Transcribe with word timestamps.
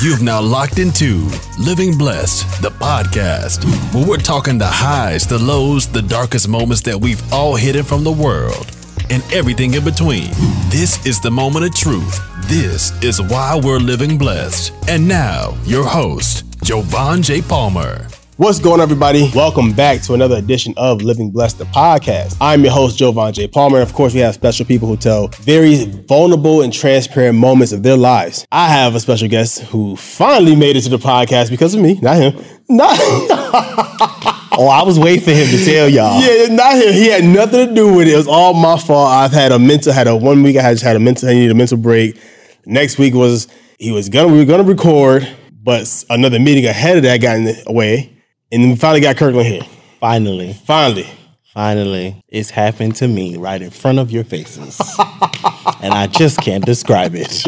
You've 0.00 0.22
now 0.22 0.40
locked 0.40 0.78
into 0.78 1.28
Living 1.58 1.98
Blessed, 1.98 2.62
the 2.62 2.70
podcast, 2.70 3.64
where 3.92 4.06
we're 4.06 4.16
talking 4.16 4.56
the 4.56 4.64
highs, 4.64 5.26
the 5.26 5.40
lows, 5.40 5.88
the 5.88 6.02
darkest 6.02 6.46
moments 6.48 6.82
that 6.82 6.96
we've 6.96 7.20
all 7.32 7.56
hidden 7.56 7.82
from 7.82 8.04
the 8.04 8.12
world, 8.12 8.70
and 9.10 9.24
everything 9.32 9.74
in 9.74 9.82
between. 9.82 10.30
This 10.68 11.04
is 11.04 11.20
the 11.20 11.32
moment 11.32 11.64
of 11.64 11.74
truth. 11.74 12.20
This 12.42 12.92
is 13.02 13.20
why 13.20 13.60
we're 13.60 13.80
living 13.80 14.16
blessed. 14.16 14.72
And 14.88 15.08
now, 15.08 15.58
your 15.64 15.84
host, 15.84 16.44
Jovan 16.62 17.20
J. 17.20 17.42
Palmer. 17.42 18.06
What's 18.38 18.60
going 18.60 18.74
on, 18.74 18.80
everybody? 18.82 19.28
Welcome 19.34 19.72
back 19.72 20.00
to 20.02 20.14
another 20.14 20.36
edition 20.36 20.72
of 20.76 21.02
Living 21.02 21.32
Blessed, 21.32 21.58
the 21.58 21.64
podcast. 21.64 22.36
I'm 22.40 22.62
your 22.62 22.72
host, 22.72 22.96
Jovan 22.96 23.32
J. 23.32 23.48
Palmer. 23.48 23.80
Of 23.80 23.92
course, 23.94 24.14
we 24.14 24.20
have 24.20 24.32
special 24.32 24.64
people 24.64 24.86
who 24.86 24.96
tell 24.96 25.26
very 25.40 25.84
vulnerable 25.86 26.62
and 26.62 26.72
transparent 26.72 27.36
moments 27.36 27.72
of 27.72 27.82
their 27.82 27.96
lives. 27.96 28.46
I 28.52 28.68
have 28.68 28.94
a 28.94 29.00
special 29.00 29.26
guest 29.26 29.62
who 29.62 29.96
finally 29.96 30.54
made 30.54 30.76
it 30.76 30.82
to 30.82 30.88
the 30.88 30.98
podcast 30.98 31.50
because 31.50 31.74
of 31.74 31.80
me, 31.80 31.98
not 32.00 32.16
him. 32.16 32.44
Not 32.68 32.96
Oh, 34.60 34.68
I 34.68 34.82
was 34.84 34.98
waiting 35.00 35.24
for 35.24 35.32
him 35.32 35.48
to 35.48 35.64
tell 35.64 35.88
y'all. 35.88 36.20
yeah, 36.20 36.46
not 36.54 36.76
him. 36.76 36.92
He 36.92 37.08
had 37.08 37.24
nothing 37.24 37.68
to 37.68 37.74
do 37.74 37.92
with 37.92 38.06
it. 38.06 38.14
It 38.14 38.16
was 38.16 38.28
all 38.28 38.54
my 38.54 38.78
fault. 38.78 39.08
I've 39.10 39.32
had 39.32 39.50
a 39.50 39.58
mental, 39.58 39.92
had 39.92 40.06
a 40.06 40.14
one 40.16 40.44
week. 40.44 40.56
I 40.56 40.62
had 40.62 40.72
just 40.74 40.84
had 40.84 40.94
a 40.94 41.00
mental. 41.00 41.28
I 41.28 41.32
needed 41.34 41.50
a 41.50 41.54
mental 41.54 41.76
break. 41.78 42.16
Next 42.66 42.98
week 42.98 43.14
was 43.14 43.48
he 43.80 43.90
was 43.90 44.08
gonna 44.08 44.28
we 44.28 44.38
were 44.38 44.44
gonna 44.44 44.62
record, 44.64 45.28
but 45.62 46.04
another 46.10 46.38
meeting 46.38 46.66
ahead 46.66 46.96
of 46.98 47.02
that 47.04 47.20
got 47.20 47.36
in 47.36 47.44
the 47.44 47.64
way, 47.68 48.12
and 48.50 48.62
then 48.62 48.70
we 48.70 48.76
finally 48.76 49.00
got 49.00 49.16
Kirkland 49.16 49.46
here. 49.46 49.62
Finally, 50.00 50.54
Finally. 50.64 51.06
finally, 51.52 52.22
it's 52.28 52.50
happened 52.50 52.96
to 52.96 53.08
me 53.08 53.36
right 53.36 53.60
in 53.60 53.70
front 53.70 53.98
of 53.98 54.10
your 54.10 54.24
faces. 54.24 54.78
and 55.82 55.92
I 55.92 56.06
just 56.06 56.40
can't 56.40 56.64
describe 56.64 57.12
it. 57.14 57.44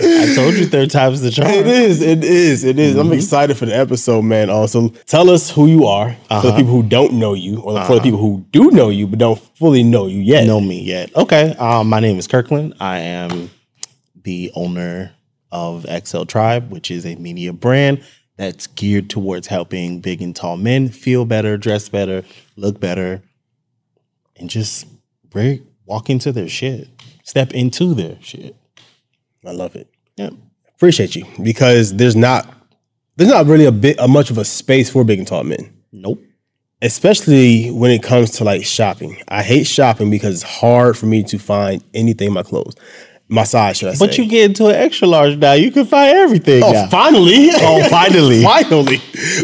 I 0.00 0.34
told 0.34 0.54
you 0.54 0.66
third 0.66 0.90
time's 0.90 1.22
the 1.22 1.30
charm. 1.30 1.48
It 1.48 1.66
is. 1.66 2.02
It 2.02 2.24
is. 2.24 2.64
It 2.64 2.78
is. 2.78 2.96
I'm 2.96 3.06
mm-hmm. 3.06 3.14
excited 3.14 3.56
for 3.56 3.66
the 3.66 3.76
episode, 3.76 4.22
man. 4.22 4.50
Also, 4.50 4.88
tell 5.06 5.30
us 5.30 5.50
who 5.50 5.68
you 5.68 5.86
are 5.86 6.12
for 6.12 6.18
the 6.28 6.34
uh-huh. 6.34 6.56
people 6.56 6.72
who 6.72 6.82
don't 6.82 7.14
know 7.14 7.34
you, 7.34 7.60
or 7.60 7.62
for 7.62 7.70
the 7.72 7.78
uh-huh. 7.78 8.00
people 8.00 8.18
who 8.18 8.44
do 8.50 8.70
know 8.72 8.90
you 8.90 9.06
but 9.06 9.20
don't 9.20 9.38
fully 9.56 9.82
know 9.82 10.06
you 10.06 10.20
yet. 10.20 10.46
know 10.46 10.60
me 10.60 10.82
yet. 10.82 11.14
Okay. 11.16 11.54
Um, 11.56 11.88
my 11.88 12.00
name 12.00 12.18
is 12.18 12.26
Kirkland. 12.26 12.74
I 12.80 12.98
am 12.98 13.50
the 14.22 14.50
owner 14.54 15.12
of 15.50 15.86
XL 16.04 16.24
Tribe, 16.24 16.70
which 16.70 16.90
is 16.90 17.06
a 17.06 17.14
media 17.14 17.52
brand 17.52 18.02
that's 18.42 18.66
geared 18.66 19.08
towards 19.08 19.46
helping 19.46 20.00
big 20.00 20.20
and 20.20 20.34
tall 20.34 20.56
men 20.56 20.88
feel 20.88 21.24
better, 21.24 21.56
dress 21.56 21.88
better, 21.88 22.24
look 22.56 22.80
better, 22.80 23.22
and 24.36 24.50
just 24.50 24.86
break, 25.30 25.62
walk 25.86 26.10
into 26.10 26.32
their 26.32 26.48
shit, 26.48 26.88
step 27.22 27.52
into 27.52 27.94
their 27.94 28.16
shit. 28.20 28.56
I 29.46 29.52
love 29.52 29.76
it. 29.76 29.88
Yeah. 30.16 30.30
Appreciate 30.74 31.14
you 31.14 31.24
because 31.40 31.94
there's 31.94 32.16
not 32.16 32.52
there's 33.16 33.30
not 33.30 33.46
really 33.46 33.66
a 33.66 33.70
bit 33.72 33.96
a 34.00 34.08
much 34.08 34.30
of 34.30 34.38
a 34.38 34.44
space 34.44 34.90
for 34.90 35.04
big 35.04 35.20
and 35.20 35.28
tall 35.28 35.44
men, 35.44 35.72
Nope. 35.92 36.20
especially 36.80 37.70
when 37.70 37.92
it 37.92 38.02
comes 38.02 38.32
to 38.32 38.44
like 38.44 38.64
shopping. 38.64 39.22
I 39.28 39.44
hate 39.44 39.68
shopping 39.68 40.10
because 40.10 40.42
it's 40.42 40.42
hard 40.60 40.98
for 40.98 41.06
me 41.06 41.22
to 41.24 41.38
find 41.38 41.84
anything 41.94 42.26
in 42.28 42.32
my 42.34 42.42
clothes, 42.42 42.74
my 43.28 43.44
size, 43.44 43.78
should 43.78 43.88
I 43.88 43.94
say? 43.94 44.06
But 44.06 44.18
you 44.18 44.26
get 44.26 44.44
into 44.44 44.66
an 44.66 44.74
extra 44.74 45.08
large 45.08 45.36
now, 45.36 45.52
you 45.52 45.70
can 45.70 45.86
find 45.86 46.16
everything. 46.16 46.62
Oh, 46.62 46.72
now. 46.72 46.88
finally! 46.88 47.48
Oh, 47.54 47.88
finally. 47.88 48.42
finally! 48.52 49.00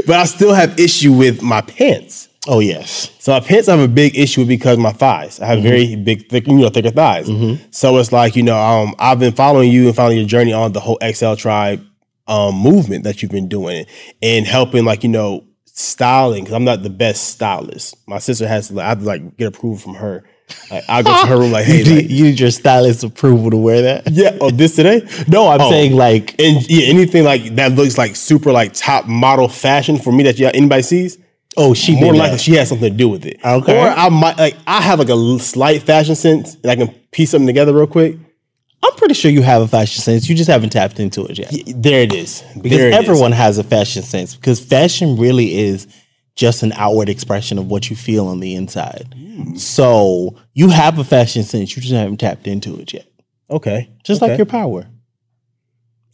But 0.06 0.16
I 0.16 0.24
still 0.24 0.52
have 0.52 0.78
issue 0.78 1.12
with 1.12 1.42
my 1.42 1.60
pants. 1.62 2.28
oh 2.46 2.60
yes. 2.60 3.10
So 3.18 3.32
my 3.32 3.40
pants 3.40 3.68
I 3.68 3.76
have 3.76 3.90
a 3.90 3.92
big 3.92 4.16
issue 4.18 4.44
because 4.44 4.78
my 4.78 4.92
thighs. 4.92 5.40
I 5.40 5.46
have 5.46 5.62
very 5.62 5.96
big, 5.96 6.28
thick, 6.28 6.46
you 6.46 6.56
know, 6.58 6.68
thicker 6.70 6.90
thighs. 6.90 7.28
So 7.70 7.96
it's 7.98 8.12
like 8.12 8.36
you 8.36 8.42
know, 8.42 8.58
um, 8.58 8.94
I've 8.98 9.18
been 9.18 9.32
following 9.34 9.70
you 9.70 9.86
and 9.86 9.96
following 9.96 10.18
your 10.18 10.26
journey 10.26 10.52
on 10.52 10.72
the 10.72 10.80
whole 10.80 10.98
XL 11.02 11.34
Tribe 11.34 11.84
um, 12.26 12.54
movement 12.56 13.04
that 13.04 13.22
you've 13.22 13.30
been 13.30 13.48
doing 13.48 13.86
and 14.22 14.46
helping, 14.46 14.84
like 14.84 15.02
you 15.02 15.08
know, 15.08 15.44
styling. 15.66 16.44
Because 16.44 16.54
I'm 16.54 16.64
not 16.64 16.82
the 16.82 16.90
best 16.90 17.28
stylist. 17.28 17.96
My 18.06 18.18
sister 18.18 18.46
has 18.46 18.68
to, 18.68 18.74
like, 18.74 18.84
I 18.86 18.88
have 18.90 18.98
to 19.00 19.04
like 19.04 19.36
get 19.36 19.48
approval 19.48 19.78
from 19.78 19.94
her. 19.94 20.24
Like, 20.70 20.84
I 20.88 21.02
go 21.02 21.10
to 21.22 21.26
her 21.26 21.38
room 21.38 21.52
like, 21.52 21.64
hey, 21.66 21.78
you, 21.78 21.84
like, 21.84 22.04
need, 22.04 22.10
you 22.10 22.24
need 22.24 22.40
your 22.40 22.50
stylist 22.50 23.04
approval 23.04 23.50
to 23.50 23.56
wear 23.56 23.82
that. 23.82 24.10
yeah, 24.10 24.36
oh, 24.40 24.50
this 24.50 24.76
today? 24.76 25.06
No, 25.26 25.48
I'm 25.48 25.60
Oh. 25.60 25.70
saying 25.70 25.94
like 25.96 26.34
And 26.40 26.68
yeah, 26.68 26.86
anything 26.88 27.24
like 27.24 27.54
that 27.56 27.72
looks 27.72 27.96
like 27.98 28.16
super 28.16 28.52
like 28.52 28.72
top 28.74 29.06
model 29.06 29.48
fashion 29.48 29.98
for 29.98 30.12
me 30.12 30.22
that 30.24 30.38
yeah, 30.38 30.50
anybody 30.54 30.82
sees. 30.82 31.18
oh 31.56 31.74
she 31.74 31.98
more 31.98 32.14
likely 32.14 32.36
that. 32.36 32.40
she 32.40 32.52
has 32.54 32.68
something 32.68 32.90
to 32.90 32.96
do 32.96 33.08
with 33.08 33.24
it. 33.26 33.38
Okay. 33.44 33.78
Or 33.78 33.88
I 33.88 34.08
might 34.10 34.38
like 34.38 34.56
I 34.66 34.80
have 34.80 34.98
like 34.98 35.08
a 35.08 35.38
slight 35.40 35.82
fashion 35.82 36.14
sense 36.14 36.54
and 36.62 36.70
I 36.70 36.76
can 36.76 36.88
piece 37.12 37.30
something 37.30 37.46
together 37.46 37.72
real 37.74 37.86
quick. 37.86 38.16
I'm 38.84 38.92
pretty 38.94 39.14
sure 39.14 39.30
you 39.30 39.42
have 39.42 39.60
a 39.62 39.66
fashion 39.68 40.00
sense. 40.02 40.28
You 40.28 40.36
just 40.36 40.48
haven't 40.48 40.70
tapped 40.70 41.00
into 41.00 41.24
it 41.26 41.36
yet. 41.38 41.52
There 41.74 42.02
it 42.02 42.14
is. 42.14 42.44
Because 42.62 42.78
it 42.78 42.92
is. 42.92 42.94
everyone 42.94 43.32
has 43.32 43.58
a 43.58 43.64
fashion 43.64 44.02
sense. 44.04 44.36
Because 44.36 44.60
fashion 44.60 45.16
really 45.16 45.58
is 45.58 45.88
just 46.38 46.62
an 46.62 46.70
outward 46.74 47.08
expression 47.08 47.58
of 47.58 47.66
what 47.66 47.90
you 47.90 47.96
feel 47.96 48.28
on 48.28 48.38
the 48.38 48.54
inside. 48.54 49.12
Hmm. 49.16 49.56
So 49.56 50.36
you 50.54 50.68
have 50.68 50.96
a 50.96 51.04
fashion 51.04 51.42
sense. 51.42 51.74
You 51.74 51.82
just 51.82 51.92
haven't 51.92 52.18
tapped 52.18 52.46
into 52.46 52.78
it 52.78 52.92
yet. 52.92 53.06
Okay. 53.50 53.90
Just 54.04 54.22
okay. 54.22 54.30
like 54.30 54.38
your 54.38 54.46
power. 54.46 54.86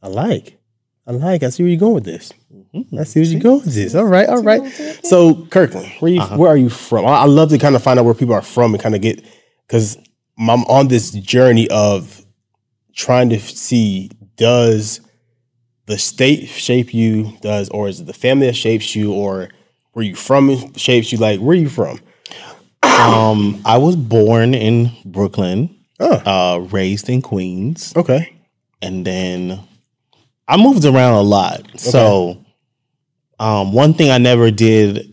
I 0.03 0.09
like. 0.09 0.59
I 1.07 1.13
like. 1.13 1.43
I 1.43 1.51
see 1.51 1.63
where 1.63 1.71
you're 1.71 1.79
going 1.79 1.95
with 1.97 2.05
this. 2.05 2.33
Mm-hmm. 2.51 2.99
I 2.99 3.05
see 3.05 3.21
where 3.21 3.29
you're 3.29 3.41
going 3.41 3.61
with 3.65 3.75
this. 3.75 3.95
All 3.95 4.07
right, 4.07 4.27
all 4.27 4.43
right. 4.43 4.67
So 5.05 5.45
Kirkland, 5.47 5.93
where 6.01 6.11
you 6.11 6.23
Uh-huh. 6.23 6.39
where 6.39 6.51
are 6.51 6.57
you 6.57 6.71
from? 6.71 7.05
I, 7.05 7.11
I 7.11 7.25
love 7.27 7.51
to 7.51 7.59
kind 7.59 7.77
of 7.77 7.83
find 7.83 7.99
out 7.99 8.07
where 8.07 8.15
people 8.15 8.35
are 8.35 8.41
from 8.43 8.73
and 8.73 8.83
kind 8.83 8.95
of 8.95 9.03
get 9.03 9.23
because 9.67 9.99
I'm 10.39 10.65
on 10.65 10.89
this 10.89 11.11
journey 11.11 11.69
of 11.69 12.25
trying 12.95 13.29
to 13.29 13.39
see 13.41 14.11
does 14.37 15.01
the 15.85 15.99
state 15.99 16.49
shape 16.49 16.95
you, 16.95 17.37
does 17.43 17.69
or 17.69 17.89
is 17.89 18.01
it 18.01 18.07
the 18.07 18.15
family 18.15 18.47
that 18.47 18.57
shapes 18.57 18.97
you, 18.97 19.13
or 19.13 19.51
where 19.95 20.05
you 20.05 20.15
from 20.15 20.75
shapes 20.75 21.11
you? 21.13 21.19
Like 21.19 21.41
where 21.41 21.57
are 21.57 21.61
you 21.61 21.69
from? 21.69 21.99
Um, 22.83 23.61
I 23.65 23.79
was 23.79 23.97
born 23.97 24.55
in 24.55 24.93
Brooklyn, 25.05 25.75
Oh, 25.99 26.13
uh, 26.27 26.59
raised 26.71 27.09
in 27.09 27.23
Queens, 27.23 27.93
okay. 27.97 28.35
and 28.83 29.05
then 29.07 29.61
I 30.47 30.57
moved 30.57 30.85
around 30.85 31.15
a 31.15 31.23
lot. 31.23 31.67
So, 31.81 32.45
um, 33.41 33.73
one 33.73 33.95
thing 33.95 34.11
I 34.11 34.19
never 34.19 34.51
did 34.51 35.13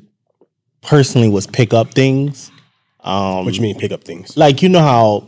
personally 0.81 1.29
was 1.29 1.47
pick 1.47 1.73
up 1.73 1.93
things. 1.93 2.51
Um, 2.99 3.45
What 3.45 3.55
you 3.55 3.61
mean 3.61 3.79
pick 3.79 3.91
up 3.91 4.03
things? 4.03 4.35
like 4.37 4.61
you 4.61 4.69
know 4.69 4.79
how, 4.81 5.27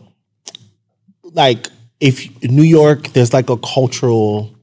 like 1.24 1.68
if 2.00 2.28
New 2.44 2.64
York, 2.64 3.10
there's 3.14 3.34
like 3.34 3.50
a 3.50 3.58
cultural 3.58 4.54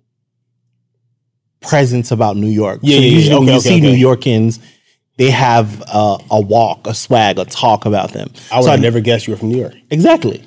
presence 1.61 2.11
about 2.11 2.37
New 2.37 2.49
York. 2.49 2.81
Yeah, 2.83 2.97
so 2.97 3.01
yeah, 3.01 3.07
yeah. 3.09 3.17
usually 3.17 3.39
when 3.39 3.49
you 3.49 3.55
okay, 3.55 3.69
see 3.69 3.81
New 3.81 3.91
okay. 4.13 4.31
Yorkans, 4.31 4.59
they 5.21 5.31
have 5.31 5.83
uh, 5.87 6.17
a 6.31 6.41
walk, 6.41 6.87
a 6.87 6.95
swag, 6.95 7.39
a 7.39 7.45
talk 7.45 7.85
about 7.85 8.13
them. 8.13 8.31
I 8.51 8.57
would 8.57 8.65
So 8.65 8.71
have 8.71 8.81
never 8.81 9.01
guessed 9.01 9.27
you 9.27 9.35
were 9.35 9.39
from 9.39 9.51
New 9.51 9.59
York. 9.61 9.75
Exactly. 9.91 10.43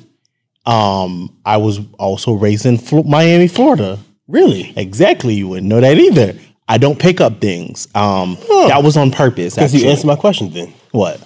Um, 0.66 1.38
I 1.46 1.58
was 1.58 1.80
also 2.00 2.34
raised 2.34 2.66
in 2.66 2.80
Miami, 3.08 3.48
Florida. 3.48 4.00
Really? 4.28 4.74
Exactly. 4.76 5.36
You 5.36 5.48
wouldn't 5.50 5.68
know 5.68 5.80
that 5.80 5.98
either. 5.98 6.34
I 6.68 6.80
don't 6.80 6.98
pick 6.98 7.22
up 7.22 7.40
things. 7.40 7.88
Um, 7.94 8.36
Huh. 8.42 8.68
that 8.70 8.84
was 8.84 8.98
on 8.98 9.12
purpose. 9.12 9.54
Because 9.54 9.76
you 9.76 9.88
answered 9.90 10.08
my 10.08 10.16
question 10.16 10.52
then. 10.52 10.74
what? 10.92 11.22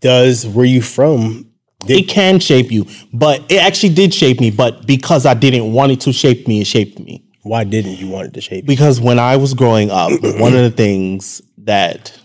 Does 0.00 0.46
where 0.46 0.64
you 0.64 0.80
from? 0.80 1.44
It 1.88 2.08
can 2.08 2.40
shape 2.40 2.72
you, 2.72 2.86
but 3.12 3.42
it 3.50 3.58
actually 3.58 3.94
did 3.94 4.14
shape 4.14 4.40
me. 4.40 4.50
But 4.50 4.86
because 4.86 5.26
I 5.26 5.34
didn't 5.34 5.72
want 5.72 5.92
it 5.92 6.00
to 6.02 6.12
shape 6.12 6.48
me, 6.48 6.60
it 6.62 6.66
shaped 6.66 6.98
me. 6.98 7.22
Why 7.42 7.64
didn't 7.64 7.98
you 7.98 8.08
want 8.08 8.28
it 8.28 8.34
to 8.34 8.40
shape? 8.40 8.64
you? 8.64 8.68
Because 8.68 9.00
when 9.00 9.18
I 9.18 9.36
was 9.36 9.52
growing 9.54 9.90
up, 9.90 10.10
one 10.22 10.54
of 10.54 10.62
the 10.62 10.72
things 10.74 11.42
that 11.58 12.18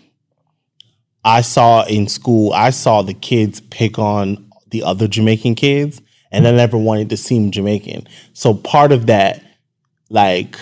I 1.25 1.41
saw 1.41 1.85
in 1.85 2.07
school, 2.07 2.53
I 2.53 2.71
saw 2.71 3.01
the 3.01 3.13
kids 3.13 3.61
pick 3.61 3.97
on 3.97 4.49
the 4.69 4.83
other 4.83 5.07
Jamaican 5.07 5.55
kids, 5.55 6.01
and 6.31 6.47
I 6.47 6.51
never 6.51 6.77
wanted 6.77 7.09
to 7.11 7.17
seem 7.17 7.51
Jamaican. 7.51 8.07
So 8.33 8.53
part 8.53 8.91
of 8.91 9.05
that, 9.05 9.43
like, 10.09 10.57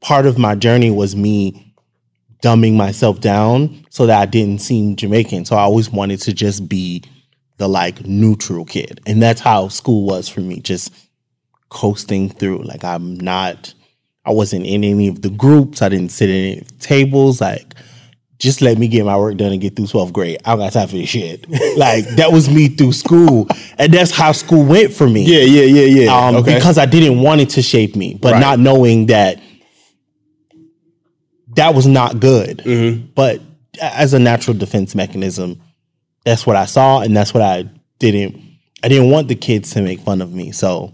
part 0.00 0.26
of 0.26 0.38
my 0.38 0.54
journey 0.54 0.90
was 0.90 1.16
me 1.16 1.74
dumbing 2.42 2.76
myself 2.76 3.20
down 3.20 3.84
so 3.88 4.06
that 4.06 4.20
I 4.20 4.26
didn't 4.26 4.60
seem 4.60 4.96
Jamaican. 4.96 5.46
So 5.46 5.56
I 5.56 5.62
always 5.62 5.90
wanted 5.90 6.20
to 6.22 6.32
just 6.34 6.68
be 6.68 7.02
the 7.56 7.68
like 7.68 8.04
neutral 8.04 8.66
kid. 8.66 9.00
And 9.06 9.22
that's 9.22 9.40
how 9.40 9.68
school 9.68 10.04
was 10.04 10.28
for 10.28 10.40
me, 10.40 10.60
just 10.60 10.92
coasting 11.70 12.28
through. 12.28 12.62
Like 12.62 12.84
I'm 12.84 13.18
not 13.18 13.72
I 14.26 14.30
wasn't 14.32 14.66
in 14.66 14.84
any 14.84 15.08
of 15.08 15.22
the 15.22 15.30
groups. 15.30 15.82
I 15.82 15.88
didn't 15.88 16.12
sit 16.12 16.28
in 16.30 16.58
any 16.58 16.66
tables. 16.80 17.40
Like 17.40 17.74
just 18.44 18.60
let 18.60 18.76
me 18.76 18.88
get 18.88 19.06
my 19.06 19.16
work 19.16 19.38
done 19.38 19.52
and 19.52 19.60
get 19.60 19.74
through 19.74 19.86
12th 19.86 20.12
grade. 20.12 20.38
I 20.44 20.50
don't 20.50 20.58
got 20.58 20.72
time 20.74 20.86
for 20.86 20.96
this 20.96 21.08
shit. 21.08 21.48
like 21.78 22.06
that 22.16 22.30
was 22.30 22.48
me 22.48 22.68
through 22.68 22.92
school. 22.92 23.48
And 23.78 23.92
that's 23.92 24.10
how 24.10 24.32
school 24.32 24.64
went 24.64 24.92
for 24.92 25.08
me. 25.08 25.24
Yeah, 25.24 25.40
yeah, 25.44 25.62
yeah, 25.64 26.02
yeah. 26.02 26.14
Um, 26.14 26.36
okay. 26.36 26.54
because 26.54 26.76
I 26.76 26.84
didn't 26.84 27.20
want 27.20 27.40
it 27.40 27.48
to 27.50 27.62
shape 27.62 27.96
me, 27.96 28.14
but 28.14 28.34
Right. 28.34 28.40
not 28.40 28.58
knowing 28.58 29.06
that 29.06 29.40
that 31.56 31.74
was 31.74 31.86
not 31.86 32.20
good. 32.20 32.58
Mm-hmm. 32.58 33.06
But 33.14 33.40
as 33.80 34.12
a 34.12 34.18
natural 34.18 34.56
defense 34.56 34.94
mechanism, 34.94 35.62
that's 36.24 36.46
what 36.46 36.56
I 36.56 36.66
saw, 36.66 37.00
and 37.00 37.16
that's 37.16 37.32
what 37.32 37.42
I 37.42 37.68
didn't. 37.98 38.42
I 38.82 38.88
didn't 38.88 39.10
want 39.10 39.28
the 39.28 39.34
kids 39.34 39.70
to 39.72 39.80
make 39.80 40.00
fun 40.00 40.20
of 40.20 40.34
me, 40.34 40.52
so 40.52 40.92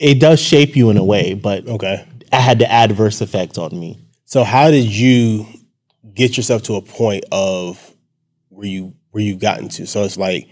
it 0.00 0.18
does 0.18 0.40
shape 0.40 0.74
you 0.74 0.90
in 0.90 0.96
a 0.96 1.04
way. 1.04 1.34
But 1.34 1.68
okay. 1.68 2.04
I 2.32 2.40
had 2.40 2.58
the 2.58 2.70
adverse 2.70 3.20
effect 3.20 3.56
on 3.58 3.78
me. 3.78 4.00
So 4.24 4.42
how 4.42 4.70
did 4.70 4.90
you 4.90 5.46
get 6.14 6.36
yourself 6.36 6.62
to 6.64 6.74
a 6.74 6.82
point 6.82 7.24
of 7.32 7.94
where 8.48 8.66
you 8.66 8.94
where 9.10 9.22
you've 9.22 9.40
gotten 9.40 9.68
to? 9.70 9.86
So 9.86 10.04
it's 10.04 10.16
like 10.16 10.48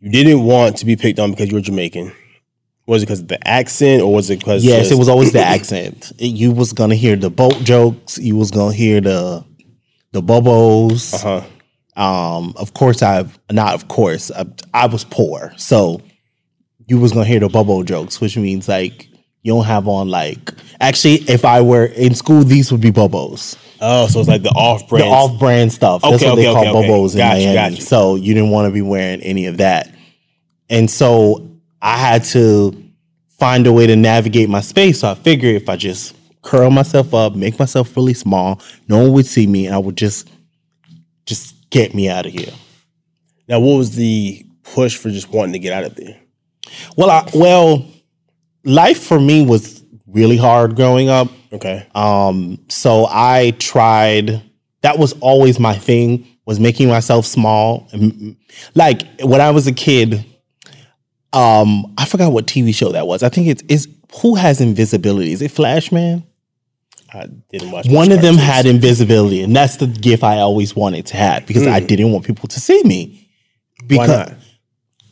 you 0.00 0.10
didn't 0.10 0.42
want 0.44 0.78
to 0.78 0.86
be 0.86 0.96
picked 0.96 1.18
on 1.18 1.30
because 1.30 1.48
you 1.48 1.54
were 1.54 1.60
Jamaican. 1.60 2.12
Was 2.86 3.02
it 3.02 3.06
because 3.06 3.20
of 3.20 3.28
the 3.28 3.48
accent, 3.48 4.02
or 4.02 4.12
was 4.14 4.30
it 4.30 4.38
because 4.38 4.64
Yes, 4.64 4.92
it 4.92 4.98
was 4.98 5.08
always 5.08 5.32
the 5.32 5.40
accent. 5.44 6.12
You 6.18 6.52
was 6.52 6.72
gonna 6.72 6.94
hear 6.94 7.16
the 7.16 7.30
boat 7.30 7.58
jokes. 7.64 8.16
You 8.18 8.36
was 8.36 8.50
gonna 8.50 8.74
hear 8.74 9.00
the 9.00 9.44
the 10.12 10.22
bubbles. 10.22 11.12
Uh 11.12 11.40
huh. 11.40 11.46
Um, 11.96 12.54
of 12.56 12.74
course, 12.74 13.02
I've 13.02 13.38
not. 13.50 13.74
Of 13.74 13.88
course, 13.88 14.30
I, 14.30 14.44
I 14.72 14.86
was 14.86 15.02
poor, 15.04 15.52
so 15.56 16.00
you 16.86 17.00
was 17.00 17.12
gonna 17.12 17.24
hear 17.24 17.40
the 17.40 17.48
bubble 17.48 17.82
jokes, 17.82 18.20
which 18.20 18.36
means 18.36 18.68
like 18.68 19.08
you 19.42 19.52
don't 19.54 19.64
have 19.64 19.88
on 19.88 20.08
like. 20.08 20.52
Actually, 20.80 21.14
if 21.28 21.44
I 21.44 21.62
were 21.62 21.86
in 21.86 22.14
school, 22.14 22.44
these 22.44 22.70
would 22.70 22.80
be 22.82 22.90
bubbles. 22.90 23.56
Oh, 23.80 24.06
so 24.08 24.20
it's 24.20 24.28
like 24.28 24.42
the 24.42 24.50
off 24.50 24.88
brand 24.88 25.02
stuff. 25.04 25.28
The 25.28 25.34
off-brand 25.34 25.72
stuff. 25.72 26.02
That's 26.02 26.14
Okay, 26.16 26.28
what 26.30 26.36
they 26.36 26.46
okay, 26.48 26.52
call 26.54 26.62
okay, 26.62 26.70
okay. 26.78 26.88
bubbles 26.88 27.14
in 27.14 27.20
Miami. 27.20 27.54
got 27.54 27.72
you. 27.72 27.80
So 27.82 28.14
you 28.16 28.34
didn't 28.34 28.50
want 28.50 28.66
to 28.68 28.72
be 28.72 28.82
wearing 28.82 29.20
any 29.22 29.46
of 29.46 29.58
that, 29.58 29.90
and 30.70 30.90
so 30.90 31.50
I 31.82 31.96
had 31.98 32.24
to 32.26 32.82
find 33.38 33.66
a 33.66 33.72
way 33.72 33.86
to 33.86 33.96
navigate 33.96 34.48
my 34.48 34.60
space. 34.62 35.00
So 35.00 35.10
I 35.10 35.14
figured 35.14 35.54
if 35.56 35.68
I 35.68 35.76
just 35.76 36.16
curl 36.42 36.70
myself 36.70 37.12
up, 37.12 37.34
make 37.34 37.58
myself 37.58 37.94
really 37.96 38.14
small, 38.14 38.60
no 38.88 38.98
one 38.98 39.12
would 39.12 39.26
see 39.26 39.46
me, 39.46 39.66
and 39.66 39.74
I 39.74 39.78
would 39.78 39.96
just 39.96 40.28
just 41.26 41.54
get 41.70 41.94
me 41.94 42.08
out 42.08 42.24
of 42.26 42.32
here. 42.32 42.52
Now, 43.48 43.60
what 43.60 43.76
was 43.76 43.94
the 43.94 44.44
push 44.62 44.96
for 44.96 45.10
just 45.10 45.28
wanting 45.30 45.52
to 45.52 45.58
get 45.58 45.72
out 45.72 45.84
of 45.84 45.94
there? 45.96 46.16
Well, 46.96 47.10
I, 47.10 47.28
well, 47.34 47.86
life 48.64 49.02
for 49.02 49.20
me 49.20 49.44
was 49.44 49.82
really 50.06 50.36
hard 50.36 50.76
growing 50.76 51.08
up. 51.08 51.28
Okay. 51.56 51.86
Um, 51.94 52.58
so 52.68 53.06
I 53.08 53.54
tried. 53.58 54.42
That 54.82 54.98
was 54.98 55.12
always 55.20 55.58
my 55.58 55.74
thing. 55.74 56.26
Was 56.44 56.60
making 56.60 56.88
myself 56.88 57.26
small. 57.26 57.88
Like 58.74 59.02
when 59.20 59.40
I 59.40 59.50
was 59.50 59.66
a 59.66 59.72
kid, 59.72 60.24
um, 61.32 61.92
I 61.98 62.04
forgot 62.04 62.32
what 62.32 62.46
TV 62.46 62.74
show 62.74 62.92
that 62.92 63.06
was. 63.06 63.22
I 63.22 63.28
think 63.28 63.48
it's 63.48 63.62
is 63.68 63.88
who 64.22 64.36
has 64.36 64.60
invisibility. 64.60 65.32
Is 65.32 65.42
it 65.42 65.50
Flashman? 65.50 66.24
I 67.12 67.26
didn't 67.50 67.70
watch. 67.72 67.88
One 67.88 68.12
of 68.12 68.22
them 68.22 68.36
had 68.36 68.66
invisibility, 68.66 69.42
and 69.42 69.54
that's 69.54 69.76
the 69.76 69.86
gift 69.86 70.22
I 70.22 70.38
always 70.38 70.76
wanted 70.76 71.06
to 71.06 71.16
have 71.16 71.46
because 71.46 71.66
I 71.66 71.80
didn't 71.80 72.12
want 72.12 72.24
people 72.24 72.48
to 72.48 72.60
see 72.60 72.82
me. 72.84 73.28
Why 73.80 73.86
Because 73.88 74.08
not? 74.08 74.32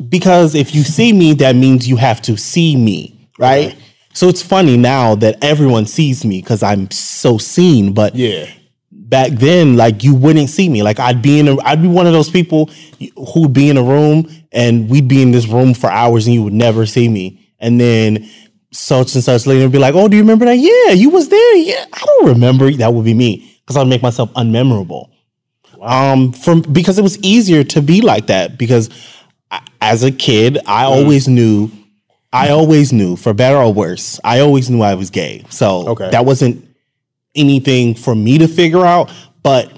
because 0.08 0.54
if 0.54 0.74
you 0.74 0.82
see 0.82 1.12
me, 1.12 1.34
that 1.34 1.56
means 1.56 1.88
you 1.88 1.96
have 1.96 2.20
to 2.22 2.36
see 2.36 2.76
me, 2.76 3.28
right? 3.38 3.76
So 4.14 4.28
it's 4.28 4.42
funny 4.42 4.76
now 4.76 5.14
that 5.16 5.42
everyone 5.42 5.86
sees 5.86 6.24
me 6.24 6.40
because 6.40 6.62
I'm 6.62 6.90
so 6.90 7.36
seen, 7.36 7.92
but 7.92 8.14
Yeah. 8.14 8.46
back 8.90 9.32
then, 9.32 9.76
like 9.76 10.02
you 10.04 10.14
wouldn't 10.14 10.48
see 10.48 10.68
me. 10.68 10.82
Like 10.82 10.98
I'd 11.00 11.20
be 11.20 11.40
in, 11.40 11.48
a, 11.48 11.60
I'd 11.64 11.82
be 11.82 11.88
one 11.88 12.06
of 12.06 12.12
those 12.12 12.30
people 12.30 12.70
who'd 13.34 13.52
be 13.52 13.68
in 13.68 13.76
a 13.76 13.82
room 13.82 14.28
and 14.52 14.88
we'd 14.88 15.08
be 15.08 15.20
in 15.20 15.32
this 15.32 15.46
room 15.48 15.74
for 15.74 15.90
hours 15.90 16.26
and 16.26 16.34
you 16.34 16.42
would 16.44 16.52
never 16.52 16.86
see 16.86 17.08
me. 17.08 17.40
And 17.58 17.80
then 17.80 18.28
such 18.72 19.14
and 19.14 19.22
such 19.24 19.46
would 19.46 19.72
be 19.72 19.78
like, 19.78 19.94
"Oh, 19.94 20.08
do 20.08 20.16
you 20.16 20.22
remember 20.22 20.44
that? 20.46 20.58
Yeah, 20.58 20.92
you 20.94 21.10
was 21.10 21.28
there. 21.28 21.56
Yeah, 21.56 21.84
I 21.92 22.04
don't 22.04 22.26
remember. 22.28 22.70
That 22.72 22.92
would 22.92 23.04
be 23.04 23.14
me 23.14 23.58
because 23.60 23.76
I'd 23.76 23.86
make 23.88 24.02
myself 24.02 24.32
unmemorable. 24.34 25.10
Um, 25.80 26.32
from 26.32 26.62
because 26.62 26.98
it 26.98 27.02
was 27.02 27.18
easier 27.22 27.62
to 27.64 27.82
be 27.82 28.00
like 28.00 28.26
that 28.28 28.58
because 28.58 28.90
I, 29.50 29.60
as 29.80 30.02
a 30.02 30.10
kid, 30.10 30.58
I 30.66 30.84
always 30.84 31.28
knew. 31.28 31.70
I 32.34 32.50
always 32.50 32.92
knew, 32.92 33.16
for 33.16 33.32
better 33.32 33.56
or 33.56 33.72
worse, 33.72 34.18
I 34.24 34.40
always 34.40 34.68
knew 34.68 34.82
I 34.82 34.94
was 34.94 35.10
gay. 35.10 35.44
So 35.50 35.88
Okay. 35.88 36.10
that 36.10 36.24
wasn't 36.26 36.66
anything 37.34 37.94
for 37.94 38.14
me 38.14 38.38
to 38.38 38.48
figure 38.48 38.84
out, 38.84 39.10
but 39.42 39.70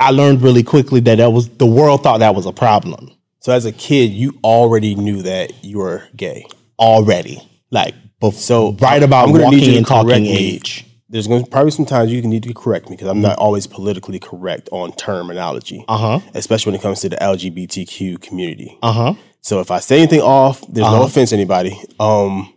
I 0.00 0.10
learned 0.10 0.42
really 0.42 0.62
quickly 0.62 1.00
that 1.00 1.16
that 1.16 1.32
was 1.32 1.48
the 1.48 1.66
world 1.66 2.02
thought 2.02 2.18
that 2.18 2.34
was 2.34 2.46
a 2.46 2.52
problem 2.52 3.10
So 3.40 3.52
as 3.52 3.64
a 3.66 3.72
kid, 3.72 4.10
you 4.12 4.38
already 4.42 4.94
knew 4.94 5.22
that 5.22 5.64
you 5.64 5.78
were 5.78 6.02
gay. 6.16 6.46
already. 6.78 7.40
Like 7.70 7.94
bef- 8.22 8.34
So 8.34 8.72
right 8.80 9.02
about 9.02 9.28
I'm 9.28 9.32
gonna 9.34 9.50
need 9.50 9.56
you 9.56 9.60
walking 9.62 9.76
and 9.78 9.86
talking 9.86 10.08
correct 10.08 10.22
me. 10.22 10.54
age. 10.54 10.86
There's 11.10 11.28
going 11.28 11.44
to 11.44 11.50
probably 11.50 11.70
some 11.70 11.84
times 11.84 12.10
you 12.10 12.20
need 12.22 12.42
to 12.42 12.52
correct 12.54 12.88
me 12.90 12.96
because 12.96 13.08
I'm 13.08 13.20
not 13.20 13.38
always 13.38 13.68
politically 13.68 14.18
correct 14.18 14.68
on 14.72 14.90
terminology, 14.92 15.84
Uh-huh. 15.86 16.18
especially 16.34 16.72
when 16.72 16.80
it 16.80 16.82
comes 16.82 17.00
to 17.02 17.08
the 17.08 17.16
LGBTQ 17.22 18.20
community. 18.20 18.76
Uh-huh. 18.82 19.14
So 19.44 19.60
if 19.60 19.70
I 19.70 19.80
say 19.80 19.98
anything 19.98 20.22
off, 20.22 20.62
there's 20.62 20.86
no 20.86 21.02
offense 21.02 21.28
to 21.28 21.36
anybody. 21.36 21.78
Um, 22.00 22.50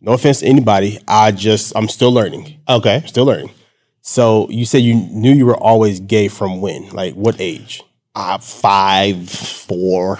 no 0.00 0.14
offense 0.14 0.40
to 0.40 0.46
anybody. 0.46 0.98
I 1.06 1.30
just 1.30 1.72
I'm 1.76 1.88
still 1.88 2.12
learning. 2.12 2.58
Okay. 2.68 3.04
Still 3.06 3.24
learning. 3.24 3.50
So 4.00 4.48
you 4.50 4.64
said 4.66 4.78
you 4.78 4.96
knew 4.96 5.32
you 5.32 5.46
were 5.46 5.56
always 5.56 6.00
gay 6.00 6.26
from 6.26 6.60
when? 6.60 6.88
Like 6.88 7.14
what 7.14 7.40
age? 7.40 7.84
Uh, 8.16 8.38
five, 8.38 9.30
four 9.30 10.18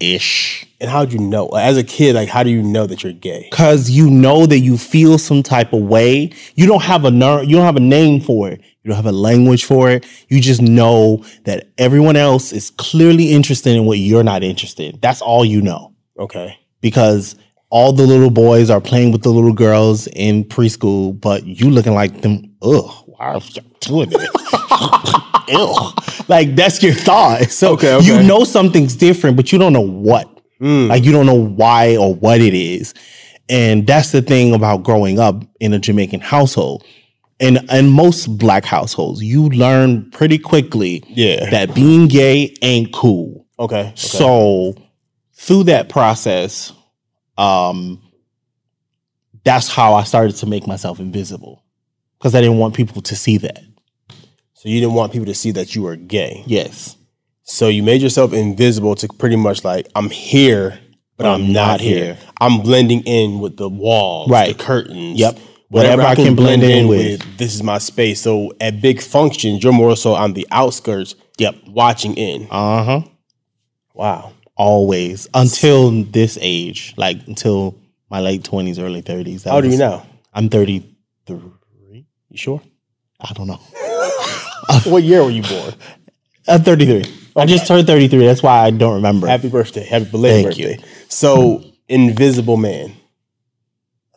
ish. 0.00 0.66
And 0.80 0.90
how'd 0.90 1.12
you 1.12 1.20
know? 1.20 1.46
As 1.50 1.76
a 1.76 1.84
kid, 1.84 2.16
like 2.16 2.28
how 2.28 2.42
do 2.42 2.50
you 2.50 2.60
know 2.60 2.86
that 2.88 3.04
you're 3.04 3.12
gay? 3.12 3.48
Cause 3.52 3.88
you 3.88 4.10
know 4.10 4.46
that 4.46 4.58
you 4.58 4.76
feel 4.76 5.16
some 5.16 5.44
type 5.44 5.72
of 5.72 5.82
way. 5.82 6.32
You 6.56 6.66
don't 6.66 6.82
have 6.82 7.04
a 7.04 7.10
ner- 7.12 7.44
you 7.44 7.54
don't 7.54 7.66
have 7.66 7.76
a 7.76 7.80
name 7.80 8.20
for 8.20 8.48
it. 8.48 8.62
You 8.82 8.88
don't 8.88 8.96
have 8.96 9.06
a 9.06 9.12
language 9.12 9.64
for 9.64 9.90
it. 9.90 10.06
You 10.28 10.40
just 10.40 10.62
know 10.62 11.24
that 11.44 11.68
everyone 11.76 12.16
else 12.16 12.52
is 12.52 12.70
clearly 12.70 13.32
interested 13.32 13.76
in 13.76 13.84
what 13.84 13.98
you're 13.98 14.24
not 14.24 14.42
interested. 14.42 14.94
in. 14.94 15.00
That's 15.00 15.20
all 15.20 15.44
you 15.44 15.60
know. 15.60 15.94
Okay. 16.18 16.58
Because 16.80 17.36
all 17.68 17.92
the 17.92 18.06
little 18.06 18.30
boys 18.30 18.70
are 18.70 18.80
playing 18.80 19.12
with 19.12 19.22
the 19.22 19.28
little 19.28 19.52
girls 19.52 20.06
in 20.08 20.44
preschool, 20.44 21.18
but 21.20 21.44
you 21.46 21.70
looking 21.70 21.94
like 21.94 22.22
them. 22.22 22.54
Ugh, 22.62 22.90
why 23.06 23.26
are 23.34 23.40
you 23.40 23.62
doing 23.80 24.08
it? 24.12 24.30
Ew. 25.48 25.74
Like 26.28 26.54
that's 26.56 26.82
your 26.82 26.94
thought. 26.94 27.50
So 27.50 27.72
Okay, 27.74 27.94
okay. 27.94 28.06
you 28.06 28.22
know 28.22 28.44
something's 28.44 28.96
different, 28.96 29.36
but 29.36 29.52
you 29.52 29.58
don't 29.58 29.72
know 29.72 29.80
what. 29.80 30.26
Hmm. 30.58 30.86
Like 30.88 31.04
you 31.04 31.12
don't 31.12 31.26
know 31.26 31.34
why 31.34 31.96
or 31.96 32.14
what 32.14 32.40
it 32.40 32.54
is. 32.54 32.94
And 33.48 33.86
that's 33.86 34.12
the 34.12 34.22
thing 34.22 34.54
about 34.54 34.84
growing 34.84 35.18
up 35.18 35.42
in 35.58 35.72
a 35.74 35.78
Jamaican 35.78 36.20
household. 36.20 36.84
And 37.40 37.58
in 37.70 37.88
most 37.88 38.26
black 38.38 38.64
households, 38.66 39.22
you 39.22 39.48
learn 39.48 40.10
pretty 40.10 40.38
quickly 40.38 41.02
Yeah. 41.08 41.48
that 41.50 41.74
being 41.74 42.06
gay 42.06 42.54
ain't 42.62 42.92
cool. 42.92 43.46
Okay. 43.58 43.80
okay. 43.80 43.92
So 43.96 44.74
through 45.34 45.64
that 45.64 45.88
process, 45.88 46.72
um, 47.38 48.00
that's 49.44 49.68
how 49.68 49.94
I 49.94 50.04
started 50.04 50.36
to 50.36 50.46
make 50.46 50.66
myself 50.66 51.00
invisible 51.00 51.64
because 52.18 52.34
I 52.34 52.40
didn't 52.42 52.58
want 52.58 52.74
people 52.74 53.00
to 53.02 53.16
see 53.16 53.38
that. 53.38 53.62
So 54.54 54.68
you 54.68 54.78
didn't 54.80 54.94
want 54.94 55.12
people 55.12 55.26
to 55.26 55.34
see 55.34 55.52
that 55.52 55.74
you 55.74 55.82
were 55.82 55.96
gay. 55.96 56.42
Yes, 56.46 56.96
So 57.42 57.68
you 57.68 57.82
made 57.82 58.02
yourself 58.02 58.34
invisible 58.34 58.94
to 58.96 59.08
pretty 59.08 59.36
much 59.36 59.64
like 59.64 59.88
I'm 59.96 60.10
here, 60.10 60.78
but 61.16 61.24
I'm, 61.26 61.52
not, 61.52 61.80
here. 61.80 62.18
I'm 62.40 62.60
blending 62.60 63.00
in 63.04 63.38
with 63.40 63.56
the 63.56 63.68
walls, 63.70 64.28
Right. 64.30 64.56
the 64.56 64.62
curtains. 64.62 65.18
Yep. 65.18 65.38
Whatever 65.70 66.02
I 66.02 66.14
can 66.16 66.34
blend 66.34 66.62
in 66.64 66.88
with. 66.88 67.22
This 67.38 67.54
is 67.54 67.62
my 67.62 67.78
space. 67.78 68.20
So 68.20 68.52
at 68.60 68.82
big 68.82 69.00
functions, 69.00 69.62
you're 69.62 69.72
more 69.72 69.96
so 69.96 70.14
on 70.14 70.32
the 70.32 70.46
outskirts. 70.50 71.14
Yep. 71.38 71.54
Watching 71.68 72.14
in. 72.16 72.48
uh 72.50 72.84
huh. 72.84 73.00
Wow. 73.94 74.32
Always 74.56 75.28
until 75.32 75.90
this 76.04 76.36
age, 76.40 76.92
like 76.96 77.26
until 77.26 77.76
my 78.10 78.20
late 78.20 78.44
twenties, 78.44 78.78
early 78.78 79.00
thirties. 79.00 79.44
How 79.44 79.54
old 79.56 79.64
are 79.64 79.68
you 79.68 79.78
now? 79.78 80.04
I'm 80.34 80.48
thirty 80.50 80.84
three. 81.26 82.04
You 82.28 82.36
sure? 82.36 82.60
I 83.20 83.32
don't 83.32 83.46
know. 83.46 83.60
what 84.90 85.02
year 85.02 85.22
were 85.24 85.30
you 85.30 85.42
born? 85.42 85.74
I'm 86.48 86.62
thirty 86.62 86.84
three. 86.84 87.14
I 87.36 87.46
just 87.46 87.66
turned 87.66 87.86
thirty 87.86 88.08
three. 88.08 88.26
That's 88.26 88.42
why 88.42 88.58
I 88.66 88.70
don't 88.70 88.94
remember. 88.96 89.26
Happy 89.28 89.48
birthday. 89.48 89.84
Happy 89.84 90.06
belated 90.06 90.44
Thank 90.46 90.58
you. 90.58 90.76
birthday. 90.76 90.88
So 91.08 91.64
Invisible 91.88 92.56
Man. 92.56 92.92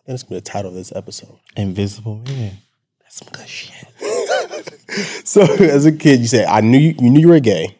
I 0.04 0.06
think 0.06 0.14
that's 0.18 0.24
gonna 0.24 0.36
be 0.36 0.40
the 0.40 0.42
title 0.42 0.70
of 0.70 0.76
this 0.76 0.92
episode. 0.96 1.40
Invisible 1.56 2.18
man. 2.26 2.58
That's 3.02 3.16
some 3.18 3.30
good 3.32 3.48
shit. 3.48 3.88
So 5.26 5.42
as 5.42 5.88
a 5.88 5.92
kid, 5.92 6.20
you 6.20 6.28
said 6.28 6.46
I 6.46 6.62
knew 6.62 6.78
you, 6.78 6.94
you 7.00 7.10
knew 7.10 7.22
you 7.22 7.30
were 7.30 7.40
gay, 7.40 7.76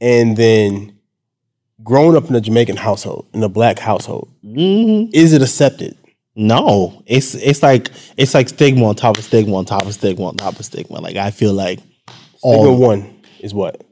and 0.00 0.36
then 0.36 0.96
growing 1.82 2.14
up 2.16 2.28
in 2.30 2.36
a 2.36 2.40
Jamaican 2.40 2.76
household, 2.76 3.26
in 3.32 3.42
a 3.42 3.48
black 3.48 3.80
household, 3.80 4.28
hmm 4.42 5.06
is 5.12 5.32
it 5.32 5.42
accepted? 5.42 5.96
No, 6.36 7.02
it's 7.06 7.34
it's 7.34 7.60
like 7.62 7.90
it's 8.16 8.34
like 8.34 8.50
stigma 8.50 8.86
on 8.86 8.94
top 8.94 9.18
of 9.18 9.24
stigma 9.24 9.56
on 9.56 9.64
top 9.64 9.84
of 9.86 9.94
stigma 9.94 10.26
on 10.26 10.36
top 10.36 10.60
of 10.60 10.64
stigma. 10.64 11.00
Like 11.00 11.16
I 11.16 11.30
feel 11.32 11.54
like 11.54 11.80
Stigma 12.36 12.42
all 12.42 12.76
one 12.78 13.20
is 13.40 13.52
what? 13.52 13.82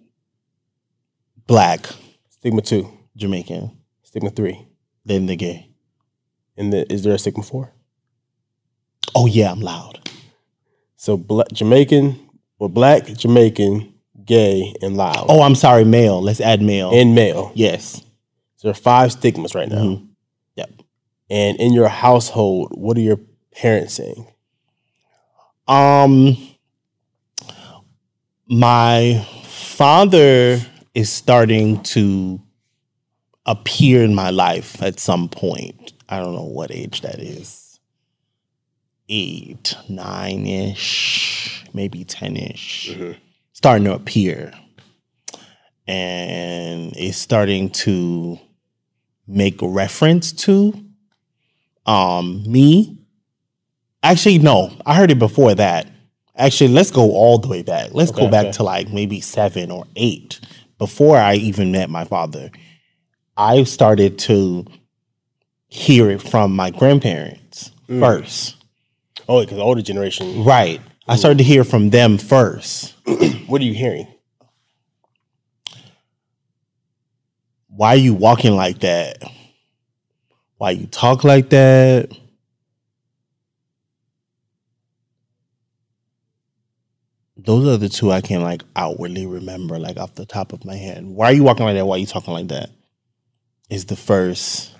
black 1.47 1.87
Stigma 2.29 2.63
two, 2.63 2.89
Jamaican, 3.17 3.77
stigma 4.05 4.31
three, 4.31 4.69
then 5.05 5.27
the 5.27 5.35
gay. 5.37 5.70
And 6.61 6.73
the, 6.73 6.91
is 6.93 7.03
there 7.03 7.15
a 7.15 7.19
stigma 7.19 7.43
four? 7.43 7.73
Oh 9.15 9.27
yeah, 9.27 9.51
I'm 9.51 9.61
loud. 9.61 10.09
So 10.97 11.17
black 11.17 11.49
Jamaican, 11.53 12.21
well, 12.59 12.69
black 12.69 13.07
Jamaican, 13.07 13.93
gay, 14.25 14.75
and 14.83 14.97
loud, 14.97 15.27
Oh, 15.29 15.43
I'm 15.43 15.55
sorry, 15.57 15.85
male. 15.85 16.23
Let's 16.23 16.41
add 16.41 16.63
male. 16.63 16.91
and 16.95 17.15
male. 17.15 17.51
yes. 17.55 18.03
So 18.57 18.69
there 18.69 18.73
are 18.73 18.75
five 18.75 19.11
stigmas 19.13 19.55
right 19.55 19.69
now. 19.69 19.83
Mhm. 19.83 20.09
Yep. 20.57 20.71
And 21.31 21.59
in 21.59 21.73
your 21.73 21.89
household, 21.89 22.73
what 22.75 22.97
are 22.99 23.01
your 23.01 23.19
parents 23.53 23.95
saying? 23.95 24.27
Um, 25.67 26.37
my 28.47 29.27
father 29.45 30.59
is 30.95 31.11
starting 31.11 31.83
to 31.85 32.41
appear 33.47 34.03
in 34.03 34.15
my 34.15 34.31
life 34.31 34.83
at 34.83 35.01
some 35.01 35.29
point. 35.29 35.93
I 36.11 36.19
don't 36.19 36.35
know 36.35 36.43
what 36.43 36.73
age 36.73 37.03
that 37.03 37.21
is. 37.21 37.79
Eight, 39.09 39.77
nine 39.89 40.45
ish, 40.45 41.65
maybe 41.73 42.05
10 42.05 42.37
ish. 42.37 42.97
Starting 43.53 43.85
to 43.85 43.95
appear. 43.95 44.53
And 45.87 46.97
is 46.97 47.17
starting 47.17 47.71
to 47.71 48.39
make 49.27 49.59
reference 49.63 50.33
to 50.33 50.85
um 51.87 52.43
me. 52.47 52.99
Actually, 54.03 54.39
no, 54.39 54.73
I 54.85 54.95
heard 54.95 55.11
it 55.11 55.19
before 55.19 55.55
that. 55.55 55.87
Actually, 56.37 56.73
let's 56.73 56.91
go 56.91 57.13
all 57.13 57.39
the 57.39 57.49
way 57.49 57.63
back. 57.63 57.91
Let's 57.93 58.11
go 58.13 58.29
back 58.29 58.47
okay. 58.47 58.53
to 58.53 58.63
like 58.63 58.89
maybe 58.91 59.21
seven 59.21 59.71
or 59.71 59.85
eight 59.97 60.41
before 60.79 61.17
I 61.17 61.35
even 61.35 61.73
met 61.73 61.91
my 61.91 62.05
father. 62.05 62.51
I 63.37 63.65
started 63.65 64.19
to 64.21 64.65
hear 65.71 66.11
it 66.11 66.21
from 66.21 66.55
my 66.55 66.71
grandparents 66.71 67.71
Mm. 67.89 68.01
first. 68.01 68.57
Oh, 69.29 69.41
because 69.41 69.57
the 69.57 69.63
older 69.63 69.83
generation. 69.83 70.45
Right. 70.45 70.81
I 71.09 71.17
started 71.17 71.39
to 71.39 71.45
hear 71.45 71.65
from 71.65 71.91
them 71.91 72.19
first. 72.19 72.95
What 73.47 73.61
are 73.61 73.65
you 73.65 73.75
hearing? 73.75 74.07
Why 77.69 77.89
are 77.91 77.97
you 77.97 78.15
walking 78.15 78.55
like 78.55 78.81
that? 78.81 79.17
Why 80.59 80.71
you 80.73 80.87
talk 80.87 81.25
like 81.25 81.51
that? 81.51 82.11
Those 87.37 87.67
are 87.67 87.77
the 87.79 87.89
two 87.89 88.13
I 88.13 88.21
can 88.21 88.43
like 88.43 88.63
outwardly 88.77 89.27
remember, 89.27 89.79
like 89.79 89.97
off 89.97 90.15
the 90.15 90.27
top 90.27 90.53
of 90.53 90.65
my 90.65 90.77
head. 90.77 91.05
Why 91.07 91.27
are 91.27 91.33
you 91.33 91.43
walking 91.43 91.65
like 91.65 91.75
that? 91.77 91.87
Why 91.87 91.97
are 91.97 91.99
you 91.99 92.07
talking 92.07 92.35
like 92.35 92.49
that? 92.49 92.71
Is 93.71 93.87
the 93.87 93.97
first 93.97 94.75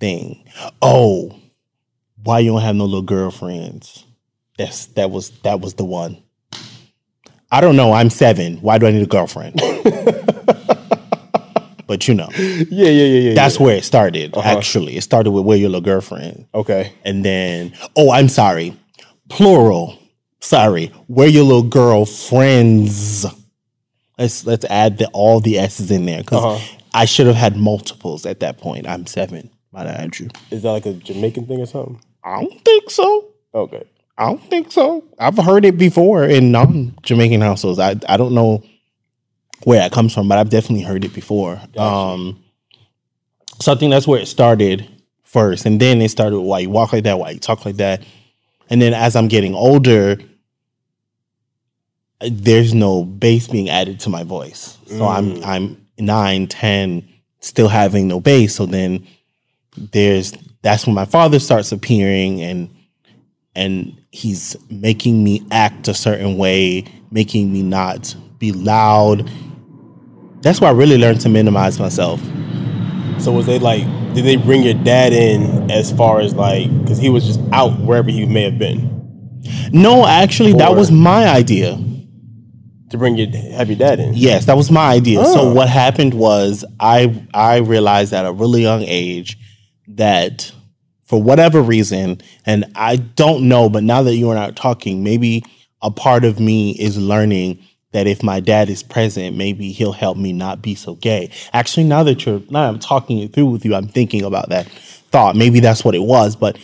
thing. 0.00 0.44
Oh, 0.82 1.38
why 2.22 2.40
you 2.40 2.52
don't 2.52 2.60
have 2.62 2.76
no 2.76 2.84
little 2.84 3.02
girlfriends? 3.02 4.04
That's 4.58 4.86
that 4.86 5.10
was 5.10 5.30
that 5.42 5.60
was 5.60 5.74
the 5.74 5.84
one. 5.84 6.22
I 7.52 7.60
don't 7.60 7.76
know. 7.76 7.92
I'm 7.92 8.10
seven. 8.10 8.58
Why 8.58 8.78
do 8.78 8.86
I 8.86 8.92
need 8.92 9.02
a 9.02 9.06
girlfriend? 9.06 9.56
but 11.86 12.06
you 12.06 12.14
know, 12.14 12.28
Yeah, 12.36 12.64
yeah, 12.70 12.88
yeah, 12.90 13.04
yeah. 13.30 13.34
that's 13.34 13.58
where 13.58 13.76
it 13.76 13.84
started. 13.84 14.36
Uh-huh. 14.36 14.56
Actually, 14.58 14.96
it 14.96 15.02
started 15.02 15.30
with 15.32 15.44
where 15.44 15.56
your 15.56 15.68
little 15.70 15.80
girlfriend, 15.80 16.46
okay. 16.54 16.92
and 17.04 17.24
then 17.24 17.72
oh, 17.96 18.10
I'm 18.12 18.28
sorry, 18.28 18.76
plural. 19.28 19.96
Sorry, 20.42 20.86
where 21.06 21.28
your 21.28 21.44
little 21.44 21.62
girlfriends. 21.64 23.26
Let's 24.18 24.46
let's 24.46 24.64
add 24.66 24.98
the, 24.98 25.08
all 25.12 25.40
the 25.40 25.58
s's 25.58 25.90
in 25.90 26.06
there 26.06 26.18
because 26.22 26.44
Uh-huh. 26.44 26.76
I 26.94 27.04
should 27.06 27.26
have 27.26 27.36
had 27.36 27.56
multiples 27.56 28.24
at 28.26 28.40
that 28.40 28.58
point. 28.58 28.86
I'm 28.88 29.06
seven. 29.06 29.50
Might 29.72 29.86
have 29.86 29.96
had 29.96 30.18
you. 30.18 30.28
Is 30.50 30.62
that 30.62 30.72
like 30.72 30.86
a 30.86 30.94
Jamaican 30.94 31.46
thing 31.46 31.60
or 31.60 31.66
something? 31.66 32.00
I 32.24 32.40
don't 32.40 32.64
think 32.64 32.90
so. 32.90 33.28
Okay. 33.54 33.84
I 34.18 34.26
don't 34.26 34.42
think 34.50 34.70
so. 34.70 35.04
I've 35.18 35.38
heard 35.38 35.64
it 35.64 35.78
before 35.78 36.24
in 36.24 36.52
non 36.52 36.94
Jamaican 37.02 37.40
households. 37.40 37.78
I 37.78 37.94
I 38.08 38.16
don't 38.16 38.34
know 38.34 38.62
where 39.64 39.78
that 39.78 39.92
comes 39.92 40.12
from, 40.12 40.28
but 40.28 40.38
I've 40.38 40.50
definitely 40.50 40.84
heard 40.84 41.04
it 41.04 41.14
before. 41.14 41.60
Um, 41.76 42.42
so 43.60 43.72
I 43.72 43.76
think 43.76 43.90
that's 43.90 44.06
where 44.06 44.20
it 44.20 44.26
started 44.26 44.88
first, 45.22 45.64
and 45.66 45.80
then 45.80 46.02
it 46.02 46.10
started 46.10 46.36
with 46.38 46.46
why 46.46 46.58
you 46.60 46.70
walk 46.70 46.92
like 46.92 47.04
that, 47.04 47.18
why 47.18 47.30
you 47.30 47.38
talk 47.38 47.64
like 47.64 47.76
that, 47.76 48.02
and 48.68 48.80
then 48.82 48.92
as 48.92 49.16
I'm 49.16 49.28
getting 49.28 49.54
older, 49.54 50.18
there's 52.20 52.74
no 52.74 53.04
bass 53.04 53.48
being 53.48 53.70
added 53.70 54.00
to 54.00 54.10
my 54.10 54.22
voice. 54.22 54.76
So 54.86 55.06
I'm 55.06 55.42
I'm 55.44 55.86
nine, 55.98 56.46
ten, 56.46 57.08
still 57.40 57.68
having 57.68 58.08
no 58.08 58.20
bass. 58.20 58.54
So 58.54 58.66
then 58.66 59.06
there's 59.76 60.32
that's 60.62 60.86
when 60.86 60.94
my 60.94 61.04
father 61.04 61.38
starts 61.38 61.72
appearing 61.72 62.40
and 62.42 62.74
and 63.54 63.96
he's 64.10 64.56
making 64.70 65.22
me 65.24 65.44
act 65.50 65.88
a 65.88 65.94
certain 65.94 66.36
way, 66.36 66.84
making 67.10 67.52
me 67.52 67.62
not 67.62 68.14
be 68.38 68.52
loud. 68.52 69.30
That's 70.42 70.60
why 70.60 70.68
I 70.68 70.72
really 70.72 70.96
learned 70.98 71.20
to 71.22 71.28
minimize 71.28 71.78
myself. 71.78 72.20
So 73.18 73.32
was 73.32 73.46
they 73.46 73.58
like? 73.58 73.84
Did 74.14 74.24
they 74.24 74.36
bring 74.36 74.62
your 74.62 74.74
dad 74.74 75.12
in 75.12 75.70
as 75.70 75.92
far 75.92 76.20
as 76.20 76.34
like? 76.34 76.68
Because 76.82 76.98
he 76.98 77.10
was 77.10 77.26
just 77.26 77.40
out 77.52 77.78
wherever 77.80 78.10
he 78.10 78.24
may 78.26 78.42
have 78.42 78.58
been 78.58 78.88
No, 79.72 80.06
actually, 80.06 80.54
that 80.54 80.74
was 80.74 80.90
my 80.90 81.28
idea. 81.28 81.78
to 82.90 82.98
bring 82.98 83.16
your 83.16 83.28
have 83.52 83.68
your 83.68 83.78
dad 83.78 84.00
in. 84.00 84.14
Yes, 84.14 84.46
that 84.46 84.56
was 84.56 84.70
my 84.70 84.86
idea. 84.90 85.20
Oh. 85.20 85.34
So 85.34 85.52
what 85.52 85.68
happened 85.68 86.14
was 86.14 86.64
I 86.80 87.26
I 87.34 87.58
realized 87.58 88.12
at 88.12 88.26
a 88.26 88.32
really 88.32 88.62
young 88.62 88.82
age 88.82 89.36
that 89.96 90.52
for 91.02 91.20
whatever 91.20 91.60
reason, 91.60 92.20
and 92.46 92.64
I 92.74 92.96
don't 92.96 93.48
know, 93.48 93.68
but 93.68 93.82
now 93.82 94.02
that 94.02 94.14
you 94.14 94.30
and 94.30 94.38
I 94.38 94.48
are 94.48 94.52
talking, 94.52 95.02
maybe 95.02 95.42
a 95.82 95.90
part 95.90 96.24
of 96.24 96.38
me 96.38 96.72
is 96.72 96.96
learning 96.96 97.64
that 97.92 98.06
if 98.06 98.22
my 98.22 98.38
dad 98.38 98.70
is 98.70 98.82
present, 98.82 99.36
maybe 99.36 99.72
he'll 99.72 99.92
help 99.92 100.16
me 100.16 100.32
not 100.32 100.62
be 100.62 100.74
so 100.74 100.94
gay. 100.94 101.30
Actually, 101.52 101.84
now 101.84 102.04
that 102.04 102.24
you're 102.24 102.42
now 102.50 102.68
I'm 102.68 102.78
talking 102.78 103.18
it 103.18 103.32
through 103.32 103.46
with 103.46 103.64
you, 103.64 103.74
I'm 103.74 103.88
thinking 103.88 104.22
about 104.22 104.50
that 104.50 104.68
thought. 104.68 105.34
Maybe 105.34 105.58
that's 105.60 105.84
what 105.84 105.96
it 105.96 106.02
was, 106.02 106.36
but 106.36 106.56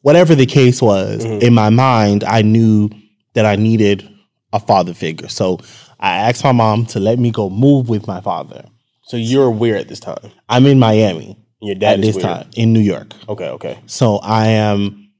whatever 0.00 0.34
the 0.34 0.46
case 0.46 0.80
was, 0.80 1.24
mm-hmm. 1.24 1.42
in 1.42 1.52
my 1.52 1.68
mind, 1.68 2.24
I 2.24 2.42
knew 2.42 2.88
that 3.34 3.44
I 3.44 3.56
needed 3.56 4.08
a 4.52 4.60
father 4.60 4.94
figure. 4.94 5.28
So 5.28 5.58
I 5.98 6.16
asked 6.16 6.42
my 6.42 6.52
mom 6.52 6.86
to 6.86 7.00
let 7.00 7.18
me 7.18 7.30
go 7.30 7.50
move 7.50 7.88
with 7.88 8.06
my 8.06 8.20
father. 8.20 8.64
So 9.02 9.16
you're 9.16 9.46
aware 9.46 9.76
at 9.76 9.88
this 9.88 10.00
time. 10.00 10.32
I'm 10.48 10.66
in 10.66 10.78
Miami 10.78 11.36
And 11.60 11.68
your 11.68 11.74
dad 11.76 11.94
at 11.94 12.00
is 12.00 12.06
this 12.14 12.16
weird. 12.16 12.26
time 12.26 12.50
in 12.56 12.72
New 12.72 12.80
York. 12.80 13.12
Okay. 13.28 13.48
Okay. 13.48 13.78
So 13.86 14.16
I 14.18 14.46
am. 14.48 15.10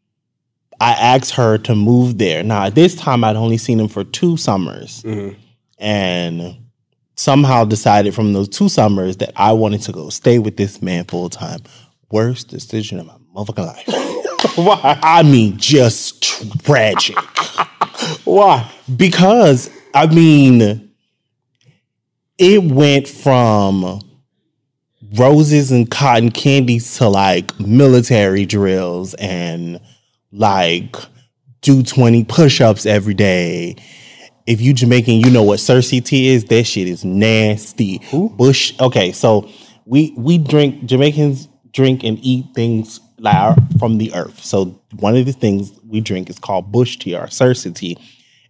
I 0.80 0.92
asked 0.92 1.32
her 1.34 1.58
to 1.58 1.74
move 1.74 2.16
there. 2.18 2.42
Now 2.42 2.64
at 2.64 2.74
this 2.74 2.94
time, 2.94 3.22
I'd 3.24 3.36
only 3.36 3.58
seen 3.58 3.78
him 3.78 3.88
for 3.88 4.02
two 4.02 4.36
summers, 4.38 5.02
Mhm. 5.02 5.36
and 5.78 6.56
somehow 7.16 7.64
decided 7.64 8.14
from 8.14 8.32
those 8.32 8.48
two 8.48 8.68
summers 8.70 9.18
that 9.18 9.32
I 9.36 9.52
wanted 9.52 9.82
to 9.82 9.92
go 9.92 10.08
stay 10.08 10.38
with 10.38 10.56
this 10.56 10.80
man 10.80 11.04
full 11.04 11.28
time. 11.28 11.60
Worst 12.10 12.48
decision 12.48 12.98
of 12.98 13.06
my 13.06 13.14
motherfucking 13.36 13.66
life. 13.66 14.56
Why? 14.56 14.98
I 15.02 15.22
mean, 15.22 15.58
just 15.58 16.22
tragic. 16.64 17.16
Why? 18.24 18.66
Because 18.96 19.68
I 19.92 20.06
mean, 20.06 20.90
it 22.38 22.62
went 22.64 23.06
from 23.06 24.00
roses 25.16 25.72
and 25.72 25.90
cotton 25.90 26.30
candies 26.30 26.96
to 26.98 27.08
like 27.08 27.58
military 27.58 28.46
drills 28.46 29.14
and 29.14 29.80
like 30.32 30.96
do 31.62 31.82
20 31.82 32.24
push-ups 32.24 32.86
every 32.86 33.14
day. 33.14 33.76
If 34.46 34.60
you 34.60 34.72
Jamaican, 34.72 35.14
you 35.14 35.30
know 35.30 35.42
what 35.42 35.58
cerasee 35.58 36.04
tea 36.04 36.28
is. 36.28 36.44
That 36.44 36.64
shit 36.64 36.88
is 36.88 37.04
nasty. 37.04 38.00
Bush. 38.12 38.74
Okay, 38.80 39.12
so 39.12 39.48
we 39.84 40.14
we 40.16 40.38
drink 40.38 40.86
Jamaicans 40.86 41.48
drink 41.72 42.02
and 42.02 42.18
eat 42.22 42.46
things 42.54 43.00
like 43.18 43.56
from 43.78 43.98
the 43.98 44.12
earth. 44.14 44.42
So 44.42 44.80
one 44.98 45.16
of 45.16 45.26
the 45.26 45.32
things 45.32 45.72
we 45.86 46.00
drink 46.00 46.30
is 46.30 46.38
called 46.38 46.72
bush 46.72 46.96
tea 46.96 47.14
or 47.14 47.26
cerasee 47.26 47.74
tea. 47.74 47.96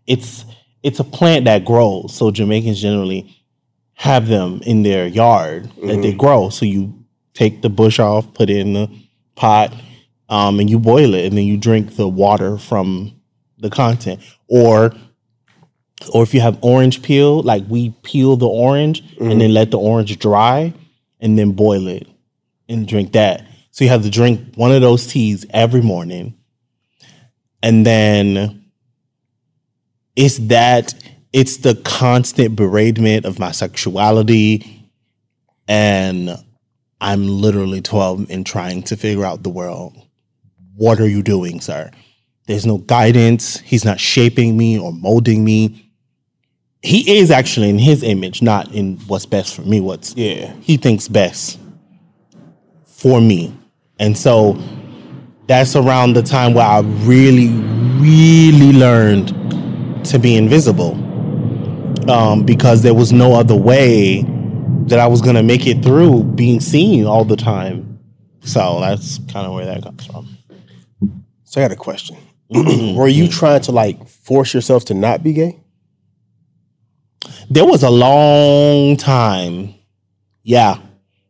It's 0.07 0.45
it's 0.83 1.01
a 1.01 1.05
plant 1.05 1.45
that 1.45 1.65
grows. 1.65 2.15
So 2.15 2.31
Jamaicans 2.31 2.81
generally 2.81 3.40
have 4.01 4.29
them 4.29 4.63
in 4.65 4.83
their 4.83 5.07
yard 5.07 5.71
that 5.83 6.01
they 6.01 6.15
grow. 6.15 6.49
So 6.49 6.65
you 6.65 7.05
take 7.35 7.61
the 7.61 7.69
bush 7.69 7.99
off, 7.99 8.33
put 8.33 8.49
it 8.49 8.57
in 8.57 8.73
the 8.73 8.91
pot, 9.35 9.75
um, 10.31 10.59
and 10.59 10.71
you 10.71 10.79
boil 10.79 11.13
it, 11.13 11.27
and 11.27 11.37
then 11.37 11.45
you 11.45 11.59
drink 11.59 11.97
the 11.97 12.09
water 12.09 12.57
from 12.57 13.21
the 13.59 13.69
content. 13.69 14.23
Or 14.49 14.95
or 16.15 16.23
if 16.23 16.33
you 16.33 16.41
have 16.41 16.59
orange 16.63 17.03
peel, 17.03 17.43
like 17.43 17.65
we 17.69 17.91
peel 18.03 18.37
the 18.37 18.49
orange 18.49 19.03
and 19.21 19.39
then 19.39 19.53
let 19.53 19.71
the 19.71 19.79
orange 19.79 20.19
dry 20.19 20.73
and 21.21 21.39
then 21.39 21.53
boil 21.53 21.87
it 21.87 22.09
and 22.71 22.89
drink 22.89 23.13
that. 23.13 23.47
So 23.71 23.85
you 23.85 23.91
have 23.91 24.03
to 24.05 24.11
drink 24.11 24.55
one 24.55 24.73
of 24.73 24.81
those 24.81 25.07
teas 25.09 25.45
every 25.51 25.83
morning. 25.83 26.39
And 27.63 27.85
then 27.85 28.65
it's 30.17 30.39
that 30.39 30.95
it's 31.33 31.59
the 31.59 31.75
constant 31.85 32.57
beratement 32.57 33.25
of 33.25 33.39
my 33.39 33.53
sexuality 33.53 34.89
and 35.69 36.37
I'm 37.01 37.27
literally 37.29 37.81
12 37.81 38.31
and 38.31 38.45
trying 38.45 38.83
to 38.85 38.97
figure 38.97 39.25
out 39.25 39.43
the 39.43 39.49
world. 39.51 39.97
What 40.77 41.01
are 41.01 41.09
you 41.09 41.23
doing, 41.23 41.61
sir? 41.61 41.91
There's 42.47 42.67
no 42.67 42.79
guidance. 42.79 43.61
He's 43.61 43.85
not 43.85 44.01
shaping 44.01 44.57
me 44.57 44.79
or 44.79 44.93
molding 44.93 45.45
me. 45.45 45.93
He 46.83 47.19
is 47.19 47.31
actually 47.31 47.71
in 47.71 47.79
his 47.79 48.03
image, 48.03 48.43
not 48.43 48.73
in 48.73 48.97
what's 49.07 49.27
best 49.27 49.55
for 49.55 49.63
me. 49.63 49.81
What's 49.81 50.17
Yeah. 50.17 50.53
he 50.61 50.77
thinks 50.77 51.07
best 51.09 51.59
for 52.85 53.21
me. 53.21 53.55
And 53.99 54.17
so 54.17 54.59
that's 55.47 55.77
around 55.77 56.15
the 56.15 56.23
time 56.23 56.55
where 56.55 56.67
I 56.67 56.81
really, 56.81 57.49
really 58.01 58.73
learned 58.73 59.29
to 60.07 60.19
be 60.19 60.37
invisible 60.37 60.95
um, 62.09 62.45
because 62.45 62.83
there 62.83 62.95
was 62.95 63.13
no 63.13 63.35
other 63.35 63.57
way 63.57 64.23
that 64.87 64.99
I 64.99 65.07
was 65.07 65.21
gonna 65.21 65.43
make 65.43 65.67
it 65.67 65.83
through 65.83 66.25
being 66.25 66.61
seen 66.61 67.07
all 67.07 67.25
the 67.25 67.37
time. 67.37 67.99
So 68.43 68.81
that's 68.81 69.19
kind 69.31 69.47
of 69.47 69.53
where 69.53 69.67
that 69.67 69.83
comes 69.83 70.07
from. 70.07 70.37
So 71.45 71.61
I 71.61 71.65
got 71.65 71.73
a 71.73 71.77
question. 71.77 72.17
Were 72.51 73.09
you 73.09 73.29
trying 73.29 73.61
to 73.63 73.73
like 73.73 74.09
force 74.09 74.55
yourself 74.55 74.85
to 74.87 74.95
not 74.95 75.23
be 75.23 75.33
gay? 75.33 75.61
There 77.51 77.65
was 77.65 77.83
a 77.83 77.91
long 77.91 78.97
time, 78.97 79.75
yeah, 80.43 80.79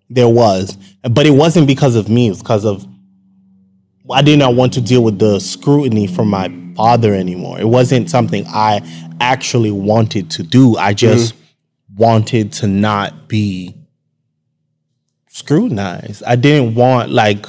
there 0.09 0.29
was, 0.29 0.77
but 1.03 1.27
it 1.27 1.31
wasn't 1.33 1.67
because 1.67 1.97
of 1.97 2.09
me. 2.09 2.27
It 2.27 2.31
was 2.31 2.43
because 2.43 2.65
of 2.65 2.87
I 4.11 4.23
did 4.23 4.39
not 4.39 4.55
want 4.55 4.73
to 4.75 4.81
deal 4.81 5.03
with 5.05 5.19
the 5.19 5.39
scrutiny 5.39 6.07
from 6.07 6.29
my 6.29 6.49
father 6.81 7.13
anymore. 7.15 7.61
It 7.61 7.69
wasn't 7.69 8.09
something 8.09 8.47
I 8.47 8.81
actually 9.21 9.71
wanted 9.71 10.31
to 10.31 10.43
do. 10.43 10.79
I 10.79 10.93
mm-hmm. 10.93 10.97
just 10.97 11.35
wanted 11.95 12.55
to 12.55 12.67
not 12.67 13.29
be 13.29 13.75
scrutinized. 15.29 16.23
I 16.27 16.37
didn't 16.37 16.75
want 16.75 17.11
like 17.11 17.45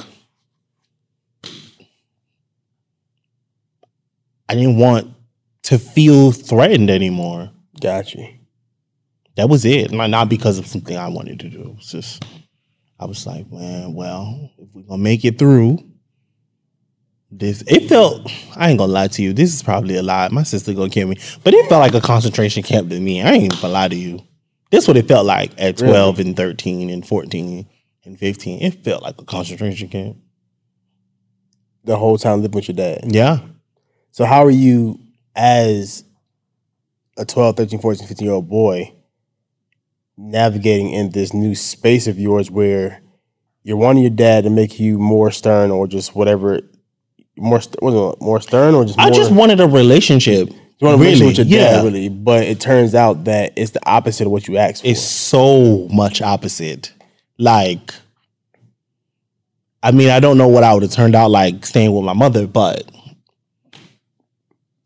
I 4.50 4.54
didn't 4.54 4.76
want 4.76 5.14
to 5.62 5.78
feel 5.78 6.30
threatened 6.32 6.90
anymore. 6.90 7.50
Gotcha. 7.80 8.28
That 9.36 9.48
was 9.48 9.64
it. 9.64 9.92
Not 9.92 10.10
not 10.10 10.28
because 10.28 10.58
of 10.58 10.66
something 10.66 10.94
I 10.94 11.08
wanted 11.08 11.40
to 11.40 11.48
do. 11.48 11.60
It 11.62 11.76
was 11.76 11.90
just 11.90 12.22
I 13.00 13.06
was 13.06 13.26
like, 13.26 13.50
man, 13.50 13.94
well, 13.94 14.50
if 14.58 14.68
we're 14.74 14.82
gonna 14.82 15.02
make 15.02 15.24
it 15.24 15.38
through, 15.38 15.78
this 17.32 17.64
it 17.66 17.88
felt 17.88 18.30
I 18.56 18.68
ain't 18.68 18.78
gonna 18.78 18.92
lie 18.92 19.08
to 19.08 19.22
you. 19.22 19.32
This 19.32 19.54
is 19.54 19.62
probably 19.62 19.96
a 19.96 20.02
lie. 20.02 20.28
My 20.30 20.42
sister 20.42 20.74
gonna 20.74 20.90
kill 20.90 21.08
me. 21.08 21.16
But 21.42 21.54
it 21.54 21.68
felt 21.68 21.80
like 21.80 21.94
a 21.94 22.06
concentration 22.06 22.62
camp 22.62 22.90
to 22.90 23.00
me. 23.00 23.22
I 23.22 23.32
ain't 23.32 23.44
even 23.44 23.58
gonna 23.58 23.72
lie 23.72 23.88
to 23.88 23.96
you. 23.96 24.22
This 24.70 24.86
what 24.86 24.96
it 24.98 25.08
felt 25.08 25.26
like 25.26 25.52
at 25.58 25.78
12 25.78 26.18
and 26.18 26.36
13 26.36 26.90
and 26.90 27.06
14 27.06 27.66
and 28.04 28.18
15. 28.18 28.62
It 28.62 28.84
felt 28.84 29.02
like 29.02 29.20
a 29.20 29.24
concentration 29.24 29.88
camp. 29.88 30.18
The 31.84 31.96
whole 31.96 32.18
time 32.18 32.42
living 32.42 32.54
with 32.54 32.68
your 32.68 32.76
dad. 32.76 33.04
Yeah. 33.06 33.40
So 34.10 34.24
how 34.24 34.44
are 34.44 34.50
you 34.50 35.00
as 35.34 36.04
a 37.16 37.24
12, 37.24 37.56
13, 37.56 37.80
14, 37.80 38.08
15 38.08 38.24
year 38.26 38.34
old 38.34 38.48
boy 38.48 38.94
navigating 40.18 40.90
in 40.90 41.10
this 41.10 41.32
new 41.32 41.54
space 41.54 42.06
of 42.06 42.18
yours 42.18 42.50
where 42.50 43.02
you're 43.62 43.76
wanting 43.76 44.02
your 44.02 44.10
dad 44.10 44.44
to 44.44 44.50
make 44.50 44.78
you 44.78 44.98
more 44.98 45.30
stern 45.30 45.70
or 45.70 45.86
just 45.86 46.14
whatever 46.14 46.60
more 47.36 47.60
st- 47.60 47.82
was 47.82 47.94
it 47.94 48.20
more 48.22 48.40
stern 48.40 48.74
or 48.74 48.84
just 48.84 48.98
I 48.98 49.06
more, 49.06 49.14
just 49.14 49.30
wanted 49.32 49.60
a 49.60 49.66
relationship. 49.66 50.48
you 50.50 50.86
want 50.86 50.98
to 50.98 51.04
really, 51.04 51.26
with 51.26 51.38
your 51.38 51.46
yeah. 51.46 51.58
dad 51.76 51.84
really 51.84 52.08
but 52.08 52.44
it 52.44 52.60
turns 52.60 52.94
out 52.94 53.24
that 53.24 53.52
it's 53.56 53.70
the 53.72 53.80
opposite 53.88 54.26
of 54.26 54.32
what 54.32 54.46
you 54.48 54.56
asked 54.58 54.82
for. 54.82 54.88
It's 54.88 55.00
so 55.02 55.88
much 55.88 56.20
opposite. 56.22 56.92
Like, 57.38 57.94
I 59.82 59.90
mean, 59.90 60.10
I 60.10 60.20
don't 60.20 60.38
know 60.38 60.48
what 60.48 60.62
I 60.62 60.74
would 60.74 60.82
have 60.82 60.92
turned 60.92 61.14
out 61.14 61.30
like 61.30 61.64
staying 61.66 61.92
with 61.94 62.04
my 62.04 62.12
mother, 62.12 62.46
but 62.46 62.84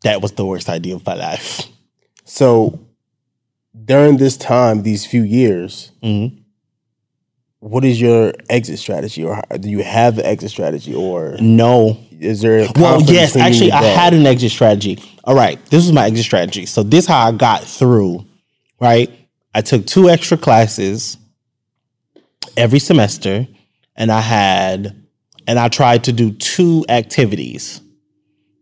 that 0.03 0.21
was 0.21 0.31
the 0.33 0.45
worst 0.45 0.69
idea 0.69 0.95
of 0.95 1.05
my 1.05 1.13
life. 1.15 1.63
So 2.25 2.79
during 3.85 4.17
this 4.17 4.37
time, 4.37 4.83
these 4.83 5.05
few 5.05 5.23
years, 5.23 5.91
Mhm. 6.03 6.37
What 7.59 7.83
is 7.83 7.99
your 7.99 8.33
exit 8.49 8.79
strategy, 8.79 9.23
or 9.23 9.41
do 9.59 9.69
you 9.69 9.83
have 9.83 10.15
the 10.15 10.25
exit 10.25 10.51
strategy, 10.51 10.93
or 10.93 11.35
No. 11.39 11.97
is 12.19 12.41
there? 12.41 12.59
A 12.59 12.71
Well, 12.75 13.01
yes, 13.01 13.35
actually, 13.35 13.71
I 13.71 13.83
had 13.83 14.13
an 14.13 14.25
exit 14.25 14.51
strategy. 14.51 14.99
All 15.23 15.35
right, 15.35 15.63
this 15.69 15.83
was 15.83 15.91
my 15.91 16.05
exit 16.05 16.25
strategy. 16.25 16.65
So 16.65 16.83
this 16.83 17.05
how 17.05 17.27
I 17.27 17.31
got 17.31 17.63
through. 17.63 18.25
Right, 18.79 19.11
I 19.55 19.61
took 19.61 19.87
two 19.87 20.07
extra 20.09 20.37
classes 20.37 21.17
every 22.55 22.79
semester, 22.79 23.47
and 23.95 24.11
I 24.11 24.21
had, 24.21 24.95
and 25.47 25.57
I 25.57 25.67
tried 25.67 26.03
to 26.05 26.13
do 26.13 26.31
two 26.31 26.85
activities. 26.89 27.81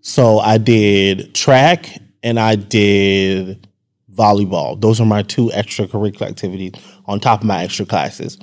So 0.01 0.39
I 0.39 0.58
did 0.58 1.34
track 1.34 1.89
and 2.23 2.39
I 2.39 2.55
did 2.55 3.67
volleyball. 4.13 4.79
Those 4.79 5.01
are 5.01 5.05
my 5.05 5.23
two 5.23 5.49
extracurricular 5.49 6.29
activities 6.29 6.73
on 7.08 7.19
top 7.19 7.41
of 7.41 7.47
my 7.47 7.63
extra 7.63 7.86
classes. 7.86 8.38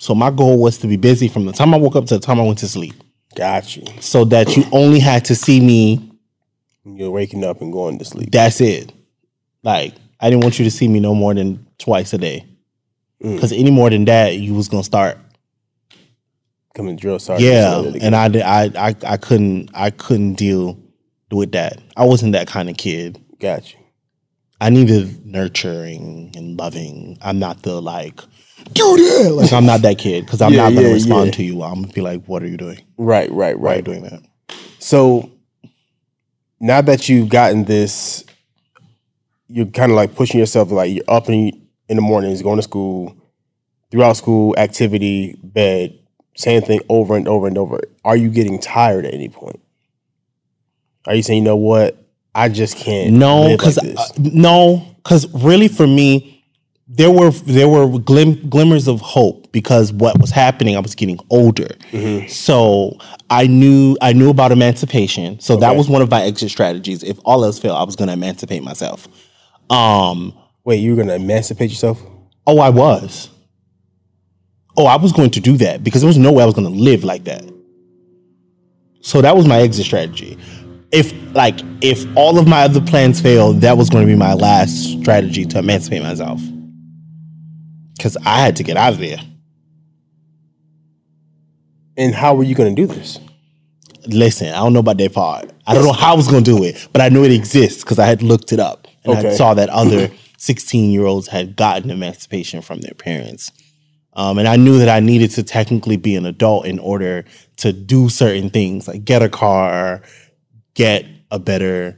So 0.00 0.14
my 0.14 0.30
goal 0.30 0.58
was 0.58 0.78
to 0.78 0.86
be 0.86 0.96
busy 0.96 1.28
from 1.28 1.44
the 1.44 1.52
time 1.52 1.74
I 1.74 1.76
woke 1.76 1.94
up 1.94 2.06
to 2.06 2.14
the 2.14 2.20
time 2.20 2.40
I 2.40 2.42
went 2.42 2.58
to 2.60 2.68
sleep 2.68 2.94
Got 3.36 3.76
you. 3.76 3.84
so 4.00 4.24
that 4.24 4.56
you 4.56 4.64
only 4.72 4.98
had 4.98 5.26
to 5.26 5.34
see 5.34 5.60
me. 5.60 6.10
You're 6.86 7.10
waking 7.10 7.44
up 7.44 7.60
and 7.60 7.70
going 7.70 7.98
to 7.98 8.04
sleep. 8.06 8.30
That's 8.30 8.62
it. 8.62 8.94
Like 9.62 9.94
I 10.18 10.30
didn't 10.30 10.42
want 10.42 10.58
you 10.58 10.64
to 10.64 10.70
see 10.70 10.88
me 10.88 11.00
no 11.00 11.14
more 11.14 11.34
than 11.34 11.66
twice 11.76 12.14
a 12.14 12.18
day, 12.18 12.46
mm. 13.22 13.34
because 13.34 13.52
any 13.52 13.70
more 13.70 13.90
than 13.90 14.06
that, 14.06 14.36
you 14.36 14.54
was 14.54 14.68
gonna 14.68 14.82
start. 14.82 15.18
Coming 16.74 16.96
to 16.96 17.00
drill 17.00 17.18
sergeant. 17.18 17.52
Yeah, 17.52 17.92
and 18.00 18.16
I, 18.16 18.28
did- 18.28 18.42
I 18.42 18.70
I 18.76 18.96
I 19.06 19.16
couldn't 19.18 19.68
I 19.74 19.90
couldn't 19.90 20.34
deal 20.34 20.78
with 21.30 21.52
that. 21.52 21.78
I 21.94 22.06
wasn't 22.06 22.32
that 22.32 22.46
kind 22.46 22.70
of 22.70 22.78
kid. 22.78 23.22
got 23.38 23.70
you. 23.70 23.78
I 24.62 24.70
needed 24.70 25.26
nurturing 25.26 26.32
and 26.36 26.58
loving. 26.58 27.18
I'm 27.20 27.38
not 27.38 27.62
the 27.62 27.82
like 27.82 28.20
do 28.72 28.96
that. 28.96 29.32
Like 29.34 29.52
I'm 29.52 29.66
not 29.66 29.82
that 29.82 29.98
kid 29.98 30.24
because 30.24 30.40
I'm 30.40 30.52
Yeah, 30.52 30.64
not 30.64 30.74
gonna 30.74 30.88
yeah, 30.88 30.94
respond 30.94 31.26
yeah. 31.26 31.32
to 31.32 31.42
you. 31.44 31.62
I'm 31.62 31.82
gonna 31.82 31.92
be 31.92 32.00
like, 32.00 32.24
what 32.26 32.42
are 32.42 32.46
you 32.48 32.56
doing? 32.56 32.80
Right, 32.96 33.30
right, 33.30 33.58
Why 33.58 33.70
are 33.72 33.74
you 33.74 33.76
right. 33.76 33.84
doing 33.84 34.02
that? 34.02 34.22
So 34.78 35.30
now 36.60 36.80
that 36.82 37.08
you've 37.08 37.28
gotten 37.28 37.64
this, 37.64 38.24
you're 39.48 39.66
kind 39.66 39.90
of 39.92 39.96
like 39.96 40.14
pushing 40.14 40.38
yourself. 40.40 40.70
Like 40.70 40.92
you're 40.92 41.04
up 41.08 41.28
in 41.28 41.50
in 41.88 41.96
the 41.96 42.02
mornings, 42.02 42.42
going 42.42 42.56
to 42.56 42.62
school, 42.62 43.16
throughout 43.90 44.16
school 44.16 44.54
activity, 44.56 45.36
bed, 45.42 45.98
same 46.36 46.62
thing 46.62 46.80
over 46.88 47.16
and 47.16 47.26
over 47.26 47.46
and 47.46 47.58
over. 47.58 47.80
Are 48.04 48.16
you 48.16 48.30
getting 48.30 48.60
tired 48.60 49.04
at 49.06 49.12
any 49.14 49.28
point? 49.28 49.60
Are 51.06 51.14
you 51.14 51.22
saying, 51.22 51.38
you 51.42 51.44
know 51.44 51.56
what, 51.56 51.96
I 52.34 52.48
just 52.48 52.76
can't? 52.76 53.12
No, 53.14 53.56
because 53.56 53.76
like 53.82 53.96
uh, 53.96 54.12
this? 54.12 54.18
no, 54.18 54.86
because 54.96 55.26
really 55.42 55.68
for 55.68 55.86
me, 55.86 56.39
there 56.92 57.10
were 57.10 57.30
there 57.30 57.68
were 57.68 57.98
glim- 57.98 58.48
glimmers 58.50 58.88
of 58.88 59.00
hope 59.00 59.50
because 59.52 59.92
what 59.92 60.20
was 60.20 60.30
happening, 60.30 60.76
I 60.76 60.80
was 60.80 60.94
getting 60.94 61.18
older, 61.30 61.68
so 62.28 62.98
I 63.30 63.46
knew 63.46 63.96
I 64.02 64.12
knew 64.12 64.28
about 64.30 64.50
emancipation. 64.52 65.38
So 65.40 65.56
that 65.56 65.76
was 65.76 65.88
one 65.88 66.02
of 66.02 66.10
my 66.10 66.22
exit 66.22 66.50
strategies. 66.50 67.02
If 67.02 67.18
all 67.24 67.44
else 67.44 67.58
failed, 67.58 67.76
I 67.78 67.84
was 67.84 67.94
going 67.96 68.08
to 68.08 68.14
emancipate 68.14 68.62
myself. 68.62 69.06
Um, 69.70 70.34
wait, 70.64 70.76
you 70.80 70.90
were 70.94 70.96
gonna 71.02 71.14
emancipate 71.14 71.70
yourself? 71.70 72.00
oh, 72.46 72.58
I 72.58 72.70
was. 72.70 73.28
Oh, 74.76 74.86
I 74.86 74.96
was 74.96 75.12
going 75.12 75.30
to 75.32 75.40
do 75.40 75.56
that 75.58 75.84
because 75.84 76.00
there 76.00 76.08
was 76.08 76.18
no 76.18 76.32
way 76.32 76.42
I 76.42 76.46
was 76.46 76.54
going 76.54 76.66
to 76.72 76.76
live 76.80 77.04
like 77.04 77.24
that. 77.24 77.44
So 79.02 79.20
that 79.20 79.36
was 79.36 79.46
my 79.46 79.58
exit 79.60 79.84
strategy. 79.84 80.36
If 80.90 81.12
like 81.34 81.60
if 81.80 82.04
all 82.16 82.38
of 82.38 82.48
my 82.48 82.62
other 82.62 82.80
plans 82.80 83.20
failed, 83.20 83.60
that 83.60 83.76
was 83.76 83.88
going 83.90 84.04
to 84.04 84.12
be 84.12 84.16
my 84.16 84.34
last 84.34 85.00
strategy 85.00 85.44
to 85.46 85.58
emancipate 85.58 86.02
myself. 86.02 86.40
Cuz 88.00 88.16
I 88.24 88.40
had 88.40 88.56
to 88.56 88.62
get 88.62 88.76
out 88.76 88.92
of 88.94 88.98
there. 88.98 89.18
And 91.96 92.14
how 92.14 92.34
were 92.34 92.44
you 92.44 92.54
gonna 92.54 92.74
do 92.74 92.86
this? 92.86 93.18
Listen, 94.06 94.48
I 94.48 94.56
don't 94.56 94.72
know 94.72 94.80
about 94.80 94.96
that 94.98 95.12
part. 95.12 95.50
I 95.66 95.74
don't 95.74 95.84
know 95.84 95.92
how 95.92 96.14
I 96.14 96.16
was 96.16 96.26
going 96.26 96.42
to 96.42 96.50
do 96.56 96.64
it, 96.64 96.88
but 96.92 97.02
I 97.02 97.10
knew 97.10 97.22
it 97.22 97.32
exists 97.32 97.84
cuz 97.84 97.98
I 97.98 98.06
had 98.06 98.22
looked 98.22 98.52
it 98.52 98.58
up 98.58 98.88
and 99.04 99.14
I 99.14 99.34
saw 99.34 99.54
that 99.54 99.68
other 99.68 100.10
16-year-olds 100.38 101.28
had 101.28 101.54
gotten 101.54 101.90
emancipation 101.90 102.62
from 102.62 102.80
their 102.80 102.94
parents. 102.94 103.52
Um, 104.14 104.38
and 104.38 104.48
I 104.48 104.56
knew 104.56 104.78
that 104.78 104.88
I 104.88 105.00
needed 105.00 105.30
to 105.32 105.42
technically 105.42 105.96
be 105.96 106.16
an 106.16 106.26
adult 106.26 106.66
in 106.66 106.78
order 106.78 107.24
to 107.58 107.72
do 107.72 108.08
certain 108.08 108.50
things, 108.50 108.88
like 108.88 109.04
get 109.04 109.22
a 109.22 109.28
car, 109.28 110.02
get 110.74 111.04
a 111.30 111.38
better 111.38 111.96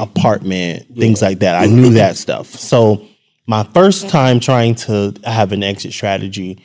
apartment, 0.00 0.86
things 0.96 1.22
like 1.22 1.38
that. 1.40 1.54
I 1.54 1.66
knew 1.76 1.90
that 1.90 2.16
stuff. 2.16 2.48
So 2.48 3.06
my 3.46 3.62
first 3.62 4.08
time 4.08 4.40
trying 4.40 4.74
to 4.74 5.14
have 5.24 5.52
an 5.52 5.62
exit 5.62 5.92
strategy 5.92 6.62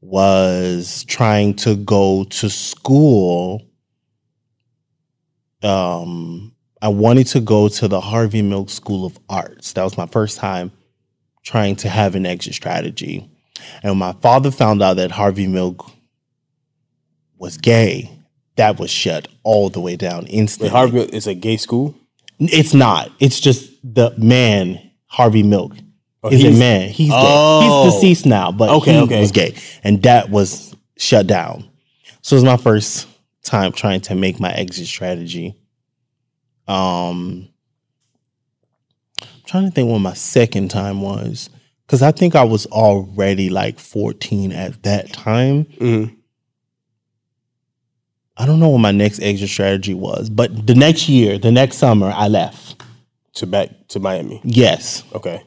was 0.00 1.04
trying 1.04 1.54
to 1.54 1.76
go 1.76 2.24
to 2.24 2.48
school. 2.48 3.62
Um, 5.62 6.54
I 6.80 6.88
wanted 6.88 7.26
to 7.28 7.40
go 7.40 7.68
to 7.68 7.88
the 7.88 8.00
Harvey 8.00 8.42
Milk 8.42 8.70
School 8.70 9.04
of 9.04 9.18
Arts. 9.28 9.72
That 9.74 9.84
was 9.84 9.98
my 9.98 10.06
first 10.06 10.38
time 10.38 10.72
trying 11.42 11.76
to 11.76 11.88
have 11.88 12.14
an 12.14 12.24
exit 12.24 12.54
strategy. 12.54 13.28
And 13.82 13.92
when 13.92 13.98
my 13.98 14.12
father 14.12 14.50
found 14.50 14.82
out 14.82 14.94
that 14.94 15.10
Harvey 15.10 15.46
Milk 15.46 15.90
was 17.36 17.58
gay, 17.58 18.10
that 18.56 18.78
was 18.78 18.90
shut 18.90 19.28
all 19.42 19.68
the 19.68 19.80
way 19.80 19.96
down 19.96 20.26
instantly. 20.26 20.68
Wait, 20.68 20.76
Harvey 20.76 20.92
Milk 20.92 21.12
is 21.12 21.26
a 21.26 21.34
gay 21.34 21.56
school. 21.56 21.94
It's 22.38 22.72
not. 22.72 23.10
It's 23.18 23.40
just 23.40 23.70
the 23.82 24.14
man, 24.16 24.90
Harvey 25.06 25.42
Milk. 25.42 25.74
A 26.22 26.30
he's- 26.36 26.58
man. 26.58 26.90
He's 26.90 27.10
Oh. 27.12 27.84
He's 27.84 27.94
deceased 27.94 28.26
now, 28.26 28.52
but 28.52 28.68
Okay, 28.70 28.92
he 28.94 28.98
okay. 29.00 29.20
was 29.20 29.32
gay. 29.32 29.54
And 29.82 30.02
that 30.02 30.30
was 30.30 30.74
shut 30.96 31.26
down. 31.26 31.64
So 32.22 32.34
it 32.34 32.38
was 32.38 32.44
my 32.44 32.56
first 32.58 33.06
time 33.42 33.72
trying 33.72 34.00
to 34.02 34.14
make 34.14 34.38
my 34.38 34.52
exit 34.52 34.86
strategy. 34.86 35.54
Um, 36.68 37.48
I'm 39.22 39.28
trying 39.46 39.64
to 39.64 39.70
think 39.70 39.88
what 39.90 39.98
my 40.00 40.12
second 40.14 40.68
time 40.70 41.00
was 41.00 41.48
because 41.86 42.02
I 42.02 42.12
think 42.12 42.36
I 42.36 42.44
was 42.44 42.66
already 42.66 43.48
like 43.50 43.78
14 43.80 44.52
at 44.52 44.82
that 44.84 45.12
time. 45.12 45.64
Mhm. 45.80 46.14
I 48.36 48.46
don't 48.46 48.60
know 48.60 48.68
what 48.70 48.78
my 48.78 48.92
next 48.92 49.20
exit 49.20 49.48
strategy 49.48 49.92
was, 49.94 50.30
but 50.30 50.66
the 50.66 50.74
next 50.74 51.08
year, 51.08 51.38
the 51.38 51.50
next 51.50 51.76
summer, 51.78 52.12
I 52.14 52.28
left. 52.28 52.82
To 53.34 53.46
back 53.46 53.70
to 53.88 54.00
Miami. 54.00 54.40
Yes. 54.44 55.04
Okay. 55.14 55.40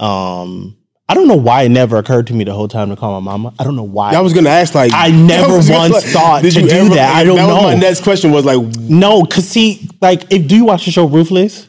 Um, 0.00 0.76
I 1.08 1.14
don't 1.14 1.26
know 1.26 1.34
why 1.36 1.62
it 1.62 1.70
never 1.70 1.96
occurred 1.98 2.28
to 2.28 2.34
me 2.34 2.44
the 2.44 2.52
whole 2.54 2.68
time 2.68 2.88
to 2.90 2.96
call 2.96 3.20
my 3.20 3.24
mama. 3.32 3.52
I 3.58 3.64
don't 3.64 3.74
know 3.74 3.82
why. 3.82 4.12
I 4.14 4.20
was 4.20 4.32
gonna 4.32 4.48
ask 4.50 4.74
like 4.74 4.92
I 4.94 5.10
never 5.10 5.54
once 5.72 6.12
thought 6.12 6.42
did 6.42 6.54
to 6.54 6.60
you 6.62 6.68
do 6.68 6.74
ever- 6.76 6.94
that. 6.94 7.14
I 7.16 7.24
don't 7.24 7.36
that 7.36 7.46
Was 7.48 7.62
my 7.64 7.74
next 7.74 8.02
question 8.04 8.30
was 8.30 8.44
like, 8.44 8.58
no, 8.78 9.24
cause 9.24 9.46
see, 9.48 9.88
like, 10.00 10.32
if 10.32 10.46
do 10.46 10.56
you 10.56 10.64
watch 10.66 10.84
the 10.84 10.90
show 10.92 11.06
Ruthless 11.06 11.68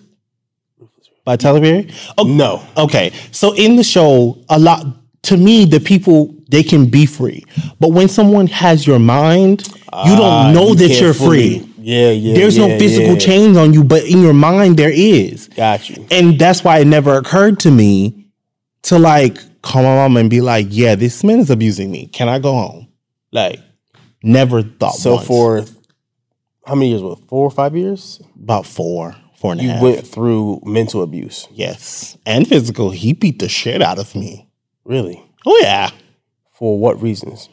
by 1.25 1.35
Tyler 1.37 1.59
Perry? 1.59 1.89
Oh, 2.17 2.23
no. 2.23 2.63
Okay, 2.77 3.11
so 3.31 3.53
in 3.55 3.75
the 3.77 3.83
show, 3.83 4.37
a 4.49 4.59
lot 4.59 4.85
to 5.23 5.37
me, 5.37 5.65
the 5.65 5.79
people 5.79 6.35
they 6.49 6.61
can 6.63 6.85
be 6.87 7.05
free, 7.05 7.43
but 7.79 7.89
when 7.93 8.07
someone 8.09 8.45
has 8.47 8.85
your 8.85 8.99
mind, 8.99 9.67
you 9.67 9.77
Ah, 9.93 10.51
don't 10.51 10.53
know 10.53 10.69
you 10.69 10.75
that 10.75 10.99
you're 11.01 11.13
free. 11.13 11.67
Yeah, 11.79 12.11
yeah. 12.11 12.35
There's 12.35 12.57
no 12.59 12.67
physical 12.77 13.13
yeah. 13.13 13.19
chains 13.19 13.57
on 13.57 13.73
you, 13.73 13.83
but 13.83 14.03
in 14.03 14.21
your 14.21 14.33
mind 14.33 14.77
there 14.77 14.91
is. 14.93 15.47
Got 15.47 15.89
you. 15.89 16.05
And 16.11 16.37
that's 16.37 16.63
why 16.63 16.77
it 16.79 16.85
never 16.85 17.17
occurred 17.17 17.59
to 17.61 17.71
me 17.71 18.20
to 18.83 18.97
like 18.99 19.37
call 19.61 19.83
my 19.83 19.95
mom 19.95 20.17
and 20.17 20.29
be 20.29 20.41
like, 20.41 20.67
"Yeah, 20.69 20.95
this 20.95 21.23
man 21.23 21.39
is 21.39 21.49
abusing 21.49 21.91
me. 21.91 22.07
Can 22.07 22.27
I 22.29 22.39
go 22.39 22.53
home?" 22.53 22.87
Like, 23.31 23.59
never 24.23 24.61
thought. 24.63 24.95
So 24.95 25.15
once. 25.15 25.27
for 25.27 25.65
how 26.65 26.75
many 26.75 26.89
years? 26.89 27.01
What 27.01 27.19
four 27.27 27.45
or 27.45 27.51
five 27.51 27.75
years? 27.75 28.21
about 28.41 28.65
four, 28.65 29.15
four 29.37 29.51
and 29.53 29.61
a 29.61 29.63
You 29.63 29.69
half. 29.69 29.81
went 29.81 30.07
through 30.07 30.61
mental 30.65 31.01
abuse. 31.03 31.47
yes, 31.51 32.17
and 32.25 32.47
physical. 32.47 32.89
He 32.91 33.13
beat 33.13 33.39
the 33.39 33.49
shit 33.49 33.81
out 33.81 33.99
of 33.99 34.15
me. 34.15 34.47
Really? 34.83 35.21
Oh 35.45 35.59
yeah. 35.63 35.91
For 36.51 36.77
what 36.77 37.01
reasons? 37.01 37.49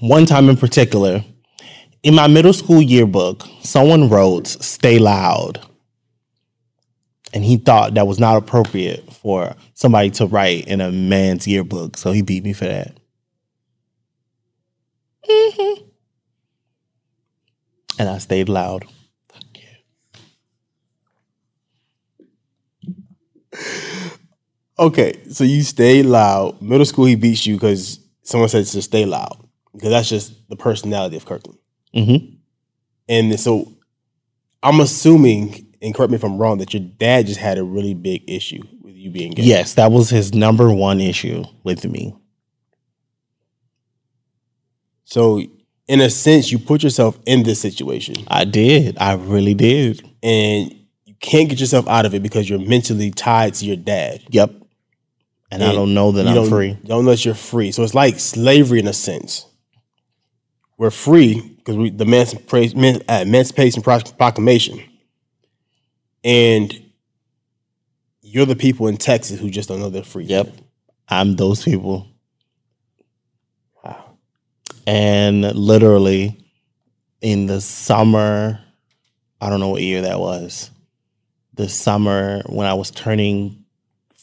One 0.00 0.26
time 0.26 0.48
in 0.48 0.56
particular, 0.56 1.24
in 2.02 2.14
my 2.14 2.26
middle 2.28 2.52
school 2.52 2.82
yearbook, 2.82 3.44
someone 3.62 4.08
wrote 4.08 4.46
"Stay 4.46 4.98
loud," 4.98 5.60
and 7.34 7.44
he 7.44 7.58
thought 7.58 7.94
that 7.94 8.06
was 8.06 8.18
not 8.18 8.36
appropriate 8.36 9.12
for 9.12 9.54
somebody 9.74 10.08
to 10.12 10.26
write 10.26 10.66
in 10.68 10.80
a 10.80 10.90
man's 10.90 11.46
yearbook, 11.46 11.98
so 11.98 12.12
he 12.12 12.22
beat 12.22 12.44
me 12.44 12.54
for 12.54 12.64
that. 12.66 12.96
Mhm. 15.28 15.84
And 17.98 18.08
I 18.08 18.18
stayed 18.18 18.48
loud. 18.48 18.84
Fuck 19.32 19.44
you. 19.56 19.68
Okay, 24.78 25.14
so 25.30 25.44
you 25.44 25.62
stay 25.62 26.02
loud. 26.02 26.60
Middle 26.60 26.84
school, 26.84 27.04
he 27.04 27.14
beats 27.14 27.46
you 27.46 27.54
because 27.54 28.00
someone 28.22 28.48
said 28.48 28.66
to 28.66 28.82
stay 28.82 29.04
loud 29.04 29.36
because 29.72 29.90
that's 29.90 30.08
just 30.08 30.48
the 30.48 30.56
personality 30.56 31.16
of 31.16 31.24
Kirkland. 31.24 31.58
Mhm. 31.94 32.38
And 33.08 33.38
so 33.38 33.72
I'm 34.62 34.80
assuming, 34.80 35.63
and 35.84 35.94
correct 35.94 36.10
me 36.10 36.16
if 36.16 36.24
I'm 36.24 36.38
wrong, 36.38 36.58
that 36.58 36.72
your 36.72 36.82
dad 36.82 37.26
just 37.26 37.38
had 37.38 37.58
a 37.58 37.62
really 37.62 37.94
big 37.94 38.24
issue 38.26 38.62
with 38.82 38.96
you 38.96 39.10
being 39.10 39.32
gay. 39.32 39.42
Yes, 39.42 39.74
that 39.74 39.92
was 39.92 40.08
his 40.08 40.34
number 40.34 40.72
one 40.72 41.00
issue 41.00 41.44
with 41.62 41.84
me. 41.84 42.16
So 45.04 45.42
in 45.86 46.00
a 46.00 46.08
sense, 46.08 46.50
you 46.50 46.58
put 46.58 46.82
yourself 46.82 47.18
in 47.26 47.42
this 47.42 47.60
situation, 47.60 48.16
I 48.28 48.44
did. 48.44 48.96
I 48.98 49.14
really 49.14 49.54
did. 49.54 50.02
and 50.22 50.74
you 51.04 51.14
can't 51.20 51.48
get 51.50 51.60
yourself 51.60 51.86
out 51.86 52.06
of 52.06 52.14
it 52.14 52.22
because 52.22 52.48
you're 52.48 52.58
mentally 52.58 53.10
tied 53.10 53.54
to 53.54 53.66
your 53.66 53.76
dad. 53.76 54.22
Yep. 54.30 54.52
And, 55.50 55.62
I 55.62 55.72
don't 55.72 55.94
know 55.94 56.12
that 56.12 56.26
I'm 56.26 56.48
free. 56.48 56.76
Don't 56.84 57.04
know 57.04 57.12
that 57.12 57.24
you're 57.24 57.34
free. 57.34 57.70
So 57.70 57.84
it's 57.84 57.94
like 57.94 58.18
slavery 58.18 58.80
in 58.80 58.88
a 58.88 58.92
sense. 58.92 59.46
We're 60.78 60.90
free 60.90 61.40
because 61.58 61.76
we 61.76 61.90
the 61.90 62.04
Emancipation, 62.04 63.02
uh, 63.08 63.20
Emancipation 63.22 63.82
Proclamation, 63.82 64.80
and 66.24 66.74
you're 68.22 68.46
the 68.46 68.56
people 68.56 68.88
in 68.88 68.96
Texas 68.96 69.38
who 69.38 69.50
just 69.50 69.68
don't 69.68 69.78
know 69.78 69.90
they're 69.90 70.02
free. 70.02 70.24
Yep. 70.24 70.48
I'm 71.08 71.36
those 71.36 71.62
people. 71.62 72.08
Wow. 73.84 74.16
And 74.86 75.42
literally 75.54 76.50
in 77.20 77.46
the 77.46 77.60
summer, 77.60 78.60
I 79.40 79.50
don't 79.50 79.60
know 79.60 79.68
what 79.68 79.82
year 79.82 80.02
that 80.02 80.18
was. 80.18 80.70
The 81.52 81.68
summer 81.68 82.42
when 82.46 82.66
I 82.66 82.74
was 82.74 82.90
turning 82.90 83.64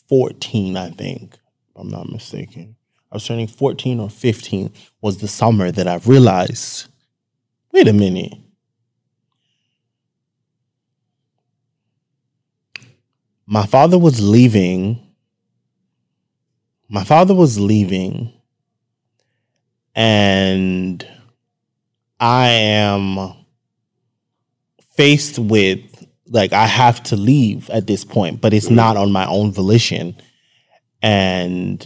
14, 0.10 0.76
I 0.76 0.90
think, 0.90 1.34
if 1.34 1.76
I'm 1.76 1.90
not 1.90 2.10
mistaken. 2.10 2.76
I 3.12 3.16
was 3.16 3.26
turning 3.26 3.48
14 3.48 4.00
or 4.00 4.10
15 4.10 4.74
was 5.02 5.20
the 5.20 5.28
summer 5.28 5.72
that 5.72 5.88
I 5.88 5.98
realized, 5.98 6.88
wait 7.72 7.88
a 7.88 7.94
minute. 7.94 8.34
My 13.52 13.66
father 13.66 14.00
was 14.00 14.22
leaving. 14.22 15.06
My 16.88 17.04
father 17.04 17.36
was 17.36 17.60
leaving 17.60 18.32
and 19.94 21.06
I 22.18 22.48
am 22.48 23.34
faced 24.92 25.38
with 25.38 25.82
like 26.28 26.54
I 26.54 26.66
have 26.66 27.04
to 27.04 27.18
leave 27.18 27.70
at 27.72 27.88
this 27.88 28.06
point, 28.06 28.40
but 28.40 28.54
it's 28.54 28.70
not 28.70 28.96
on 28.96 29.12
my 29.12 29.26
own 29.26 29.52
volition. 29.52 30.16
And 31.02 31.86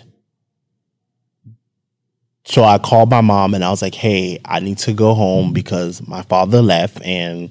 so 2.44 2.64
I 2.64 2.78
called 2.78 3.10
my 3.10 3.22
mom 3.22 3.56
and 3.56 3.64
I 3.64 3.72
was 3.72 3.82
like, 3.82 3.96
"Hey, 3.96 4.38
I 4.46 4.60
need 4.60 4.78
to 4.80 4.94
go 4.94 5.16
home 5.16 5.52
because 5.52 6.08
my 6.08 6.22
father 6.22 6.62
left 6.62 7.02
and 7.02 7.50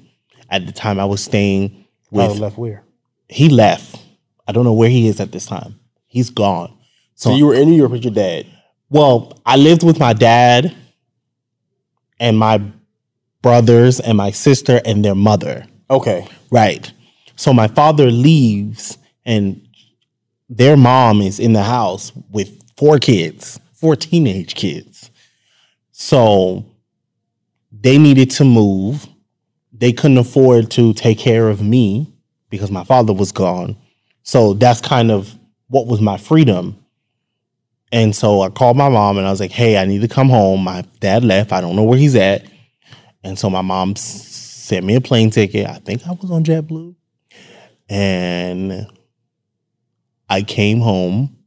at 0.49 0.65
the 0.65 0.71
time 0.71 1.01
I 1.01 1.05
was 1.05 1.21
staying 1.21 1.85
with 2.11 2.27
Father 2.27 2.39
left 2.39 2.57
where? 2.57 2.85
he 3.27 3.49
left. 3.49 4.04
I 4.47 4.51
don't 4.51 4.65
know 4.65 4.73
where 4.73 4.89
he 4.89 5.07
is 5.07 5.19
at 5.19 5.31
this 5.31 5.45
time. 5.45 5.79
He's 6.07 6.29
gone. 6.29 6.77
So 7.15 7.35
you 7.35 7.45
were 7.47 7.55
in 7.55 7.69
New 7.69 7.77
York 7.77 7.91
with 7.91 8.03
your 8.03 8.13
dad. 8.13 8.45
Well, 8.89 9.41
I 9.45 9.55
lived 9.55 9.83
with 9.83 9.99
my 9.99 10.13
dad 10.13 10.75
and 12.19 12.37
my 12.37 12.61
brothers 13.41 13.99
and 13.99 14.17
my 14.17 14.31
sister 14.31 14.81
and 14.85 15.03
their 15.03 15.15
mother. 15.15 15.65
Okay. 15.89 16.27
Right. 16.51 16.91
So 17.35 17.53
my 17.53 17.67
father 17.67 18.11
leaves 18.11 18.97
and 19.25 19.65
their 20.49 20.77
mom 20.77 21.21
is 21.21 21.39
in 21.39 21.53
the 21.53 21.63
house 21.63 22.11
with 22.29 22.61
four 22.77 22.99
kids, 22.99 23.59
four 23.73 23.95
teenage 23.95 24.55
kids. 24.55 25.09
So 25.91 26.65
they 27.71 27.97
needed 27.97 28.31
to 28.31 28.43
move. 28.43 29.07
They 29.73 29.91
couldn't 29.91 30.17
afford 30.17 30.71
to 30.71 30.93
take 30.93 31.17
care 31.19 31.49
of 31.49 31.61
me 31.61 32.13
because 32.49 32.71
my 32.71 32.83
father 32.83 33.13
was 33.13 33.31
gone. 33.31 33.77
So 34.25 34.55
that's 34.55 34.81
kind 34.81 35.11
of 35.11 35.33
what 35.67 35.85
was 35.85 36.01
my 36.01 36.17
freedom. 36.17 36.83
And 37.91 38.13
so 38.13 38.41
I 38.41 38.49
called 38.49 38.75
my 38.75 38.89
mom 38.89 39.17
and 39.17 39.25
I 39.25 39.29
was 39.29 39.39
like, 39.39 39.51
hey, 39.51 39.77
I 39.77 39.85
need 39.85 40.01
to 40.01 40.07
come 40.07 40.29
home. 40.29 40.63
My 40.63 40.83
dad 40.99 41.23
left. 41.23 41.53
I 41.53 41.61
don't 41.61 41.75
know 41.75 41.83
where 41.83 41.97
he's 41.97 42.15
at. 42.15 42.43
And 43.23 43.37
so 43.37 43.49
my 43.49 43.61
mom 43.61 43.95
sent 43.95 44.83
me 44.83 44.95
a 44.95 45.01
plane 45.01 45.29
ticket. 45.29 45.67
I 45.67 45.75
think 45.75 46.05
I 46.07 46.11
was 46.11 46.31
on 46.31 46.43
JetBlue. 46.43 46.95
And 47.87 48.87
I 50.27 50.41
came 50.41 50.79
home. 50.79 51.37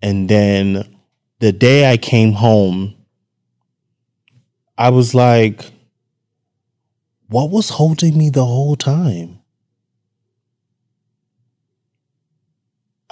And 0.00 0.28
then 0.28 0.96
the 1.40 1.50
day 1.50 1.90
I 1.90 1.96
came 1.96 2.32
home, 2.32 2.94
I 4.78 4.90
was 4.90 5.14
like, 5.16 5.64
what 7.26 7.50
was 7.50 7.70
holding 7.70 8.16
me 8.16 8.30
the 8.30 8.44
whole 8.44 8.76
time? 8.76 9.40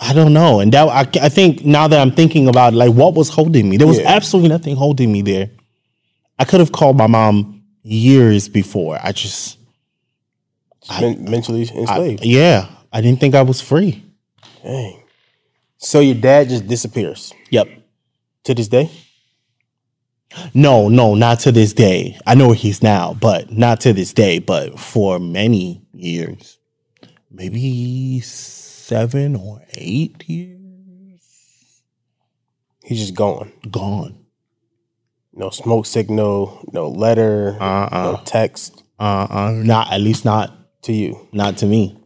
I 0.05 0.13
don't 0.13 0.33
know. 0.33 0.59
And 0.61 0.73
that 0.73 0.89
I, 0.89 1.27
I 1.27 1.29
think 1.29 1.65
now 1.65 1.87
that 1.87 2.01
I'm 2.01 2.11
thinking 2.11 2.49
about 2.49 2.73
it, 2.73 2.77
like 2.77 2.93
what 2.93 3.15
was 3.15 3.29
holding 3.29 3.69
me, 3.69 3.77
there 3.77 3.87
was 3.87 3.99
Yeah. 4.01 4.09
absolutely 4.17 4.49
nothing 4.49 4.75
holding 4.77 5.13
me 5.13 5.23
there. 5.23 5.49
I 6.39 6.45
could 6.45 6.59
have 6.61 6.73
called 6.73 6.97
my 6.97 7.07
mom 7.07 7.63
years 7.83 8.49
before. 8.49 8.99
I 9.01 9.13
just, 9.13 9.59
Men- 11.01 11.25
mentally 11.31 11.69
I, 11.71 11.79
enslaved. 11.79 12.25
yeah, 12.25 12.67
I 12.93 13.01
didn't 13.01 13.21
think 13.21 13.35
I 13.37 13.43
was 13.43 13.61
free. 13.61 14.03
Dang. 14.65 14.99
So 15.79 16.01
your 16.01 16.17
dad 16.17 16.49
just 16.49 16.67
disappears 16.67 17.33
Yep. 17.51 17.69
to 18.45 18.55
this 18.55 18.67
day? 18.69 18.91
No, 20.55 20.89
no, 20.89 21.15
not 21.15 21.41
to 21.41 21.53
this 21.53 21.73
day. 21.75 22.19
I 22.27 22.35
know 22.35 22.47
where 22.49 22.57
he's 22.57 22.83
now, 22.83 23.15
but 23.15 23.53
not 23.53 23.81
to 23.83 23.93
this 23.93 24.13
day. 24.13 24.39
But 24.39 24.81
for 24.81 25.19
many 25.21 25.83
years, 25.93 26.59
maybe 27.31 27.61
seven 28.83 29.37
or 29.37 29.63
eight 29.75 30.29
years, 30.29 30.59
He's 32.85 32.99
just 32.99 33.15
gone. 33.15 33.53
gone. 33.71 34.19
No 35.33 35.51
smoke 35.51 35.87
signal, 35.87 36.63
no 36.73 36.89
letter, 36.89 37.57
Uh-uh. 37.61 38.03
no 38.13 38.21
text 38.25 38.83
Uh, 38.99 39.27
uh 39.31 39.51
not 39.65 39.93
at 39.93 40.01
least 40.01 40.25
not 40.25 40.53
to 40.83 40.93
you. 40.93 41.29
not 41.33 41.57
to 41.59 41.67
me. 41.67 41.97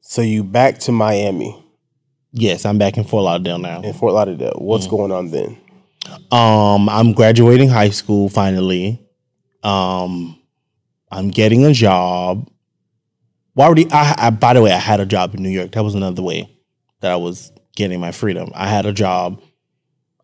So 0.00 0.20
you 0.22 0.44
back 0.44 0.78
to 0.80 0.92
Miami 0.92 1.60
Yes, 2.36 2.66
I'm 2.66 2.78
back 2.78 2.96
in 2.98 3.04
Fort 3.04 3.24
Lauderdale 3.24 3.58
now. 3.58 3.80
in 3.82 3.92
Fort 3.94 4.12
Lauderdale. 4.12 4.54
Mm. 4.56 4.62
What's 4.62 4.86
going 4.88 5.12
on 5.12 5.30
then? 5.30 5.56
Um, 6.32 6.88
I'm 6.88 7.12
graduating 7.12 7.68
high 7.70 7.90
school 7.90 8.28
finally. 8.28 9.00
Um, 9.62 10.36
I'm 11.10 11.28
getting 11.30 11.64
a 11.64 11.72
job. 11.72 12.50
Well, 13.54 13.66
already, 13.66 13.90
I, 13.90 14.14
I 14.18 14.30
by 14.30 14.54
the 14.54 14.62
way, 14.62 14.72
I 14.72 14.78
had 14.78 15.00
a 15.00 15.06
job 15.06 15.34
in 15.34 15.42
New 15.42 15.50
York. 15.50 15.72
That 15.72 15.84
was 15.84 15.94
another 15.94 16.22
way 16.22 16.50
that 17.00 17.12
I 17.12 17.16
was 17.16 17.52
getting 17.76 18.00
my 18.00 18.12
freedom. 18.12 18.50
I 18.54 18.68
had 18.68 18.86
a 18.86 18.92
job. 18.92 19.40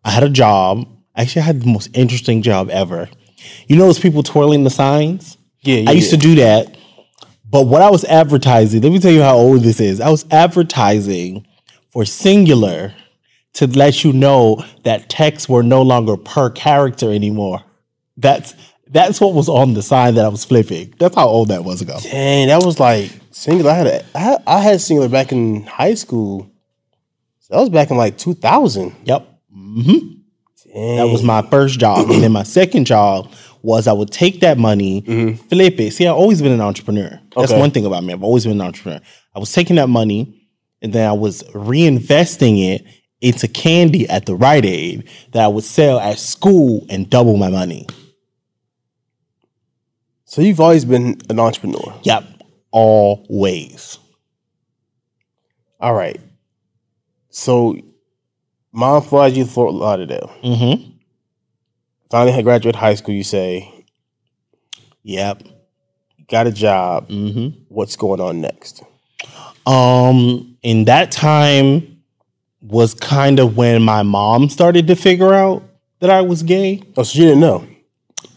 I 0.03 0.11
had 0.11 0.23
a 0.23 0.29
job. 0.29 0.87
Actually, 1.15 1.43
I 1.43 1.45
had 1.45 1.61
the 1.61 1.71
most 1.71 1.89
interesting 1.93 2.41
job 2.41 2.69
ever. 2.69 3.09
You 3.67 3.75
know 3.75 3.85
those 3.85 3.99
people 3.99 4.23
twirling 4.23 4.63
the 4.63 4.69
signs? 4.69 5.37
Yeah, 5.61 5.89
I 5.89 5.91
used 5.91 6.11
to 6.11 6.17
do 6.17 6.35
that. 6.35 6.75
But 7.49 7.67
what 7.67 7.81
I 7.81 7.89
was 7.89 8.05
advertising, 8.05 8.81
let 8.81 8.91
me 8.91 8.99
tell 8.99 9.11
you 9.11 9.21
how 9.21 9.35
old 9.35 9.61
this 9.61 9.81
is. 9.81 9.99
I 9.99 10.09
was 10.09 10.25
advertising 10.31 11.45
for 11.89 12.03
Cingular 12.03 12.93
to 13.53 13.67
let 13.67 14.03
you 14.03 14.13
know 14.13 14.63
that 14.83 15.09
texts 15.09 15.49
were 15.49 15.61
no 15.61 15.81
longer 15.81 16.15
per 16.15 16.49
character 16.49 17.11
anymore. 17.11 17.63
That's 18.15 18.55
that's 18.87 19.21
what 19.21 19.33
was 19.33 19.49
on 19.49 19.73
the 19.73 19.81
sign 19.81 20.15
that 20.15 20.25
I 20.25 20.29
was 20.29 20.43
flipping. 20.43 20.93
That's 20.99 21.15
how 21.15 21.27
old 21.27 21.49
that 21.49 21.63
was 21.63 21.81
ago. 21.81 21.97
Dang, 22.01 22.47
that 22.47 22.63
was 22.63 22.79
like 22.79 23.11
Cingular. 23.41 23.71
I 23.71 23.73
had 23.73 23.87
a, 23.87 24.05
I, 24.15 24.19
had- 24.19 24.43
I 24.47 24.59
had 24.59 24.79
Cingular 24.79 25.09
back 25.11 25.31
in 25.31 25.63
high 25.63 25.95
school. 25.95 26.51
So 27.39 27.55
that 27.55 27.59
was 27.59 27.69
back 27.69 27.89
in 27.91 27.97
like 27.97 28.17
2000. 28.17 28.95
Yep. 29.03 29.27
Dang. 29.51 29.57
Mm-hmm. 29.57 30.97
That 30.97 31.11
was 31.11 31.23
my 31.23 31.41
first 31.41 31.79
job. 31.79 32.09
and 32.09 32.23
then 32.23 32.31
my 32.31 32.43
second 32.43 32.85
job 32.85 33.31
was 33.61 33.87
I 33.87 33.93
would 33.93 34.11
take 34.11 34.39
that 34.41 34.57
money, 34.57 35.01
mm-hmm. 35.01 35.35
flip 35.47 35.79
it. 35.79 35.91
See, 35.91 36.07
I've 36.07 36.15
always 36.15 36.41
been 36.41 36.51
an 36.51 36.61
entrepreneur. 36.61 37.19
That's 37.35 37.51
Okay. 37.51 37.59
one 37.59 37.71
thing 37.71 37.85
about 37.85 38.03
me. 38.03 38.13
I've 38.13 38.23
always 38.23 38.43
been 38.45 38.53
an 38.53 38.61
entrepreneur. 38.61 39.01
I 39.35 39.39
was 39.39 39.51
taking 39.51 39.75
that 39.77 39.89
money 39.89 40.47
and 40.81 40.93
then 40.93 41.07
I 41.07 41.13
was 41.13 41.43
reinvesting 41.53 42.73
it 42.73 42.85
into 43.21 43.47
candy 43.47 44.07
at 44.09 44.25
the 44.25 44.35
Rite 44.35 44.65
Aid 44.65 45.09
that 45.31 45.43
I 45.43 45.47
would 45.47 45.63
sell 45.63 45.99
at 45.99 46.17
school 46.19 46.85
and 46.89 47.09
double 47.09 47.37
my 47.37 47.49
money. 47.49 47.87
So 50.25 50.41
you've 50.41 50.59
always 50.61 50.85
been 50.85 51.19
an 51.29 51.39
entrepreneur. 51.39 51.93
Yep. 52.03 52.23
Always. 52.71 53.99
All 55.79 55.93
right. 55.93 56.19
So 57.29 57.77
mom 58.71 59.01
flies 59.01 59.37
you 59.37 59.43
to 59.45 59.49
Fort 59.49 59.73
Lauderdale. 59.73 60.31
Mm-hmm. 60.43 60.89
Finally 62.09 62.31
had 62.33 62.43
graduated 62.43 62.77
high 62.79 62.95
school, 62.95 63.15
you 63.15 63.23
say, 63.23 63.85
Yep. 65.03 65.43
got 66.29 66.45
a 66.47 66.51
job. 66.51 67.09
Mm-hmm. 67.09 67.59
What's 67.69 67.95
going 67.95 68.19
on 68.19 68.41
next? 68.41 68.83
Um, 69.65 70.57
in 70.61 70.85
that 70.85 71.11
time 71.11 72.01
was 72.61 72.93
kind 72.93 73.39
of 73.39 73.57
when 73.57 73.81
my 73.81 74.03
mom 74.03 74.49
started 74.49 74.87
to 74.87 74.95
figure 74.95 75.33
out 75.33 75.63
that 75.99 76.09
I 76.09 76.21
was 76.21 76.43
gay. 76.43 76.83
Oh, 76.97 77.03
so 77.03 77.17
you 77.19 77.25
didn't 77.25 77.41
know? 77.41 77.67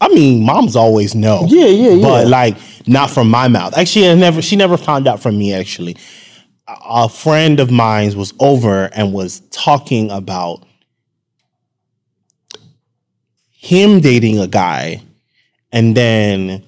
I 0.01 0.07
mean, 0.09 0.43
moms 0.45 0.75
always 0.75 1.13
know. 1.15 1.45
Yeah, 1.47 1.65
yeah, 1.65 1.91
yeah. 1.91 2.01
But 2.01 2.27
like 2.27 2.57
not 2.87 3.09
from 3.09 3.29
my 3.29 3.47
mouth. 3.47 3.77
Actually, 3.77 4.09
I 4.09 4.15
never 4.15 4.41
she 4.41 4.55
never 4.55 4.77
found 4.77 5.07
out 5.07 5.21
from 5.21 5.37
me 5.37 5.53
actually. 5.53 5.97
A 6.67 7.07
friend 7.07 7.59
of 7.59 7.69
mine 7.69 8.15
was 8.17 8.33
over 8.39 8.85
and 8.93 9.13
was 9.13 9.41
talking 9.51 10.09
about 10.09 10.65
him 13.49 13.99
dating 13.99 14.39
a 14.39 14.47
guy 14.47 15.01
and 15.71 15.95
then 15.95 16.63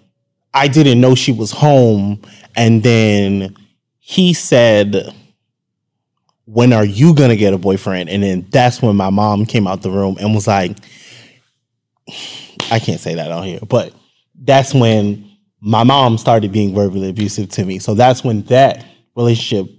I 0.53 0.67
didn't 0.67 1.01
know 1.01 1.15
she 1.15 1.31
was 1.31 1.51
home 1.51 2.21
and 2.55 2.83
then 2.83 3.55
he 3.99 4.33
said 4.33 5.13
when 6.45 6.73
are 6.73 6.85
you 6.85 7.13
to 7.13 7.35
get 7.35 7.53
a 7.53 7.57
boyfriend 7.57 8.09
and 8.09 8.23
then 8.23 8.47
that's 8.49 8.81
when 8.81 8.95
my 8.95 9.09
mom 9.09 9.45
came 9.45 9.67
out 9.67 9.81
the 9.81 9.91
room 9.91 10.17
and 10.19 10.33
was 10.33 10.47
like 10.47 10.77
I 12.71 12.79
can't 12.79 12.99
say 12.99 13.15
that 13.15 13.31
on 13.31 13.43
here, 13.45 13.59
but 13.67 13.93
that's 14.35 14.73
when 14.73 15.26
my 15.61 15.83
mom 15.83 16.17
started 16.17 16.51
being 16.51 16.73
verbally 16.75 17.09
abusive 17.09 17.49
to 17.49 17.65
me. 17.65 17.79
So 17.79 17.93
that's 17.93 18.23
when 18.23 18.43
that 18.43 18.85
relationship. 19.15 19.69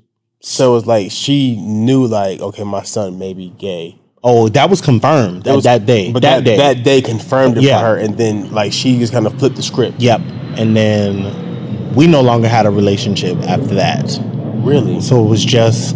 so 0.42 0.76
it's 0.76 0.86
like 0.86 1.10
she 1.10 1.56
knew, 1.56 2.06
like, 2.06 2.40
okay, 2.40 2.64
my 2.64 2.82
son 2.82 3.18
may 3.18 3.34
be 3.34 3.50
gay. 3.50 3.98
Oh, 4.24 4.48
that 4.48 4.68
was 4.68 4.80
confirmed 4.80 5.44
that, 5.44 5.54
was- 5.54 5.64
that 5.64 5.86
day. 5.86 6.10
But 6.12 6.22
that, 6.22 6.38
that, 6.38 6.44
day. 6.44 6.56
that 6.56 6.82
day 6.84 7.00
confirmed 7.02 7.56
it 7.58 7.62
Yeah. 7.62 7.78
for 7.78 7.86
her. 7.86 7.96
And 7.96 8.18
then, 8.18 8.50
like, 8.52 8.72
she 8.72 8.98
just 8.98 9.12
kind 9.12 9.26
of 9.26 9.38
flipped 9.38 9.56
the 9.56 9.62
script. 9.62 10.00
yep. 10.00 10.20
And 10.56 10.76
then 10.76 11.94
we 11.94 12.06
no 12.08 12.20
longer 12.20 12.48
had 12.48 12.66
a 12.66 12.70
relationship 12.70 13.36
after 13.44 13.74
that. 13.76 14.18
Really? 14.56 15.00
So 15.00 15.24
it 15.24 15.28
was 15.28 15.44
just 15.44 15.90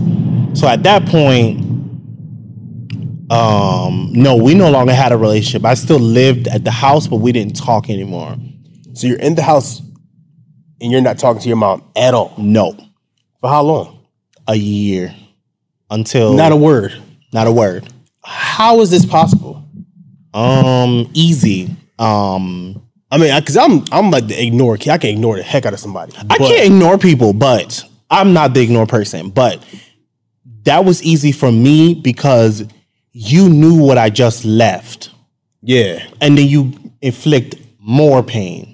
so 0.54 0.68
at 0.68 0.82
that 0.84 1.06
point. 1.06 1.60
Um, 3.30 4.10
no, 4.12 4.36
we 4.36 4.54
no 4.54 4.70
longer 4.70 4.92
had 4.92 5.10
a 5.10 5.16
relationship. 5.16 5.64
I 5.64 5.74
still 5.74 5.98
lived 5.98 6.48
at 6.48 6.64
the 6.64 6.70
house, 6.70 7.06
but 7.06 7.16
we 7.16 7.32
didn't 7.32 7.56
talk 7.56 7.88
anymore. 7.88 8.36
So 8.94 9.06
you're 9.06 9.18
in 9.18 9.34
the 9.34 9.42
house 9.42 9.80
and 10.80 10.90
you're 10.92 11.00
not 11.00 11.18
talking 11.18 11.40
to 11.42 11.48
your 11.48 11.56
mom 11.56 11.84
at 11.96 12.14
all. 12.14 12.34
No, 12.38 12.76
For 13.40 13.48
how 13.50 13.62
long? 13.62 13.98
a 14.48 14.54
year 14.56 15.14
until 15.90 16.34
Not 16.34 16.52
a 16.52 16.56
word. 16.56 16.92
not 17.32 17.46
a 17.46 17.52
word. 17.52 17.88
How 18.24 18.80
is 18.80 18.90
this 18.90 19.06
possible? 19.06 19.64
Um, 20.34 21.08
easy. 21.14 21.70
Um, 21.98 22.82
I 23.10 23.18
mean, 23.18 23.38
because 23.38 23.56
I'm 23.56 23.84
I'm 23.92 24.10
like 24.10 24.26
the 24.26 24.42
ignore 24.44 24.76
kid. 24.78 24.90
I 24.90 24.98
can 24.98 25.10
ignore 25.10 25.36
the 25.36 25.42
heck 25.42 25.66
out 25.66 25.74
of 25.74 25.78
somebody. 25.80 26.12
I 26.30 26.38
can't 26.38 26.66
ignore 26.66 26.98
people, 26.98 27.32
but 27.34 27.84
I'm 28.10 28.32
not 28.32 28.54
the 28.54 28.60
ignore 28.62 28.86
person. 28.86 29.30
But 29.30 29.62
that 30.64 30.84
was 30.84 31.02
easy 31.02 31.30
for 31.32 31.52
me 31.52 31.94
because 31.94 32.64
you 33.12 33.48
knew 33.48 33.76
what 33.82 33.98
I 33.98 34.08
just 34.10 34.44
left, 34.44 35.10
Yeah. 35.62 36.02
and 36.20 36.36
then 36.38 36.48
you 36.48 36.72
inflict 37.02 37.56
more 37.78 38.22
pain. 38.22 38.71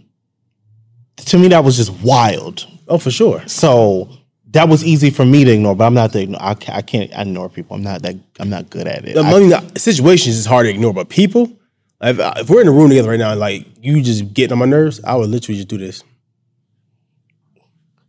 To 1.27 1.39
me, 1.39 1.49
that 1.49 1.65
was 1.65 1.77
just 1.77 1.93
wild. 2.03 2.67
Oh, 2.89 2.99
for 2.99 3.11
sure. 3.11 3.47
So 3.47 4.09
that 4.53 4.69
was 4.69 4.85
easy 4.85 5.11
for 5.11 5.25
me 5.25 5.45
to 5.45 5.51
ignore, 5.53 5.75
but 5.77 5.85
I'm 5.87 5.95
not 5.95 6.13
the 6.13 6.23
ignore. 6.23 6.41
I 6.43 6.55
can't, 6.55 6.79
I 6.79 6.83
can't 6.83 7.11
ignore 7.15 7.49
people. 7.49 7.77
I'm 7.77 7.83
not 7.83 8.03
that. 8.03 8.17
I'm 8.41 8.49
not 8.49 8.71
good 8.71 8.87
at 8.87 9.05
it. 9.07 9.17
I 9.17 9.31
I- 9.31 9.39
mean, 9.39 9.51
the 9.51 9.79
situations 9.79 10.37
is 10.37 10.47
hard 10.47 10.65
to 10.67 10.71
ignore, 10.71 10.95
but 10.95 11.09
people, 11.09 11.53
if, 12.01 12.19
if 12.19 12.49
we're 12.49 12.61
in 12.63 12.69
a 12.69 12.73
room 12.73 12.89
together 12.89 13.11
right 13.11 13.19
now, 13.19 13.33
and 13.33 13.41
like 13.41 13.67
you 13.83 14.01
just 14.03 14.33
getting 14.33 14.53
on 14.53 14.59
my 14.59 14.65
nerves, 14.65 15.03
I 15.05 15.17
would 15.17 15.29
literally 15.29 15.57
just 15.59 15.69
do 15.69 15.77
this. 15.79 16.03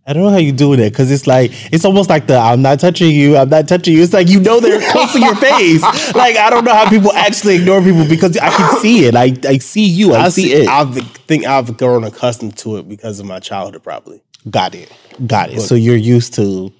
I 0.09 0.13
don't 0.13 0.23
know 0.23 0.31
how 0.31 0.37
you 0.37 0.51
do 0.51 0.73
it 0.73 0.77
because 0.89 1.11
it's 1.11 1.27
like 1.27 1.51
it's 1.71 1.85
almost 1.85 2.09
like 2.09 2.25
the 2.25 2.35
I'm 2.35 2.63
not 2.63 2.79
touching 2.79 3.11
you, 3.11 3.37
I'm 3.37 3.47
not 3.47 3.67
touching 3.67 3.93
you. 3.93 4.01
It's 4.01 4.11
like 4.11 4.27
you 4.27 4.39
know 4.39 4.59
they're 4.59 4.81
close 4.91 5.13
to 5.13 5.19
your 5.19 5.35
face. 5.35 5.83
Like 6.15 6.35
I 6.35 6.49
don't 6.49 6.65
know 6.65 6.73
how 6.73 6.89
people 6.89 7.13
actually 7.13 7.57
ignore 7.57 7.79
people 7.79 8.07
because 8.07 8.35
I 8.37 8.49
can 8.49 8.79
see 8.79 9.05
it. 9.05 9.15
I 9.15 9.35
I 9.47 9.59
see 9.59 9.85
you. 9.85 10.15
I, 10.15 10.29
see, 10.29 10.51
it. 10.51 10.67
I 10.67 10.83
think 11.27 11.45
I've 11.45 11.77
grown 11.77 12.03
accustomed 12.03 12.57
to 12.57 12.77
it 12.77 12.89
because 12.89 13.19
of 13.19 13.27
my 13.27 13.39
childhood, 13.39 13.83
probably. 13.83 14.23
Got 14.49 14.73
it. 14.73 14.91
Got 15.27 15.51
it. 15.51 15.61
So 15.61 15.75
you're 15.75 15.95
used 15.95 16.33
to 16.35 16.73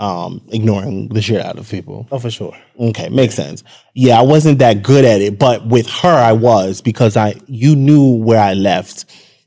um 0.00 0.42
ignoring 0.48 1.06
the 1.10 1.22
shit 1.22 1.40
out 1.40 1.60
of 1.60 1.70
people. 1.70 2.08
Oh, 2.10 2.18
for 2.18 2.32
sure. 2.32 2.56
Okay, 2.80 3.08
makes 3.10 3.36
sense. 3.36 3.62
Yeah, 3.94 4.18
I 4.18 4.22
wasn't 4.22 4.58
that 4.58 4.82
good 4.82 5.04
at 5.04 5.20
it, 5.20 5.38
but 5.38 5.64
with 5.64 5.88
her 5.88 6.12
I 6.12 6.32
was 6.32 6.80
because 6.80 7.16
I 7.16 7.36
you 7.46 7.76
knew 7.76 8.16
where 8.16 8.40
I 8.40 8.54
left. 8.54 9.04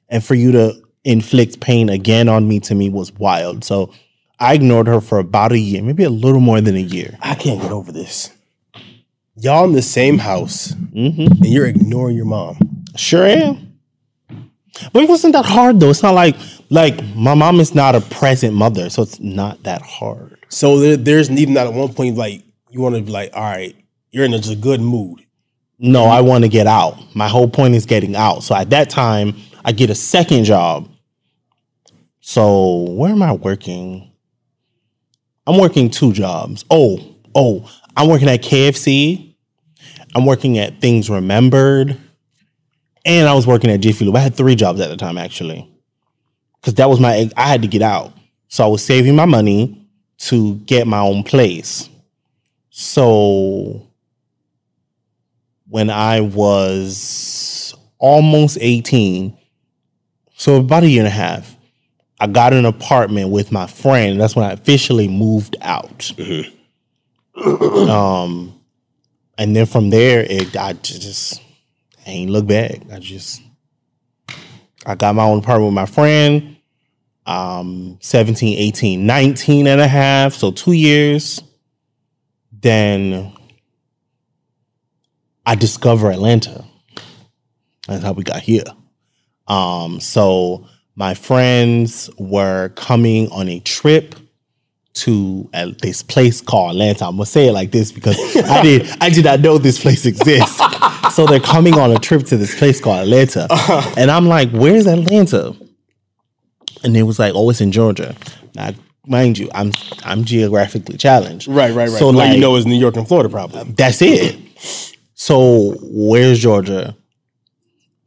And 0.07 0.23
for 0.23 0.35
you 0.35 0.53
to 0.53 0.84
inflict 1.05 1.59
pain 1.61 1.87
again 1.89 2.27
on 2.27 2.47
me 2.47 2.59
to 2.61 2.75
me 2.75 2.89
was 2.89 3.13
wild. 3.13 3.63
So 3.63 3.91
I 4.39 4.55
ignored 4.55 4.87
her 4.87 4.99
for 4.99 5.19
about 5.19 5.53
a 5.53 5.57
year, 5.59 5.81
maybe 5.81 6.03
a 6.03 6.09
little 6.09 6.41
more 6.41 6.59
than 6.59 6.75
a 6.75 6.79
year. 6.81 7.17
I 7.21 7.35
can't 7.35 7.61
get 7.61 7.71
over 7.71 7.91
this. 7.91 8.31
Y'all 9.37 9.65
in 9.65 9.73
the 9.73 9.81
same 9.81 10.17
house, 10.17 10.73
Mm-hmm. 10.73 11.21
and 11.43 11.45
you're 11.45 11.65
ignoring 11.67 12.15
your 12.15 12.25
mom. 12.25 12.57
Sure 12.95 13.25
am. 13.25 13.77
But 14.93 15.03
it 15.03 15.09
wasn't 15.09 15.33
that 15.33 15.45
hard 15.45 15.79
though. 15.79 15.89
It's 15.89 16.03
not 16.03 16.13
like 16.15 16.35
like 16.69 17.01
my 17.15 17.33
mom 17.33 17.59
is 17.59 17.75
not 17.75 17.95
a 17.95 18.01
present 18.01 18.53
mother, 18.53 18.89
so 18.89 19.03
it's 19.03 19.19
not 19.19 19.63
that 19.63 19.81
hard. 19.81 20.37
So 20.49 20.79
there, 20.79 20.97
there's 20.97 21.29
even 21.29 21.53
not 21.53 21.67
at 21.67 21.73
one 21.73 21.93
point 21.93 22.17
like 22.17 22.43
you 22.71 22.81
want 22.81 22.95
to 22.95 23.01
be 23.01 23.11
like, 23.11 23.31
all 23.33 23.43
right, 23.43 23.75
you're 24.11 24.25
in 24.25 24.33
a 24.33 24.39
just 24.39 24.59
good 24.61 24.81
mood. 24.81 25.21
No, 25.79 26.05
I 26.05 26.21
want 26.21 26.43
to 26.45 26.49
get 26.49 26.67
out. 26.67 26.97
My 27.15 27.27
whole 27.27 27.49
point 27.49 27.75
is 27.75 27.85
getting 27.85 28.15
out. 28.15 28.43
So 28.43 28.55
at 28.55 28.69
that 28.69 28.89
time, 28.89 29.35
I 29.65 29.73
get 29.73 29.89
a 29.89 29.95
second 29.95 30.45
job. 30.45 30.89
So 32.27 32.87
where 32.89 33.11
am 33.11 33.21
I 33.21 33.33
working? 33.33 34.11
I'm 35.45 35.59
working 35.59 35.91
two 35.91 36.11
jobs. 36.11 36.65
Oh, 36.71 36.97
oh, 37.35 37.71
I'm 37.95 38.09
working 38.09 38.27
at 38.27 38.41
KFC. 38.41 39.35
I'm 40.15 40.25
working 40.25 40.57
at 40.57 40.81
Things 40.81 41.07
Remembered. 41.07 41.95
And 43.05 43.27
I 43.27 43.35
was 43.35 43.45
working 43.45 43.69
at 43.69 43.79
Jiffy 43.81 44.05
Lube. 44.05 44.15
I 44.15 44.21
had 44.21 44.33
three 44.33 44.55
jobs 44.55 44.81
at 44.81 44.89
the 44.89 44.97
time, 44.97 45.19
actually. 45.19 45.69
Because 46.59 46.73
that 46.73 46.89
was 46.89 46.99
my, 46.99 47.29
I 47.37 47.47
had 47.47 47.61
to 47.61 47.67
get 47.67 47.83
out. 47.83 48.11
So 48.47 48.63
I 48.63 48.67
was 48.67 48.83
saving 48.83 49.15
my 49.15 49.25
money 49.25 49.87
to 50.21 50.55
get 50.55 50.87
my 50.87 51.01
own 51.01 51.21
place. 51.21 51.87
So 52.71 53.87
when 55.69 55.91
I 55.91 56.21
was 56.21 57.75
almost 57.99 58.57
18. 58.59 59.37
So 60.37 60.55
about 60.55 60.81
a 60.81 60.89
year 60.89 61.01
and 61.01 61.07
a 61.07 61.11
half, 61.11 61.54
I 62.19 62.27
got 62.27 62.53
an 62.53 62.65
apartment 62.65 63.29
with 63.29 63.51
my 63.51 63.67
friend. 63.67 64.19
That's 64.19 64.35
when 64.35 64.45
I 64.45 64.53
officially 64.53 65.07
moved 65.07 65.57
out. 65.61 66.11
um, 67.45 68.59
and 69.37 69.55
then 69.55 69.65
from 69.65 69.89
there, 69.89 70.25
it 70.27 70.55
I 70.55 70.73
just 70.73 71.41
I 72.05 72.11
ain't 72.11 72.31
look 72.31 72.47
back. 72.47 72.81
I 72.91 72.99
just 72.99 73.41
I 74.85 74.95
got 74.95 75.15
my 75.15 75.23
own 75.23 75.39
apartment 75.39 75.67
with 75.67 75.75
my 75.75 75.85
friend. 75.85 76.57
Um, 77.25 77.97
17, 78.01 78.59
18, 78.59 79.05
19 79.05 79.67
and 79.67 79.81
a 79.81 79.87
half. 79.87 80.33
So 80.33 80.51
two 80.51 80.73
years. 80.73 81.41
Then 82.51 83.33
I 85.45 85.55
discover 85.55 86.09
Atlanta. 86.11 86.65
That's 87.87 88.03
how 88.03 88.13
we 88.13 88.23
got 88.23 88.41
here. 88.41 88.63
Um, 89.47 89.99
so 89.99 90.67
my 90.95 91.13
friends 91.13 92.09
were 92.17 92.69
coming 92.69 93.29
on 93.29 93.49
a 93.49 93.59
trip 93.59 94.15
to 94.93 95.49
uh, 95.53 95.71
this 95.81 96.01
place 96.01 96.39
called 96.39 96.71
Atlanta. 96.71 97.05
I'm 97.05 97.15
gonna 97.17 97.25
say 97.25 97.49
it 97.49 97.51
like 97.51 97.71
this 97.71 97.91
because 97.91 98.17
I 98.37 98.61
did 98.61 98.89
I 99.01 99.09
did 99.09 99.25
not 99.25 99.41
know 99.41 99.57
this 99.57 99.81
place 99.81 100.05
exists. 100.05 100.61
so 101.13 101.25
they're 101.25 101.39
coming 101.39 101.73
on 101.75 101.91
a 101.91 101.99
trip 101.99 102.23
to 102.27 102.37
this 102.37 102.57
place 102.57 102.79
called 102.79 103.03
Atlanta, 103.03 103.47
and 103.97 104.09
I'm 104.09 104.27
like, 104.27 104.49
"Where's 104.51 104.87
Atlanta?" 104.87 105.55
And 106.83 106.95
it 106.95 107.03
was 107.03 107.19
like, 107.19 107.33
"Oh, 107.35 107.49
it's 107.49 107.61
in 107.61 107.71
Georgia." 107.73 108.15
Now, 108.55 108.71
mind 109.05 109.37
you, 109.37 109.49
I'm 109.53 109.73
I'm 110.03 110.23
geographically 110.23 110.97
challenged. 110.97 111.47
Right, 111.49 111.73
right, 111.73 111.89
right. 111.89 111.99
So 111.99 112.09
like, 112.09 112.33
you 112.33 112.39
know, 112.39 112.55
it's 112.55 112.65
New 112.65 112.79
York 112.79 112.95
and 112.95 113.07
Florida, 113.07 113.27
probably. 113.29 113.63
that's 113.73 114.01
it. 114.01 114.39
So 115.13 115.75
where's 115.81 116.39
Georgia? 116.39 116.95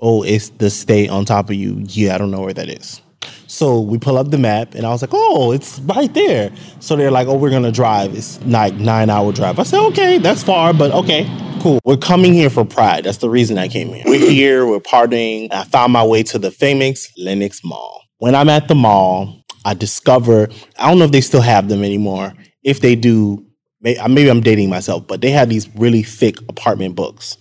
Oh, 0.00 0.22
it's 0.22 0.50
the 0.50 0.70
state 0.70 1.10
on 1.10 1.24
top 1.24 1.50
of 1.50 1.56
you. 1.56 1.82
Yeah, 1.86 2.14
I 2.14 2.18
don't 2.18 2.30
know 2.30 2.42
where 2.42 2.54
that 2.54 2.68
is. 2.68 3.02
So 3.48 3.80
we 3.80 3.98
pull 3.98 4.16
up 4.16 4.30
the 4.30 4.38
map, 4.38 4.74
and 4.74 4.86
I 4.86 4.90
was 4.90 5.02
like, 5.02 5.10
"Oh, 5.12 5.52
it's 5.52 5.80
right 5.80 6.12
there." 6.14 6.52
So 6.80 6.96
they're 6.96 7.10
like, 7.10 7.26
"Oh, 7.26 7.36
we're 7.36 7.50
gonna 7.50 7.72
drive. 7.72 8.14
It's 8.14 8.40
like 8.44 8.74
nine 8.74 9.10
hour 9.10 9.32
drive." 9.32 9.58
I 9.58 9.64
said, 9.64 9.80
"Okay, 9.88 10.18
that's 10.18 10.42
far, 10.42 10.72
but 10.72 10.92
okay, 10.92 11.26
cool. 11.60 11.80
We're 11.84 11.96
coming 11.96 12.32
here 12.32 12.50
for 12.50 12.64
Pride. 12.64 13.04
That's 13.04 13.18
the 13.18 13.30
reason 13.30 13.58
I 13.58 13.66
came 13.68 13.88
here. 13.88 14.04
We're 14.06 14.30
here. 14.30 14.66
We're 14.66 14.80
partying. 14.80 15.48
I 15.50 15.64
found 15.64 15.92
my 15.92 16.04
way 16.04 16.22
to 16.24 16.38
the 16.38 16.50
famous 16.50 17.10
Lenox 17.16 17.64
Mall. 17.64 18.02
When 18.18 18.34
I'm 18.34 18.48
at 18.48 18.68
the 18.68 18.74
mall, 18.74 19.44
I 19.64 19.74
discover 19.74 20.48
I 20.78 20.88
don't 20.88 20.98
know 20.98 21.06
if 21.06 21.12
they 21.12 21.20
still 21.20 21.40
have 21.40 21.68
them 21.68 21.82
anymore. 21.82 22.34
If 22.62 22.80
they 22.80 22.94
do, 22.94 23.44
maybe 23.80 24.28
I'm 24.28 24.40
dating 24.42 24.68
myself, 24.70 25.06
but 25.06 25.22
they 25.22 25.30
have 25.30 25.48
these 25.48 25.68
really 25.74 26.02
thick 26.02 26.38
apartment 26.48 26.94
books 26.94 27.36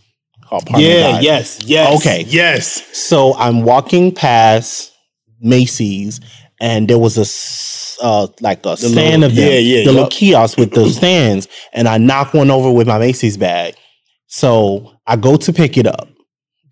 Apartment 0.51 0.83
Yeah, 0.83 1.11
Guide. 1.13 1.23
yes, 1.23 1.61
yes. 1.61 1.99
Okay. 1.99 2.25
Yes. 2.27 2.97
So 2.97 3.35
I'm 3.35 3.63
walking 3.63 4.13
past 4.13 4.91
Macy's, 5.39 6.19
and 6.59 6.87
there 6.89 6.97
was 6.99 7.17
a 7.17 8.03
uh, 8.05 8.27
like 8.41 8.65
a 8.65 8.77
stand 8.77 8.95
little- 8.95 9.23
of 9.25 9.35
them, 9.35 9.51
yeah, 9.53 9.57
yeah, 9.59 9.79
the 9.83 9.91
little 9.91 10.01
yup. 10.03 10.11
kiosk 10.11 10.57
with 10.57 10.71
those 10.71 10.97
stands, 10.97 11.47
and 11.73 11.87
I 11.87 11.97
knock 11.97 12.33
one 12.33 12.49
over 12.51 12.71
with 12.71 12.87
my 12.87 12.99
Macy's 12.99 13.37
bag. 13.37 13.75
So 14.27 14.93
I 15.07 15.15
go 15.15 15.37
to 15.37 15.53
pick 15.53 15.77
it 15.77 15.87
up. 15.87 16.07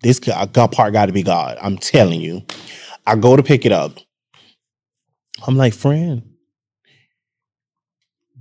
This 0.02 0.18
guy, 0.20 0.44
God 0.46 0.72
part 0.72 0.92
got 0.92 1.06
to 1.06 1.12
be 1.12 1.22
God. 1.22 1.58
I'm 1.60 1.78
telling 1.78 2.20
you. 2.20 2.44
I 3.06 3.16
go 3.16 3.34
to 3.36 3.42
pick 3.42 3.64
it 3.64 3.72
up. 3.72 3.98
I'm 5.46 5.56
like, 5.56 5.74
friend, 5.74 6.22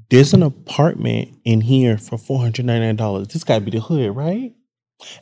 there's 0.10 0.34
an 0.34 0.44
apartment 0.44 1.30
in 1.46 1.62
here 1.62 1.98
for 1.98 2.18
$499. 2.18 3.32
This 3.32 3.44
got 3.44 3.56
to 3.60 3.62
be 3.66 3.72
the 3.72 3.80
hood, 3.80 4.16
right? 4.16 4.54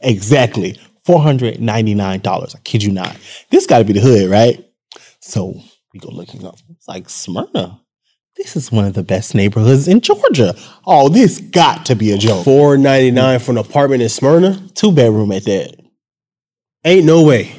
Exactly. 0.02 0.78
$499. 1.08 2.56
I 2.56 2.60
kid 2.60 2.84
you 2.84 2.92
not. 2.92 3.18
This 3.50 3.68
got 3.68 3.80
to 3.80 3.86
be 3.86 3.94
the 3.94 4.00
hood, 4.00 4.30
right? 4.30 4.66
So 5.20 5.60
we 5.94 6.00
go 6.00 6.10
looking 6.10 6.46
up. 6.46 6.58
It's 6.70 6.88
like 6.88 7.10
Smyrna. 7.10 7.80
This 8.36 8.56
is 8.56 8.72
one 8.72 8.86
of 8.86 8.94
the 8.94 9.04
best 9.04 9.36
neighborhoods 9.36 9.88
in 9.88 10.02
Georgia. 10.02 10.56
Oh, 10.88 11.08
this 11.08 11.40
got 11.40 11.86
to 11.86 11.96
be 11.96 12.12
a 12.12 12.18
joke. 12.18 12.44
Four 12.44 12.78
ninety 12.78 13.12
nine 13.12 13.40
for 13.40 13.52
an 13.52 13.58
apartment 13.58 14.02
in 14.02 14.10
Smyrna. 14.10 14.70
Two 14.74 14.92
bedroom 14.92 15.32
at 15.32 15.44
that. 15.46 15.76
Ain't 16.84 17.06
no 17.06 17.22
way. 17.24 17.56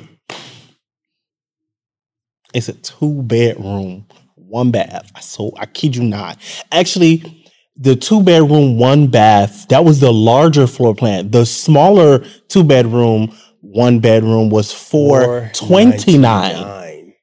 It's 2.53 2.69
a 2.69 2.73
two 2.73 3.23
bedroom, 3.23 4.07
one 4.35 4.73
bath. 4.73 5.11
I 5.15 5.21
so 5.21 5.53
I 5.57 5.67
kid 5.67 5.95
you 5.95 6.03
not. 6.03 6.39
Actually, 6.73 7.44
the 7.77 7.97
two 7.97 8.23
bedroom, 8.23 8.79
one 8.79 9.09
bath, 9.09 9.67
that 9.69 9.85
was 9.85 10.01
the 10.01 10.13
larger 10.13 10.67
floor 10.67 10.95
plan. 10.95 11.31
The 11.31 11.45
smaller 11.45 12.25
two 12.49 12.63
bedroom, 12.65 13.37
one 13.61 13.99
bedroom 14.01 14.51
was 14.51 14.73
four 14.73 15.51
twenty 15.55 16.19
nine. 16.19 17.15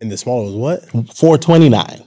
And 0.00 0.10
the 0.10 0.16
smaller 0.16 0.44
was 0.44 0.54
what? 0.54 1.14
Four 1.16 1.38
twenty 1.38 1.68
nine. 1.68 2.04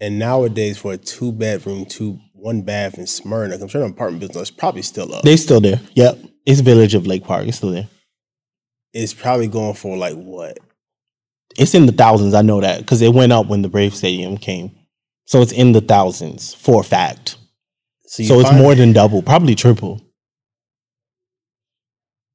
And 0.00 0.18
nowadays, 0.18 0.78
for 0.78 0.94
a 0.94 0.96
two 0.96 1.30
bedroom, 1.32 1.86
two 1.86 2.18
one 2.34 2.62
bath 2.62 2.98
in 2.98 3.06
Smyrna, 3.06 3.54
I'm 3.54 3.68
sure 3.68 3.80
the 3.80 3.86
apartment 3.86 4.20
business 4.20 4.48
is 4.48 4.50
probably 4.50 4.82
still 4.82 5.14
up. 5.14 5.22
They 5.22 5.36
still 5.36 5.60
there. 5.60 5.80
Yep. 5.94 6.18
It's 6.44 6.60
Village 6.60 6.94
of 6.94 7.06
Lake 7.06 7.22
Park. 7.22 7.46
It's 7.46 7.58
still 7.58 7.70
there. 7.70 7.88
it's 8.92 9.14
probably 9.14 9.46
going 9.46 9.74
for 9.74 9.96
like 9.96 10.16
what? 10.16 10.58
It's 11.56 11.74
in 11.74 11.86
the 11.86 11.92
thousands. 11.92 12.34
I 12.34 12.42
know 12.42 12.60
that 12.60 12.78
because 12.80 13.00
it 13.00 13.14
went 13.14 13.32
up 13.32 13.46
when 13.46 13.62
the 13.62 13.68
Brave 13.68 13.94
Stadium 13.94 14.36
came. 14.36 14.74
So 15.24 15.40
it's 15.42 15.52
in 15.52 15.72
the 15.72 15.80
thousands 15.80 16.54
for 16.54 16.80
a 16.80 16.84
fact. 16.84 17.36
you 18.18 18.24
So 18.26 18.40
it's 18.40 18.52
more 18.52 18.74
than 18.74 18.92
double, 18.92 19.22
probably 19.22 19.54
triple. 19.54 20.00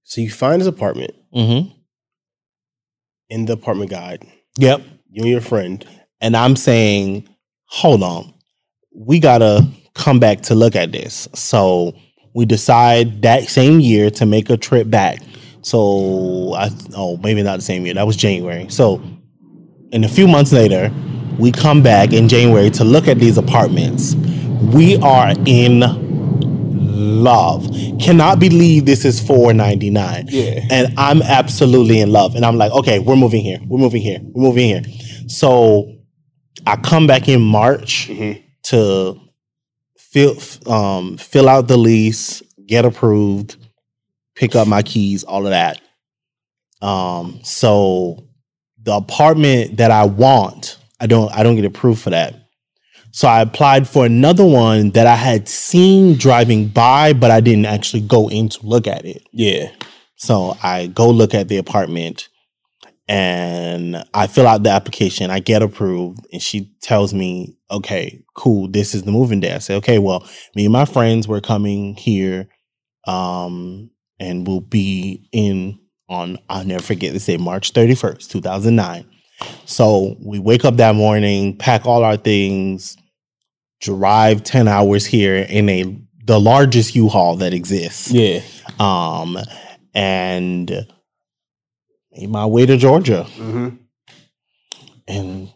So 0.03 0.21
you 0.21 0.29
find 0.31 0.61
his 0.61 0.67
apartment 0.67 1.11
Mm-hmm. 1.35 1.69
in 3.29 3.45
the 3.45 3.53
apartment 3.53 3.91
guide. 3.91 4.25
Yep. 4.57 4.81
You 5.11 5.23
and 5.23 5.31
your 5.31 5.41
friend. 5.41 5.85
And 6.21 6.35
I'm 6.35 6.55
saying, 6.55 7.27
hold 7.65 8.01
on, 8.01 8.33
we 8.95 9.19
gotta 9.19 9.67
come 9.93 10.19
back 10.19 10.41
to 10.43 10.55
look 10.55 10.75
at 10.75 10.91
this. 10.93 11.27
So 11.35 11.93
we 12.33 12.45
decide 12.45 13.21
that 13.23 13.43
same 13.49 13.79
year 13.81 14.09
to 14.11 14.25
make 14.25 14.49
a 14.49 14.57
trip 14.57 14.89
back. 14.89 15.19
So 15.61 16.53
I 16.55 16.69
oh 16.95 17.17
maybe 17.17 17.43
not 17.43 17.57
the 17.57 17.61
same 17.63 17.85
year. 17.85 17.93
That 17.95 18.07
was 18.07 18.15
January. 18.15 18.67
So 18.69 19.01
in 19.91 20.03
a 20.05 20.09
few 20.09 20.27
months 20.27 20.53
later, 20.53 20.89
we 21.37 21.51
come 21.51 21.81
back 21.83 22.13
in 22.13 22.27
January 22.27 22.69
to 22.71 22.83
look 22.83 23.07
at 23.07 23.19
these 23.19 23.37
apartments. 23.37 24.15
We 24.73 24.97
are 24.97 25.33
in 25.45 25.83
love. 27.23 27.69
Cannot 27.99 28.39
believe 28.39 28.85
this 28.85 29.05
is 29.05 29.19
four 29.19 29.53
ninety 29.53 29.89
nine. 29.89 30.27
Yeah. 30.29 30.65
And 30.69 30.93
I'm 30.97 31.21
absolutely 31.21 31.99
in 31.99 32.11
love. 32.11 32.35
And 32.35 32.45
I'm 32.45 32.57
like, 32.57 32.71
okay, 32.71 32.99
we're 32.99 33.15
moving 33.15 33.43
here. 33.43 33.59
We're 33.65 33.79
moving 33.79 34.01
here. 34.01 34.19
We're 34.21 34.43
moving 34.43 34.67
here. 34.67 34.83
So 35.27 35.93
I 36.65 36.75
come 36.75 37.07
back 37.07 37.27
in 37.27 37.41
March 37.41 38.09
to 38.63 39.19
fill 39.97 40.37
um, 40.65 41.17
fill 41.17 41.49
out 41.49 41.67
the 41.67 41.77
lease, 41.77 42.41
get 42.65 42.85
approved, 42.85 43.57
pick 44.35 44.55
up 44.55 44.67
my 44.67 44.81
keys, 44.81 45.23
all 45.23 45.45
of 45.45 45.51
that. 45.51 45.81
Um, 46.81 47.39
so 47.43 48.27
the 48.81 48.93
apartment 48.93 49.77
that 49.77 49.91
I 49.91 50.05
want, 50.05 50.76
I 50.99 51.07
don't 51.07 51.31
I 51.31 51.43
don't 51.43 51.55
get 51.55 51.65
approved 51.65 52.01
for 52.01 52.09
that. 52.11 52.35
So 53.11 53.27
I 53.27 53.41
applied 53.41 53.87
for 53.87 54.05
another 54.05 54.45
one 54.45 54.91
that 54.91 55.07
I 55.07 55.15
had 55.15 55.47
seen 55.47 56.17
driving 56.17 56.67
by, 56.67 57.13
but 57.13 57.31
I 57.31 57.39
didn't 57.39 57.65
actually 57.65 58.01
go 58.01 58.29
in 58.29 58.49
to 58.49 58.65
look 58.65 58.85
at 58.85 59.05
it. 59.05 59.23
Yeah. 59.31 59.71
So 60.17 60.55
I 60.61 60.87
go 60.87 61.09
look 61.09 61.33
at 61.33 61.47
the 61.47 61.57
apartment 61.57 62.27
and 63.07 64.03
I 64.13 64.27
fill 64.27 64.47
out 64.47 64.63
the 64.63 64.69
application. 64.69 65.31
I 65.31 65.39
get 65.39 65.61
approved, 65.61 66.27
and 66.33 66.41
she 66.41 66.75
tells 66.81 67.13
me, 67.13 67.57
okay, 67.71 68.21
cool, 68.33 68.67
this 68.67 68.93
is 68.93 69.03
the 69.03 69.11
moving 69.11 69.39
day. 69.39 69.53
I 69.53 69.59
say, 69.59 69.75
okay, 69.75 69.97
well, 69.97 70.27
me 70.55 70.65
and 70.65 70.73
my 70.73 70.85
friends 70.85 71.27
were 71.27 71.39
coming 71.39 71.95
here 71.95 72.49
um, 73.05 73.89
and 74.19 74.45
we'll 74.45 74.59
be 74.61 75.27
in 75.31 75.79
on, 76.09 76.37
I'll 76.49 76.65
never 76.65 76.83
forget 76.83 77.13
this 77.13 77.25
day, 77.25 77.37
March 77.37 77.73
31st, 77.73 78.29
2009. 78.29 79.05
So 79.65 80.15
we 80.19 80.39
wake 80.39 80.65
up 80.65 80.77
that 80.77 80.95
morning, 80.95 81.57
pack 81.57 81.85
all 81.85 82.03
our 82.03 82.17
things, 82.17 82.97
drive 83.81 84.43
10 84.43 84.67
hours 84.67 85.05
here 85.05 85.35
in 85.37 85.69
a 85.69 85.97
the 86.25 86.39
largest 86.39 86.93
U-Haul 86.95 87.37
that 87.37 87.53
exists 87.53 88.11
Yeah. 88.11 88.41
um, 88.79 89.37
and 89.93 90.69
made 92.11 92.29
my 92.29 92.45
way 92.45 92.65
to 92.65 92.75
Georgia, 92.77 93.25
Mm-hmm. 93.37 93.69
and 95.07 95.49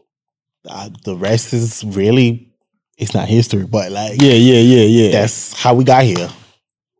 uh, 0.69 0.89
the 1.03 1.15
rest 1.15 1.53
is 1.53 1.83
really 1.83 2.47
it's 2.97 3.13
not 3.13 3.27
history, 3.27 3.65
but 3.65 3.91
like 3.91 4.21
Yeah, 4.21 4.33
yeah, 4.33 4.59
yeah, 4.59 4.83
yeah. 4.85 5.11
that's 5.11 5.53
how 5.61 5.73
we 5.73 5.83
got 5.83 6.03
here. 6.03 6.29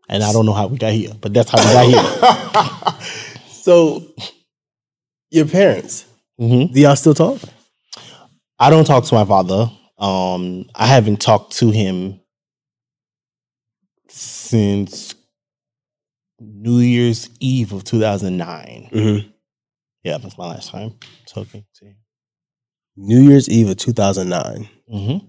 And 0.09 0.23
I 0.23 0.33
don't 0.33 0.45
know 0.45 0.53
how 0.53 0.67
we 0.67 0.77
got 0.77 0.91
here, 0.91 1.11
but 1.21 1.33
that's 1.33 1.49
how 1.51 1.57
we 1.59 1.91
got 1.93 2.99
here. 2.99 3.41
so 3.51 4.03
your 5.29 5.45
parents, 5.45 6.05
hmm 6.41 6.65
do 6.73 6.81
y'all 6.81 6.95
still 6.95 7.13
talk? 7.13 7.39
I 8.59 8.69
don't 8.71 8.85
talk 8.85 9.05
to 9.05 9.15
my 9.15 9.25
father. 9.25 9.71
Um, 9.97 10.65
I 10.73 10.87
haven't 10.87 11.21
talked 11.21 11.53
to 11.57 11.69
him 11.69 12.19
since 14.09 15.13
New 16.39 16.79
Year's 16.79 17.29
Eve 17.39 17.71
of 17.73 17.83
2009. 17.83 18.89
Mhm. 18.91 19.33
Yeah, 20.03 20.17
that's 20.17 20.37
my 20.37 20.47
last 20.47 20.69
time 20.71 20.95
talking 21.27 21.63
to 21.75 21.85
you. 21.85 21.93
New 22.97 23.21
Year's 23.21 23.47
Eve 23.47 23.69
of 23.69 23.77
2009. 23.77 24.67
Mm-hmm. 24.91 25.25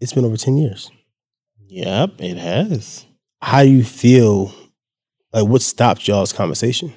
It's 0.00 0.12
been 0.12 0.24
over 0.24 0.36
10 0.36 0.58
years. 0.58 0.90
Yep, 1.68 2.20
it 2.20 2.36
has. 2.36 3.06
How 3.40 3.62
do 3.62 3.70
you 3.70 3.84
feel? 3.84 4.52
Like, 5.32 5.46
what 5.46 5.62
stopped 5.62 6.06
y'all's 6.08 6.32
conversation? 6.32 6.92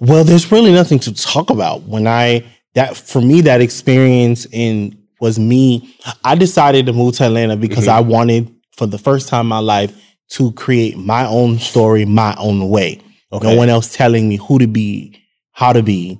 Well, 0.00 0.24
there's 0.24 0.50
really 0.52 0.72
nothing 0.72 0.98
to 1.00 1.14
talk 1.14 1.50
about. 1.50 1.82
When 1.84 2.06
I 2.06 2.44
that 2.74 2.96
for 2.96 3.20
me, 3.20 3.40
that 3.42 3.60
experience 3.60 4.46
in 4.52 4.96
was 5.20 5.38
me. 5.38 5.94
I 6.24 6.36
decided 6.36 6.86
to 6.86 6.92
move 6.92 7.16
to 7.16 7.24
Atlanta 7.24 7.56
because 7.56 7.86
Mhm. 7.86 7.92
I 7.92 8.00
wanted, 8.00 8.50
for 8.76 8.86
the 8.86 8.98
first 8.98 9.28
time 9.28 9.40
in 9.46 9.48
my 9.48 9.58
life, 9.58 9.92
to 10.30 10.52
create 10.52 10.96
my 10.96 11.26
own 11.26 11.58
story, 11.58 12.04
my 12.04 12.34
own 12.38 12.68
way. 12.68 13.00
Okay. 13.32 13.50
No 13.50 13.56
one 13.56 13.68
else 13.68 13.94
telling 13.96 14.28
me 14.28 14.36
who 14.36 14.58
to 14.60 14.66
be, 14.68 15.14
how 15.52 15.72
to 15.72 15.82
be, 15.82 16.18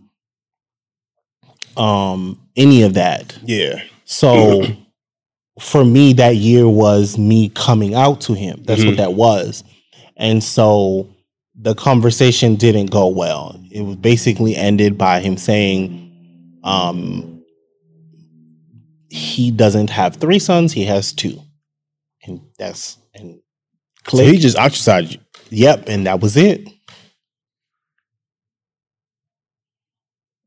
um, 1.77 2.39
any 2.57 2.83
of 2.83 2.95
that. 2.95 3.39
Yeah. 3.45 3.81
So 4.05 4.67
for 5.61 5.85
me, 5.85 6.13
that 6.15 6.37
year 6.37 6.69
was 6.69 7.17
me 7.19 7.51
coming 7.51 7.95
out 7.95 8.21
to 8.23 8.35
him. 8.35 8.63
That's 8.65 8.81
Mhm. 8.83 8.87
what 8.87 8.97
that 8.97 9.15
was. 9.15 9.63
And 10.17 10.43
so 10.43 11.07
the 11.61 11.75
conversation 11.75 12.55
didn't 12.57 12.87
go 12.91 13.09
well. 13.09 13.61
It 13.71 13.83
was 13.83 13.97
basically 13.97 14.55
ended 14.57 14.97
by 14.97 15.21
him 15.21 15.37
saying, 15.37 16.61
um, 16.65 17.45
he 19.11 19.51
doesn't 19.51 19.91
have 19.91 20.17
three 20.17 20.39
sons, 20.39 20.73
he 20.73 20.85
has 20.85 21.13
two. 21.13 21.41
And 22.25 22.41
that's 22.59 22.99
and 23.15 23.41
So 24.09 24.19
he 24.19 24.39
just 24.39 24.57
ostracized 24.57 25.15
you. 25.15 25.21
yep, 25.51 25.89
and 25.89 26.07
that 26.07 26.21
was 26.21 26.37
it. 26.37 26.69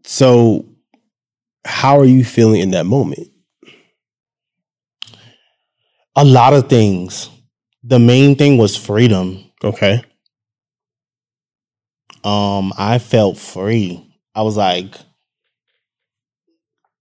So, 0.03 0.65
how 1.65 1.99
are 1.99 2.05
you 2.05 2.23
feeling 2.23 2.61
in 2.61 2.71
that 2.71 2.85
moment? 2.85 3.29
A 6.15 6.25
lot 6.25 6.53
of 6.53 6.69
things. 6.69 7.29
The 7.83 7.99
main 7.99 8.35
thing 8.35 8.57
was 8.57 8.75
freedom. 8.75 9.43
Okay. 9.63 10.03
Um 12.23 12.73
I 12.77 12.99
felt 12.99 13.37
free. 13.37 14.07
I 14.35 14.41
was 14.43 14.57
like 14.57 14.95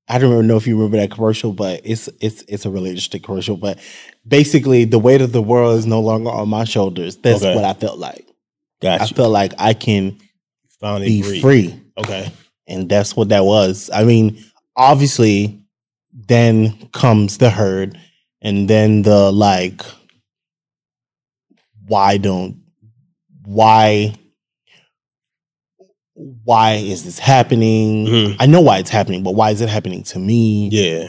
I 0.09 0.19
don't 0.19 0.33
even 0.33 0.49
know 0.49 0.57
if 0.57 0.67
you 0.67 0.75
remember 0.77 0.97
that 0.97 1.13
commercial, 1.13 1.53
but 1.53 1.83
it's 1.85 2.09
it's 2.21 2.43
it's 2.49 2.67
a 2.67 2.71
really 2.71 2.91
interesting 2.91 3.23
commercial. 3.23 3.57
But 3.57 3.79
basically 4.27 4.85
the 4.85 4.99
weight 4.99 5.21
of 5.21 5.31
the 5.33 5.43
world 5.43 5.79
is 5.79 5.87
no 5.87 6.01
longer 6.01 6.31
on 6.31 6.49
my 6.49 6.65
shoulders. 6.65 7.17
That's 7.17 7.43
Okay. 7.43 7.55
what 7.55 7.65
I 7.65 7.75
felt 7.75 7.99
like. 7.99 8.27
Got 8.83 9.03
I 9.03 9.07
felt 9.07 9.31
like 9.31 9.53
I 9.59 9.73
can 9.75 10.19
Finally 10.81 11.07
be 11.07 11.23
free. 11.23 11.41
free. 11.41 11.81
Okay. 11.99 12.33
And 12.67 12.89
that's 12.89 13.15
what 13.15 13.29
that 13.29 13.45
was. 13.45 13.91
I 13.93 14.05
mean, 14.05 14.43
obviously, 14.77 15.61
then 16.13 16.89
comes 16.93 17.39
the 17.39 17.51
herd, 17.51 17.99
and 18.41 18.69
then 18.69 19.03
the 19.03 19.31
like, 19.31 19.83
why 21.87 22.17
don't, 22.17 22.63
why, 23.45 24.15
why 26.45 26.75
is 26.75 27.05
this 27.05 27.19
happening? 27.19 28.07
Mhm. 28.07 28.37
I 28.39 28.47
know 28.47 28.61
why 28.61 28.79
it's 28.79 28.91
happening, 28.91 29.23
but 29.23 29.35
why 29.35 29.51
is 29.51 29.61
it 29.61 29.69
happening 29.69 30.03
to 30.05 30.19
me? 30.19 30.69
Yeah. 30.71 31.09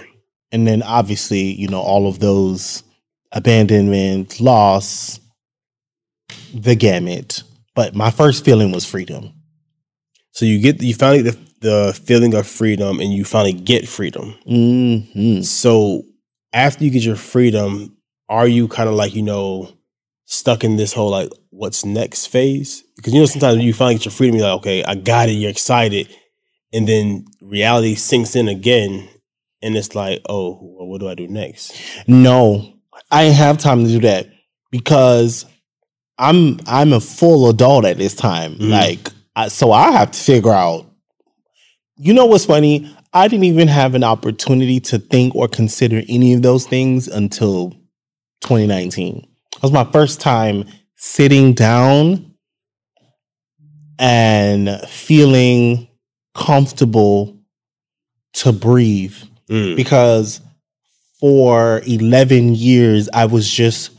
And 0.51 0.67
then 0.67 0.81
obviously, 0.83 1.53
you 1.53 1.67
know, 1.67 1.79
all 1.81 2.07
of 2.07 2.19
those 2.19 2.83
abandonment, 3.31 4.39
loss, 4.41 5.19
the 6.53 6.75
gamut. 6.75 7.43
But 7.75 7.95
my 7.95 8.11
first 8.11 8.43
feeling 8.43 8.71
was 8.71 8.85
freedom. 8.85 9.33
So 10.31 10.45
you 10.45 10.59
get 10.59 10.81
you 10.81 10.93
finally 10.93 11.21
the 11.21 11.37
the 11.61 11.99
feeling 12.05 12.33
of 12.33 12.47
freedom, 12.47 12.99
and 12.99 13.13
you 13.13 13.23
finally 13.23 13.53
get 13.53 13.87
freedom. 13.87 14.35
hmm 14.45 15.41
So 15.41 16.03
after 16.53 16.83
you 16.83 16.89
get 16.89 17.03
your 17.03 17.15
freedom, 17.15 17.95
are 18.29 18.47
you 18.47 18.67
kind 18.67 18.89
of 18.89 18.95
like 18.95 19.13
you 19.15 19.21
know 19.21 19.69
stuck 20.31 20.63
in 20.63 20.77
this 20.77 20.93
whole 20.93 21.09
like 21.09 21.29
what's 21.49 21.83
next 21.85 22.27
phase? 22.27 22.83
Because 22.95 23.13
you 23.13 23.19
know 23.19 23.25
sometimes 23.25 23.57
when 23.57 23.65
you 23.65 23.73
finally 23.73 23.95
get 23.95 24.05
your 24.05 24.11
freedom, 24.11 24.37
you're 24.37 24.47
like, 24.47 24.59
okay, 24.59 24.83
I 24.83 24.95
got 24.95 25.29
it. 25.29 25.33
You're 25.33 25.51
excited, 25.51 26.07
and 26.73 26.87
then 26.87 27.25
reality 27.41 27.95
sinks 27.95 28.35
in 28.35 28.47
again, 28.47 29.07
and 29.61 29.75
it's 29.75 29.93
like, 29.93 30.21
oh, 30.29 30.57
well, 30.61 30.87
what 30.87 31.01
do 31.01 31.09
I 31.09 31.15
do 31.15 31.27
next? 31.27 31.73
No, 32.07 32.73
I 33.11 33.23
ain't 33.23 33.35
have 33.35 33.57
time 33.57 33.83
to 33.83 33.89
do 33.89 33.99
that 34.01 34.27
because 34.71 35.45
I'm 36.17 36.59
I'm 36.65 36.93
a 36.93 36.99
full 37.01 37.49
adult 37.49 37.85
at 37.85 37.97
this 37.97 38.15
time. 38.15 38.55
Mhm. 38.55 38.69
Like, 38.69 39.09
I, 39.35 39.49
so 39.49 39.71
I 39.71 39.91
have 39.91 40.11
to 40.11 40.19
figure 40.19 40.53
out. 40.53 40.87
You 41.97 42.13
know 42.13 42.25
what's 42.25 42.45
funny? 42.45 42.89
I 43.13 43.27
didn't 43.27 43.43
even 43.43 43.67
have 43.67 43.93
an 43.93 44.03
opportunity 44.03 44.79
to 44.79 44.97
think 44.97 45.35
or 45.35 45.47
consider 45.47 46.01
any 46.07 46.33
of 46.33 46.41
those 46.41 46.65
things 46.65 47.07
until 47.07 47.71
2019. 48.41 49.27
It 49.55 49.61
was 49.61 49.71
my 49.71 49.83
first 49.85 50.21
time 50.21 50.65
sitting 50.95 51.53
down 51.53 52.33
and 53.99 54.69
feeling 54.87 55.87
comfortable 56.33 57.37
to 58.33 58.51
breathe 58.51 59.15
Mm. 59.49 59.75
because 59.75 60.39
for 61.19 61.81
11 61.85 62.55
years 62.55 63.09
I 63.13 63.25
was 63.25 63.49
just 63.49 63.91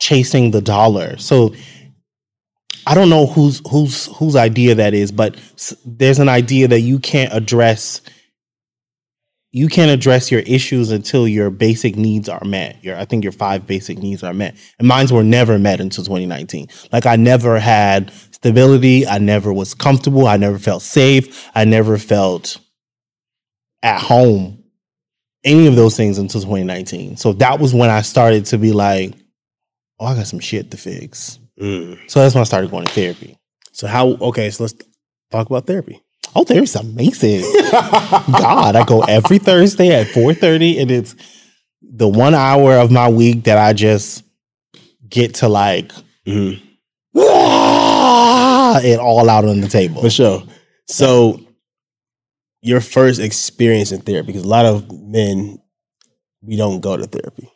chasing 0.00 0.50
the 0.50 0.60
dollar. 0.60 1.16
So 1.18 1.54
I 2.84 2.94
don't 2.94 3.08
know 3.08 3.26
whose 3.26 3.62
whose 3.70 4.06
whose 4.16 4.34
idea 4.34 4.74
that 4.74 4.94
is, 4.94 5.12
but 5.12 5.36
there's 5.84 6.18
an 6.18 6.28
idea 6.28 6.66
that 6.68 6.80
you 6.80 6.98
can't 6.98 7.32
address 7.32 8.00
you 9.58 9.66
can't 9.66 9.90
address 9.90 10.30
your 10.30 10.42
issues 10.42 10.92
until 10.92 11.26
your 11.26 11.50
basic 11.50 11.96
needs 11.96 12.28
are 12.28 12.44
met. 12.44 12.82
Your 12.84 12.96
I 12.96 13.04
think 13.04 13.24
your 13.24 13.32
five 13.32 13.66
basic 13.66 13.98
needs 13.98 14.22
are 14.22 14.32
met. 14.32 14.54
And 14.78 14.86
mine 14.86 15.08
were 15.10 15.24
never 15.24 15.58
met 15.58 15.80
until 15.80 16.04
2019. 16.04 16.68
Like 16.92 17.06
I 17.06 17.16
never 17.16 17.58
had 17.58 18.12
stability, 18.30 19.04
I 19.04 19.18
never 19.18 19.52
was 19.52 19.74
comfortable, 19.74 20.28
I 20.28 20.36
never 20.36 20.60
felt 20.60 20.82
safe, 20.82 21.50
I 21.56 21.64
never 21.64 21.98
felt 21.98 22.60
at 23.82 24.00
home 24.00 24.62
any 25.42 25.66
of 25.66 25.74
those 25.74 25.96
things 25.96 26.18
until 26.18 26.40
2019. 26.40 27.16
So 27.16 27.32
that 27.34 27.58
was 27.58 27.74
when 27.74 27.90
I 27.90 28.02
started 28.02 28.46
to 28.46 28.58
be 28.58 28.72
like, 28.72 29.12
oh, 29.98 30.06
I 30.06 30.14
got 30.14 30.28
some 30.28 30.40
shit 30.40 30.70
to 30.70 30.76
fix. 30.76 31.40
Mm. 31.60 31.98
So 32.08 32.20
that's 32.20 32.36
when 32.36 32.42
I 32.42 32.44
started 32.44 32.70
going 32.70 32.84
to 32.84 32.92
therapy. 32.92 33.36
So 33.72 33.88
how? 33.88 34.10
Okay, 34.10 34.50
so 34.50 34.62
let's 34.62 34.74
talk 35.32 35.48
about 35.50 35.66
therapy. 35.66 36.00
Oh, 36.36 36.44
therapy's 36.44 36.76
amazing. 36.76 37.40
God, 37.70 38.76
I 38.76 38.84
go 38.84 39.00
every 39.02 39.38
Thursday 39.38 39.88
at 39.92 40.06
4:30 40.08 40.78
and 40.80 40.90
it's 40.90 41.14
the 41.82 42.08
one 42.08 42.34
hour 42.34 42.74
of 42.76 42.90
my 42.90 43.08
week 43.08 43.44
that 43.44 43.58
I 43.58 43.72
just 43.72 44.22
get 45.08 45.34
to 45.36 45.48
like 45.48 45.90
Mhm. 46.26 46.60
ah, 47.16 48.80
it 48.80 48.98
all 48.98 49.28
out 49.28 49.44
on 49.44 49.60
the 49.60 49.68
table. 49.68 50.02
For 50.02 50.10
sure. 50.10 50.42
So, 50.86 51.40
your 52.62 52.80
first 52.80 53.20
experience 53.20 53.92
in 53.92 54.00
therapy, 54.00 54.28
because 54.28 54.44
a 54.44 54.48
lot 54.48 54.66
of 54.66 54.90
men, 54.92 55.58
we 56.42 56.56
don't 56.56 56.80
go 56.80 56.96
to 56.96 57.06
therapy. 57.06 57.48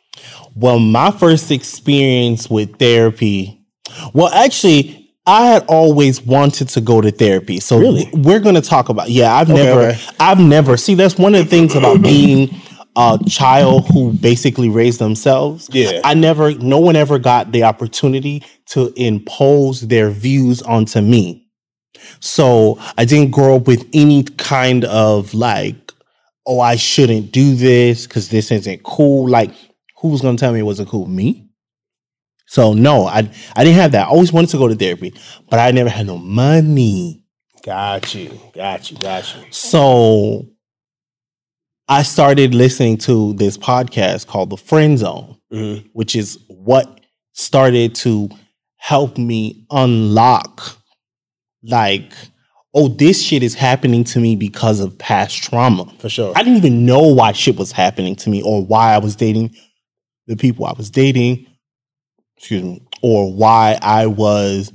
Well, 0.55 0.79
my 0.79 1.11
first 1.11 1.51
experience 1.51 2.49
with 2.49 2.77
therapy, 2.79 3.59
well, 4.13 4.29
actually, 4.29 5.02
I 5.25 5.47
had 5.47 5.65
always 5.67 6.21
wanted 6.21 6.69
to 6.69 6.81
go 6.81 6.99
to 7.01 7.11
therapy. 7.11 7.59
So 7.59 7.77
Really? 7.79 8.09
we're 8.13 8.39
going 8.39 8.55
to 8.55 8.61
talk 8.61 8.89
about. 8.89 9.09
Yeah, 9.09 9.33
I've 9.33 9.49
Okay, 9.49 9.63
never, 9.63 9.81
okay. 9.81 9.99
I've 10.19 10.39
never. 10.39 10.75
See, 10.77 10.95
that's 10.95 11.17
one 11.17 11.33
of 11.35 11.43
the 11.43 11.49
things 11.49 11.75
about 11.75 12.01
being 12.01 12.53
a 12.95 13.17
child 13.29 13.87
who 13.87 14.13
basically 14.13 14.69
raised 14.69 14.99
themselves. 14.99 15.69
Yeah. 15.71 16.01
I 16.03 16.13
never, 16.13 16.53
no 16.55 16.79
one 16.79 16.95
ever 16.95 17.19
got 17.19 17.51
the 17.53 17.63
opportunity 17.63 18.43
to 18.67 18.91
impose 18.97 19.81
their 19.81 20.09
views 20.09 20.61
onto 20.61 20.99
me. 21.01 21.47
So 22.19 22.77
I 22.97 23.05
didn't 23.05 23.31
grow 23.31 23.55
up 23.55 23.67
with 23.67 23.87
any 23.93 24.23
kind 24.23 24.83
of 24.85 25.33
like, 25.33 25.93
oh, 26.45 26.59
I 26.59 26.75
shouldn't 26.75 27.31
do 27.31 27.55
this 27.55 28.05
because 28.05 28.27
this 28.29 28.51
isn't 28.51 28.83
cool. 28.83 29.29
Like, 29.29 29.51
who 30.01 30.09
was 30.09 30.21
going 30.21 30.35
to 30.35 30.41
tell 30.41 30.51
me 30.51 30.59
it 30.59 30.63
wasn't 30.63 30.89
cool? 30.89 31.07
Me? 31.07 31.42
So 32.53 32.73
no, 32.73 33.07
I 33.07 33.27
I 33.55 33.63
didn't 33.63 33.77
have 33.77 33.93
that. 33.93 34.05
I 34.05 34.09
always 34.11 34.31
wanted 34.31 34.51
to 34.51 34.57
go 34.59 34.67
to 34.67 34.75
therapy, 34.75 35.11
but 35.49 35.59
I 35.59 35.71
never 35.71 35.89
had 35.89 36.05
no 36.05 36.19
money. 36.19 37.23
Got 37.65 38.13
you. 38.13 38.39
Got 38.53 38.91
you. 38.91 38.97
Got 38.97 39.35
you. 39.35 39.41
So 39.49 40.45
I 41.87 42.03
started 42.03 42.53
listening 42.53 42.97
to 42.99 43.33
this 43.33 43.57
podcast 43.57 44.27
called 44.27 44.51
The 44.51 44.57
Friend 44.57 44.99
Zone, 44.99 45.37
Mhm. 45.51 45.85
which 45.93 46.15
is 46.15 46.37
what 46.47 46.99
started 47.33 47.95
to 47.95 48.29
help 48.77 49.17
me 49.17 49.65
unlock 49.71 50.77
like, 51.63 52.13
oh, 52.75 52.87
this 52.87 53.19
shit 53.23 53.41
is 53.41 53.55
happening 53.55 54.03
to 54.03 54.19
me 54.19 54.35
because 54.35 54.79
of 54.79 54.95
past 54.99 55.37
trauma. 55.41 55.91
For 55.97 56.07
sure. 56.09 56.33
I 56.35 56.43
didn't 56.43 56.57
even 56.57 56.85
know 56.85 57.01
why 57.07 57.31
shit 57.31 57.57
was 57.57 57.71
happening 57.71 58.15
to 58.17 58.29
me 58.29 58.43
or 58.43 58.63
why 58.63 58.93
I 58.93 58.99
was 58.99 59.15
dating 59.15 59.55
the 60.27 60.35
people 60.35 60.67
I 60.67 60.73
was 60.77 60.91
dating. 60.91 61.47
Excuse 62.43 62.63
me. 62.63 62.81
or 63.01 63.31
why 63.33 63.79
I 63.81 64.05
was, 64.07 64.73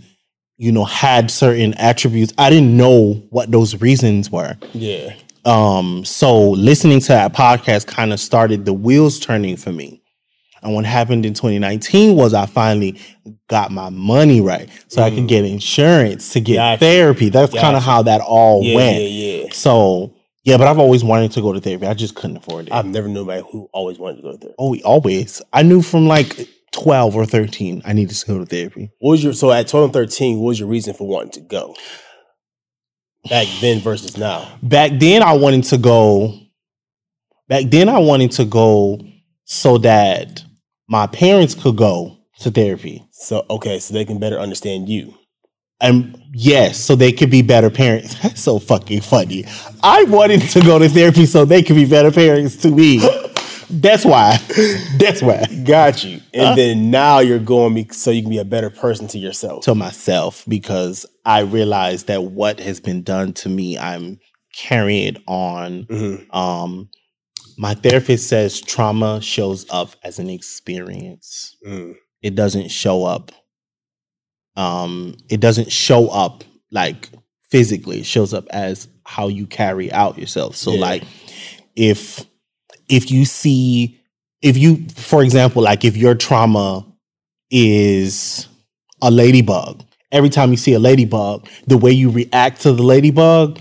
you 0.56 0.72
know, 0.72 0.84
had 0.86 1.30
certain 1.30 1.74
attributes. 1.74 2.32
I 2.38 2.48
didn't 2.48 2.74
know 2.74 3.22
what 3.28 3.50
those 3.50 3.78
reasons 3.82 4.30
were. 4.30 4.56
Yeah. 4.72 5.14
Um, 5.44 6.02
so 6.04 6.50
listening 6.50 7.00
to 7.00 7.08
that 7.08 7.34
podcast 7.34 7.86
kind 7.86 8.12
of 8.14 8.20
started 8.20 8.64
the 8.64 8.72
wheels 8.72 9.20
turning 9.20 9.56
for 9.58 9.70
me. 9.72 10.02
And 10.62 10.74
what 10.74 10.86
happened 10.86 11.26
in 11.26 11.34
2019 11.34 12.16
was 12.16 12.32
I 12.34 12.46
finally 12.46 12.98
got 13.48 13.70
my 13.70 13.90
money 13.90 14.40
right. 14.40 14.68
So 14.88 15.02
I 15.02 15.10
could 15.10 15.28
get 15.28 15.44
insurance 15.44 16.32
to 16.32 16.40
get 16.40 16.56
Gotcha. 16.56 16.80
therapy. 16.80 17.28
That's 17.28 17.52
kind 17.54 17.76
of 17.76 17.82
how 17.82 18.02
that 18.02 18.20
all 18.22 18.64
Yeah, 18.64 18.74
went. 18.76 18.96
yeah, 19.02 19.08
yeah. 19.44 19.52
So 19.52 20.14
yeah, 20.42 20.56
but 20.56 20.66
I've 20.66 20.78
always 20.78 21.04
wanted 21.04 21.32
to 21.32 21.42
go 21.42 21.52
to 21.52 21.60
therapy. 21.60 21.86
I 21.86 21.92
just 21.94 22.14
couldn't 22.14 22.38
afford 22.38 22.68
it. 22.68 22.72
I've 22.72 22.86
never 22.86 23.06
known 23.08 23.28
anybody 23.30 23.46
who 23.52 23.68
always 23.72 23.98
wanted 23.98 24.16
to 24.16 24.22
go 24.22 24.36
there. 24.36 24.50
oh, 24.58 24.74
always. 24.84 25.42
I 25.52 25.62
knew 25.62 25.82
from 25.82 26.08
like 26.08 26.48
12 26.72 27.16
or 27.16 27.26
13 27.26 27.82
I 27.84 27.92
needed 27.92 28.14
to 28.14 28.26
go 28.26 28.38
to 28.38 28.46
therapy. 28.46 28.90
What 28.98 29.12
was 29.12 29.24
your 29.24 29.32
so 29.32 29.52
at 29.52 29.68
12 29.68 29.84
and 29.84 29.92
13, 29.92 30.38
what 30.38 30.48
was 30.48 30.60
your 30.60 30.68
reason 30.68 30.94
for 30.94 31.06
wanting 31.06 31.32
to 31.32 31.40
go? 31.40 31.74
Back 33.28 33.46
then 33.60 33.80
versus 33.80 34.16
now. 34.16 34.58
Back 34.62 34.92
then 34.94 35.22
I 35.22 35.32
wanted 35.32 35.64
to 35.64 35.78
go 35.78 36.38
back 37.48 37.64
then 37.68 37.88
I 37.88 37.98
wanted 37.98 38.32
to 38.32 38.44
go 38.44 39.00
so 39.44 39.78
that 39.78 40.44
my 40.88 41.06
parents 41.06 41.54
could 41.54 41.76
go 41.76 42.18
to 42.40 42.50
therapy. 42.50 43.06
So 43.12 43.44
okay, 43.50 43.78
so 43.78 43.94
they 43.94 44.04
can 44.04 44.18
better 44.18 44.38
understand 44.38 44.88
you. 44.88 45.14
And 45.80 46.20
yes, 46.32 46.78
so 46.78 46.96
they 46.96 47.12
could 47.12 47.30
be 47.30 47.42
better 47.42 47.70
parents. 47.70 48.14
That's 48.22 48.42
so 48.42 48.58
fucking 48.58 49.02
funny. 49.02 49.44
I 49.82 50.04
wanted 50.04 50.42
to 50.42 50.60
go 50.60 50.78
to 50.78 50.88
therapy 50.88 51.26
so 51.26 51.44
they 51.44 51.62
could 51.62 51.76
be 51.76 51.86
better 51.86 52.10
parents 52.10 52.56
to 52.62 52.70
me. 52.70 52.98
That's 53.70 54.04
why. 54.04 54.38
That's 54.98 55.20
why. 55.22 55.44
Got 55.64 56.02
you. 56.04 56.20
And 56.32 56.48
Huh? 56.48 56.54
then 56.54 56.90
now 56.90 57.18
you're 57.20 57.38
going 57.38 57.74
be, 57.74 57.88
so 57.92 58.10
you 58.10 58.22
can 58.22 58.30
be 58.30 58.38
a 58.38 58.44
better 58.44 58.70
person 58.70 59.06
to 59.08 59.18
yourself. 59.18 59.64
To 59.64 59.74
myself 59.74 60.44
because 60.48 61.04
I 61.24 61.40
realize 61.40 62.04
that 62.04 62.24
what 62.24 62.60
has 62.60 62.80
been 62.80 63.02
done 63.02 63.32
to 63.34 63.48
me, 63.48 63.76
I'm 63.78 64.18
carrying 64.56 65.14
it 65.16 65.22
on. 65.26 65.84
Mhm. 65.84 66.34
Um, 66.34 66.88
my 67.58 67.74
therapist 67.74 68.28
says 68.28 68.60
trauma 68.60 69.20
shows 69.20 69.66
up 69.70 69.96
as 70.02 70.18
an 70.18 70.30
experience. 70.30 71.56
Mm. 71.66 71.94
it 72.22 72.34
doesn't 72.34 72.68
show 72.70 73.04
up 73.04 73.30
um 74.56 75.14
it 75.28 75.38
doesn't 75.38 75.70
show 75.70 76.08
up 76.08 76.42
like 76.72 77.10
physically 77.50 78.00
it 78.00 78.06
shows 78.06 78.34
up 78.34 78.44
as 78.50 78.88
how 79.04 79.28
you 79.28 79.46
carry 79.46 79.90
out 79.92 80.18
yourself 80.18 80.56
so 80.56 80.72
Yeah. 80.72 80.80
like 80.80 81.04
if 81.76 82.24
if 82.88 83.10
you 83.10 83.24
see 83.24 84.00
if 84.42 84.56
you 84.56 84.86
for 84.94 85.22
example 85.22 85.62
like 85.62 85.84
if 85.84 85.96
your 85.96 86.14
trauma 86.14 86.84
is 87.50 88.48
a 89.02 89.10
ladybug 89.10 89.84
every 90.12 90.28
time 90.28 90.50
you 90.50 90.56
see 90.56 90.74
a 90.74 90.78
ladybug 90.78 91.46
the 91.66 91.76
way 91.76 91.90
you 91.90 92.10
react 92.10 92.60
to 92.60 92.72
the 92.72 92.82
ladybug 92.82 93.58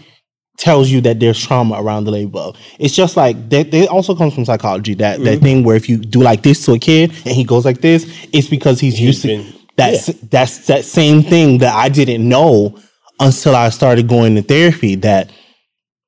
tells 0.58 0.90
you 0.90 1.02
that 1.02 1.20
there's 1.20 1.40
trauma 1.40 1.80
around 1.80 2.04
the 2.04 2.12
ladybug. 2.12 2.58
It's 2.80 2.96
just 2.96 3.16
like 3.16 3.50
that. 3.50 3.72
That 3.72 3.88
also 3.90 4.16
comes 4.16 4.34
from 4.34 4.44
psychology. 4.46 4.96
That 4.96 5.20
that 5.20 5.36
mm-hmm. 5.36 5.44
thing 5.44 5.64
where 5.64 5.76
if 5.76 5.88
you 5.88 5.98
do 5.98 6.22
like 6.22 6.42
this 6.42 6.66
to 6.66 6.74
a 6.74 6.80
kid 6.80 7.12
and 7.26 7.36
he 7.36 7.44
goes 7.44 7.64
like 7.64 7.82
this, 7.82 8.06
it's 8.34 8.48
because 8.48 8.80
he's, 8.80 9.00
used 9.00 9.22
to 9.22 9.28
been- 9.28 9.54
that's 9.76 10.08
that's 10.24 10.66
that 10.68 10.84
same 10.84 11.22
thing 11.22 11.60
that 11.60 11.74
I 11.74 11.90
didn't 11.90 12.28
know 12.28 12.78
until 13.20 13.56
I 13.56 13.70
started 13.70 14.08
going 14.08 14.36
to 14.36 14.42
therapy. 14.42 14.96
That 14.96 15.32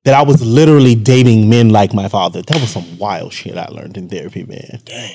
that 0.04 0.14
I 0.14 0.22
was 0.22 0.42
literally 0.42 0.94
dating 0.94 1.48
men 1.48 1.70
like 1.70 1.92
my 1.92 2.08
father. 2.08 2.42
That 2.42 2.60
was 2.60 2.70
some 2.70 2.98
wild 2.98 3.32
shit 3.32 3.56
I 3.56 3.66
learned 3.66 3.96
in 3.96 4.08
therapy, 4.08 4.44
man. 4.44 4.80
Dang. 4.84 5.14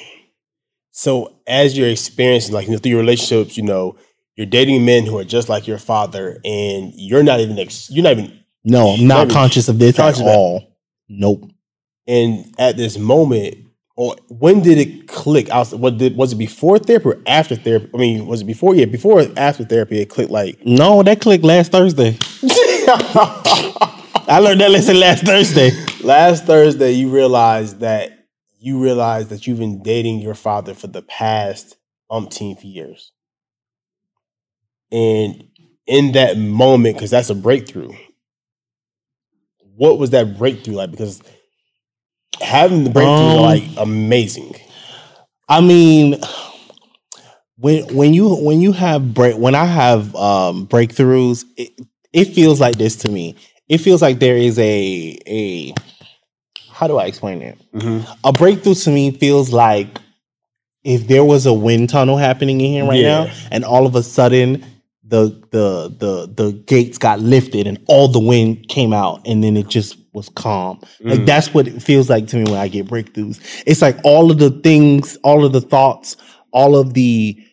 So 0.92 1.36
as 1.48 1.78
you're 1.78 1.90
experiencing, 1.90 2.54
like 2.54 2.68
you 2.68 2.74
know, 2.74 2.78
through 2.78 2.92
your 2.92 3.00
relationships, 3.02 3.58
you 3.58 3.64
know, 3.64 3.98
you're 4.36 4.46
dating 4.48 4.86
men 4.86 5.06
who 5.06 5.18
are 5.18 5.24
just 5.24 5.50
like 5.50 5.68
your 5.68 5.78
father, 5.78 6.40
and 6.46 6.94
you're 6.96 7.24
not 7.24 7.40
even 7.40 7.58
ex- 7.60 7.90
you're 7.90 8.04
not 8.04 8.14
even 8.14 8.40
No, 8.64 8.90
I'm 8.92 9.08
not 9.08 9.30
conscious 9.30 9.68
of 9.70 9.80
this 9.80 9.96
conscious 9.98 10.22
at 10.22 10.28
all. 10.28 10.76
Nope. 11.10 11.50
and 12.08 12.54
at 12.58 12.78
this 12.78 12.98
moment, 12.98 13.58
or 13.98 14.16
when 14.30 14.62
did 14.62 14.78
it 14.78 15.08
click? 15.08 15.50
I 15.50 15.60
was, 15.60 15.74
what 15.76 15.98
did 15.98 16.16
was 16.18 16.34
it 16.34 16.38
before 16.38 16.80
therapy 16.80 17.10
or 17.10 17.22
after 17.26 17.56
therapy? 17.56 17.90
I 17.94 17.98
mean, 17.98 18.26
was 18.28 18.42
it 18.42 18.46
before? 18.46 18.76
Yeah, 18.76 18.86
before 18.86 19.22
or 19.22 19.28
after 19.38 19.64
therapy, 19.66 20.00
it 20.02 20.10
clicked 20.10 20.32
like 20.32 20.66
No, 20.66 21.02
that 21.04 21.22
clicked 21.22 21.44
last 21.44 21.72
Thursday. 21.72 22.18
I 24.28 24.40
learned 24.40 24.62
that 24.62 24.72
lesson 24.72 25.00
last 25.00 25.24
Thursday. 25.24 25.72
last 26.04 26.46
Thursday. 26.46 26.92
You 26.92 27.10
realized 27.10 27.80
that 27.82 28.12
you 28.60 28.82
realized 28.82 29.30
that 29.30 29.46
you've 29.46 29.60
been 29.60 29.84
dating 29.84 30.20
your 30.20 30.34
father 30.34 30.74
for 30.74 30.88
the 30.88 31.04
past 31.04 31.78
umpteenth 32.10 32.64
years, 32.64 33.12
and 34.92 35.44
in 35.86 36.14
that 36.14 36.38
moment, 36.38 36.96
because 36.96 37.12
that's 37.12 37.30
a 37.30 37.36
breakthrough. 37.36 37.92
What 39.76 40.00
was 40.00 40.12
that 40.12 40.38
breakthrough 40.38 40.76
like? 40.76 40.92
Because 40.92 41.22
having 42.42 42.84
the 42.84 42.90
breakthrough 42.90 43.14
Um, 43.14 43.36
is 43.36 43.42
like 43.42 43.64
amazing. 43.78 44.56
I 45.48 45.62
mean, 45.62 46.20
when 47.58 47.94
when 47.96 48.14
you 48.14 48.36
when 48.36 48.62
you 48.62 48.72
have 48.72 49.14
break 49.14 49.38
when 49.38 49.54
I 49.54 49.66
have 49.66 50.16
um, 50.16 50.68
breakthroughs, 50.68 51.44
it, 51.58 51.70
it 52.14 52.26
feels 52.34 52.60
like 52.60 52.78
this 52.78 52.96
to 52.98 53.10
me. 53.10 53.36
It 53.68 53.80
feels 53.80 54.02
like 54.02 54.20
there 54.20 54.38
is 54.38 54.60
a 54.60 55.18
a 55.28 55.74
how 56.72 56.88
do 56.88 56.98
I 56.98 57.06
explain 57.06 57.42
it? 57.42 57.58
Mm-hmm. 57.74 58.12
A 58.24 58.34
breakthrough 58.34 58.76
to 58.76 58.92
me 58.92 59.12
feels 59.12 59.54
like 59.54 59.98
if 60.84 61.08
there 61.08 61.24
was 61.24 61.46
a 61.46 61.54
wind 61.54 61.90
tunnel 61.90 62.18
happening 62.18 62.62
in 62.62 62.72
here 62.72 62.86
right 62.86 63.00
Yeah. 63.00 63.26
now, 63.26 63.34
and 63.52 63.64
all 63.64 63.86
of 63.86 63.96
a 63.96 64.04
sudden 64.04 64.64
the 65.04 65.30
the 65.52 65.94
the 65.98 66.32
the 66.34 66.52
gates 66.52 66.98
got 66.98 67.20
lifted 67.20 67.68
and 67.68 67.80
all 67.88 68.08
the 68.08 68.20
wind 68.20 68.68
came 68.68 68.94
out, 68.94 69.22
and 69.26 69.44
then 69.44 69.58
it 69.58 69.68
just 69.68 69.98
was 70.14 70.30
calm. 70.30 70.80
Like 71.02 71.22
mm. 71.22 71.26
that's 71.26 71.54
what 71.54 71.68
it 71.68 71.82
feels 71.82 72.10
like 72.10 72.28
to 72.28 72.38
me 72.38 72.44
when 72.44 72.60
I 72.60 72.68
get 72.68 72.88
breakthroughs. 72.88 73.40
It's 73.66 73.82
like 73.82 73.98
all 74.04 74.32
of 74.32 74.40
the 74.40 74.52
things, 74.52 75.18
all 75.24 75.44
of 75.46 75.52
the 75.54 75.62
thoughts, 75.62 76.18
all 76.52 76.76
of 76.76 76.94
the 76.94 77.45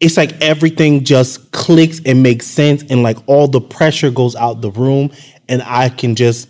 it's 0.00 0.16
like 0.16 0.32
everything 0.42 1.04
just 1.04 1.50
clicks 1.52 2.00
and 2.04 2.22
makes 2.22 2.46
sense 2.46 2.82
and 2.90 3.02
like 3.02 3.16
all 3.26 3.46
the 3.48 3.60
pressure 3.60 4.10
goes 4.10 4.34
out 4.34 4.60
the 4.60 4.70
room 4.70 5.10
and 5.48 5.62
I 5.62 5.88
can 5.88 6.14
just 6.14 6.48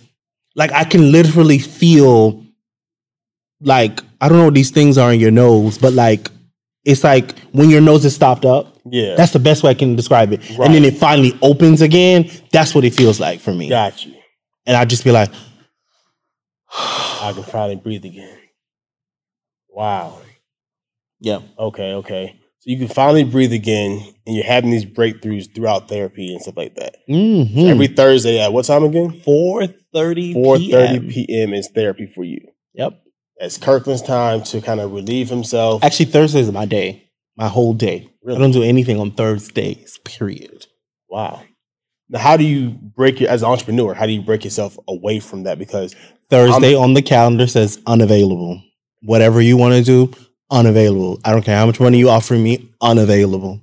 like 0.57 0.72
I 0.72 0.84
can 0.84 1.12
literally 1.12 1.59
feel 1.59 2.45
like 3.61 4.01
I 4.20 4.28
don't 4.28 4.38
know 4.38 4.45
what 4.47 4.55
these 4.55 4.70
things 4.70 4.99
are 4.99 5.12
in 5.12 5.20
your 5.20 5.30
nose, 5.30 5.78
but 5.78 5.92
like 5.92 6.30
it's 6.84 7.05
like 7.05 7.38
when 7.53 7.70
your 7.70 7.80
nose 7.80 8.05
is 8.05 8.14
stopped 8.14 8.45
up. 8.45 8.70
Yeah, 8.86 9.14
That's 9.14 9.32
the 9.32 9.38
best 9.38 9.62
way 9.62 9.70
I 9.70 9.74
can 9.74 9.97
describe 9.97 10.30
it. 10.32 10.40
Right. 10.51 10.66
And 10.66 10.74
then 10.74 10.84
it 10.84 10.99
finally 10.99 11.32
opens 11.40 11.80
again. 11.80 12.30
That's 12.53 12.74
what 12.74 12.84
it 12.84 12.92
feels 12.92 13.18
like 13.18 13.40
for 13.40 13.55
me. 13.55 13.70
got 13.70 14.05
you. 14.05 14.14
And 14.66 14.76
I 14.76 14.84
just 14.84 15.05
be 15.05 15.11
like, 15.11 15.30
I 16.70 17.32
can 17.34 17.45
finally 17.45 17.76
breathe 17.76 18.05
again. 18.05 18.38
Wow. 19.70 20.20
yeah. 21.20 21.40
Okay, 21.59 21.95
okay. 21.95 22.38
So 22.64 22.70
you 22.70 22.78
can 22.78 22.88
finally 22.88 23.24
breathe 23.24 23.52
again, 23.52 24.02
and 24.26 24.34
you're 24.34 24.46
having 24.46 24.70
these 24.70 24.86
breakthroughs 24.86 25.54
throughout 25.54 25.86
therapy 25.86 26.32
and 26.32 26.40
stuff 26.40 26.56
like 26.56 26.74
that. 26.76 26.96
Mm-hmm. 27.06 27.66
Every 27.66 27.88
Thursday 27.88 28.40
at 28.40 28.54
what 28.54 28.64
time 28.64 28.84
again? 28.84 29.20
4.30 29.20 30.32
Four 30.32 30.58
thirty 30.58 31.00
p.m. 31.10 31.52
is 31.52 31.68
therapy 31.68 32.10
for 32.14 32.24
you. 32.24 32.40
Yep. 32.72 33.02
That's 33.38 33.58
Kirkland's 33.58 34.00
time 34.00 34.44
to 34.44 34.62
kind 34.62 34.80
of 34.80 34.94
relieve 34.94 35.28
himself. 35.28 35.84
Actually, 35.84 36.06
Thursday 36.06 36.40
is 36.40 36.50
my 36.52 36.64
day, 36.64 37.10
my 37.36 37.48
whole 37.48 37.74
day. 37.74 38.08
Really? 38.22 38.38
I 38.38 38.40
don't 38.40 38.52
do 38.52 38.62
anything 38.62 38.98
on 38.98 39.10
Thursdays, 39.10 39.98
period. 40.06 40.66
Wow. 41.10 41.42
Now, 42.08 42.20
how 42.20 42.38
do 42.38 42.44
you 42.44 42.70
break 42.70 43.20
your 43.20 43.28
as 43.28 43.42
an 43.42 43.50
entrepreneur? 43.50 43.92
How 43.92 44.06
do 44.06 44.12
you 44.12 44.22
break 44.22 44.42
yourself 44.42 44.78
away 44.88 45.20
from 45.20 45.42
that? 45.42 45.58
Because 45.58 45.94
Thursday 46.30 46.74
on 46.74 46.94
the 46.94 47.02
calendar 47.02 47.46
says 47.46 47.78
unavailable. 47.86 48.62
Whatever 49.02 49.42
you 49.42 49.58
want 49.58 49.74
to 49.74 49.82
do, 49.82 50.18
unavailable. 50.55 51.20
I 51.24 51.32
don't 51.32 51.42
care 51.44 51.57
how 51.57 51.66
much 51.66 51.80
money 51.80 51.98
you 51.98 52.09
offer 52.09 52.34
me, 52.34 52.70
unavailable. 52.80 53.61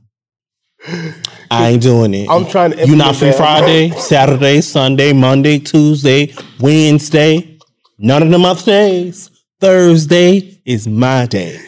I 1.49 1.69
ain't 1.69 1.81
doing 1.81 2.13
it. 2.13 2.29
I'm 2.29 2.45
trying 2.45 2.71
to 2.71 2.85
you 2.85 2.95
not 2.95 3.15
free 3.15 3.29
that. 3.29 3.37
Friday, 3.37 3.89
Saturday, 3.97 4.61
Sunday, 4.61 5.13
Monday, 5.13 5.59
Tuesday, 5.59 6.33
Wednesday. 6.59 7.57
None 7.97 8.23
of 8.23 8.29
them 8.29 8.45
other 8.45 8.63
days. 8.63 9.29
Thursday 9.59 10.59
is 10.65 10.87
my 10.87 11.27
day. 11.27 11.59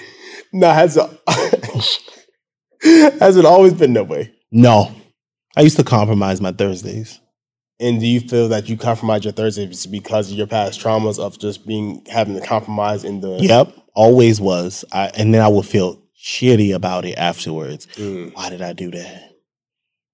no, 0.52 0.72
has 0.72 0.98
a, 0.98 1.08
has 3.20 3.38
it 3.38 3.46
always 3.46 3.74
been 3.74 3.94
that 3.94 4.08
way? 4.08 4.34
No. 4.52 4.92
I 5.56 5.62
used 5.62 5.78
to 5.78 5.84
compromise 5.84 6.42
my 6.42 6.52
Thursdays. 6.52 7.20
And 7.84 8.00
do 8.00 8.08
you 8.08 8.22
feel 8.22 8.48
that 8.48 8.70
you 8.70 8.78
compromise 8.78 9.26
your 9.26 9.34
Thursdays 9.34 9.86
because 9.86 10.32
of 10.32 10.38
your 10.38 10.48
past 10.48 10.80
traumas 10.80 11.20
of 11.20 11.38
just 11.38 11.68
being 11.68 12.06
having 12.10 12.34
to 12.36 12.42
compromise 12.42 13.04
in 13.04 13.20
the 13.20 13.40
Yep, 13.42 13.76
always 13.94 14.40
was. 14.40 14.86
I, 14.92 15.08
and 15.18 15.34
then 15.34 15.42
I 15.42 15.50
would 15.50 15.66
feel 15.66 16.02
shitty 16.18 16.74
about 16.74 17.04
it 17.04 17.16
afterwards. 17.16 17.88
Mm. 17.98 18.34
Why 18.34 18.50
did 18.50 18.62
I 18.62 18.72
do 18.72 18.90
that? 18.92 19.32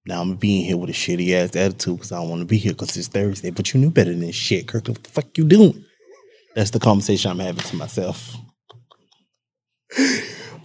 Now 0.06 0.22
I'm 0.22 0.36
being 0.36 0.66
here 0.66 0.78
with 0.78 0.90
a 0.90 0.94
shitty 0.94 1.32
ass 1.34 1.56
attitude 1.56 1.98
because 1.98 2.12
I 2.12 2.18
don't 2.18 2.30
want 2.30 2.42
to 2.42 2.46
be 2.46 2.58
here 2.58 2.74
because 2.74 2.98
it's 2.98 3.08
Thursday. 3.08 3.52
But 3.52 3.74
you 3.74 3.80
knew 3.80 3.92
better 3.92 4.14
than 4.14 4.32
shit, 4.32 4.68
Kirk. 4.68 4.88
What 4.88 5.04
the 5.04 5.10
fuck 5.10 5.38
you 5.38 5.46
doing? 5.46 5.86
That's 6.56 6.72
the 6.72 6.80
conversation 6.80 7.30
I'm 7.30 7.40
having 7.40 7.64
to 7.64 7.76
myself. 7.76 8.36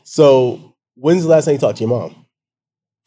So 0.06 0.76
when's 0.94 1.24
the 1.24 1.28
last 1.28 1.46
time 1.46 1.54
you 1.54 1.58
talked 1.58 1.78
to 1.78 1.84
your 1.84 1.88
mom? 1.90 2.23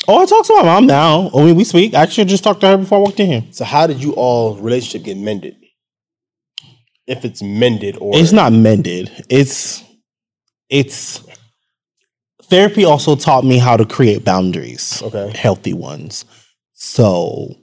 Oh, 0.07 0.21
I 0.21 0.25
talk 0.25 0.45
to 0.45 0.53
my 0.53 0.63
mom 0.63 0.85
now. 0.87 1.29
I 1.35 1.43
mean, 1.43 1.55
we 1.55 1.63
speak. 1.63 1.93
I 1.93 2.01
actually 2.01 2.25
just 2.25 2.43
talked 2.43 2.61
to 2.61 2.67
her 2.67 2.77
before 2.77 2.99
I 2.99 3.01
walked 3.01 3.19
in 3.19 3.27
here. 3.27 3.43
So 3.51 3.65
how 3.65 3.87
did 3.87 4.01
you 4.01 4.13
all 4.13 4.55
relationship 4.55 5.03
get 5.03 5.17
mended? 5.17 5.55
If 7.05 7.25
it's 7.25 7.41
mended 7.41 7.97
or 7.99 8.11
It's 8.15 8.31
not 8.31 8.53
mended. 8.53 9.11
It's 9.29 9.83
it's 10.69 11.25
therapy 12.43 12.85
also 12.85 13.15
taught 13.15 13.43
me 13.45 13.57
how 13.57 13.77
to 13.77 13.85
create 13.85 14.23
boundaries. 14.23 15.01
Okay. 15.03 15.31
Healthy 15.35 15.73
ones. 15.73 16.25
So 16.73 17.55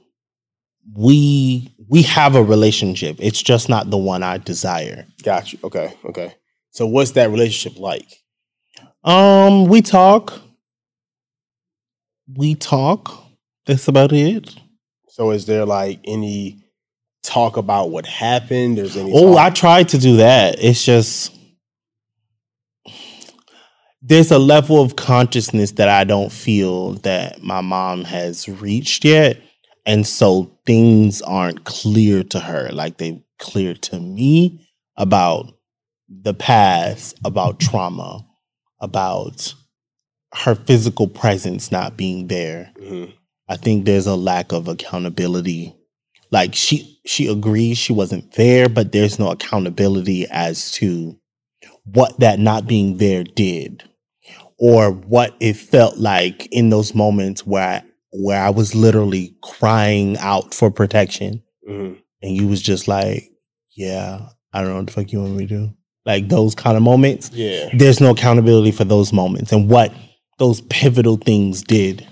we 0.96 1.74
we 1.88 2.02
have 2.02 2.34
a 2.36 2.42
relationship. 2.42 3.16
It's 3.20 3.42
just 3.42 3.68
not 3.68 3.90
the 3.90 3.98
one 3.98 4.22
I 4.22 4.38
desire. 4.38 5.06
got 5.22 5.52
you. 5.52 5.58
Okay, 5.64 5.94
okay. 6.06 6.34
So 6.70 6.86
what's 6.86 7.12
that 7.12 7.30
relationship 7.30 7.78
like? 7.78 8.06
Um, 9.04 9.66
we 9.66 9.82
talk. 9.82 10.40
We 12.26 12.54
talk. 12.54 13.24
That's 13.66 13.88
about 13.88 14.12
it. 14.12 14.54
So 15.08 15.30
is 15.30 15.46
there 15.46 15.64
like 15.64 16.00
any 16.04 16.64
talk 17.22 17.56
about 17.56 17.90
what 17.90 18.06
happened? 18.06 18.78
There's 18.78 18.96
any 18.96 19.12
Oh, 19.14 19.36
I 19.36 19.50
tried 19.50 19.88
to 19.90 19.98
do 19.98 20.16
that. 20.18 20.56
It's 20.62 20.84
just 20.84 21.34
there's 24.06 24.30
a 24.30 24.38
level 24.38 24.82
of 24.82 24.96
consciousness 24.96 25.72
that 25.72 25.88
I 25.88 26.04
don't 26.04 26.30
feel 26.30 26.94
that 26.96 27.42
my 27.42 27.62
mom 27.62 28.04
has 28.04 28.48
reached 28.48 29.04
yet. 29.04 29.40
And 29.86 30.06
so 30.06 30.58
things 30.66 31.22
aren't 31.22 31.64
clear 31.64 32.22
to 32.24 32.40
her 32.40 32.70
like 32.72 32.98
they 32.98 33.22
clear 33.38 33.74
to 33.74 34.00
me 34.00 34.66
about 34.96 35.54
the 36.08 36.34
past, 36.34 37.18
about 37.24 37.60
trauma, 37.60 38.26
about 38.80 39.54
her 40.42 40.54
physical 40.54 41.06
presence 41.08 41.70
not 41.70 41.96
being 41.96 42.26
there. 42.28 42.72
Mhm. 42.82 43.12
I 43.48 43.56
think 43.56 43.84
there's 43.84 44.06
a 44.06 44.16
lack 44.16 44.52
of 44.52 44.68
accountability. 44.68 45.74
Like 46.30 46.54
she 46.54 46.98
she 47.06 47.26
agrees 47.28 47.76
she 47.78 47.92
wasn't 47.92 48.32
there, 48.32 48.68
but 48.68 48.92
there's 48.92 49.18
no 49.18 49.30
accountability 49.30 50.26
as 50.30 50.70
to 50.72 51.16
what 51.84 52.18
that 52.20 52.38
not 52.38 52.66
being 52.66 52.96
there 52.96 53.22
did 53.24 53.82
or 54.58 54.90
what 54.90 55.34
it 55.40 55.54
felt 55.56 55.98
like 55.98 56.46
in 56.50 56.70
those 56.70 56.94
moments 56.94 57.46
where 57.46 57.62
I, 57.68 57.82
where 58.12 58.40
I 58.42 58.48
was 58.50 58.74
literally 58.74 59.36
crying 59.42 60.16
out 60.18 60.54
for 60.54 60.70
protection 60.70 61.42
Mhm. 61.68 61.98
and 62.22 62.36
you 62.36 62.46
was 62.48 62.62
just 62.62 62.88
like, 62.88 63.30
yeah, 63.76 64.28
I 64.52 64.60
don't 64.62 64.70
know 64.70 64.76
what 64.76 64.86
the 64.86 64.92
fuck 64.92 65.12
you 65.12 65.20
want 65.20 65.36
me 65.36 65.46
to 65.46 65.54
do. 65.56 65.70
Like 66.06 66.28
those 66.28 66.54
kind 66.54 66.76
of 66.76 66.82
moments 66.82 67.30
Yeah. 67.34 67.68
there's 67.74 68.00
no 68.00 68.10
accountability 68.12 68.70
for 68.70 68.84
those 68.84 69.12
moments 69.12 69.52
and 69.52 69.68
what 69.68 69.92
those 70.38 70.60
pivotal 70.62 71.16
things 71.16 71.62
did 71.62 72.06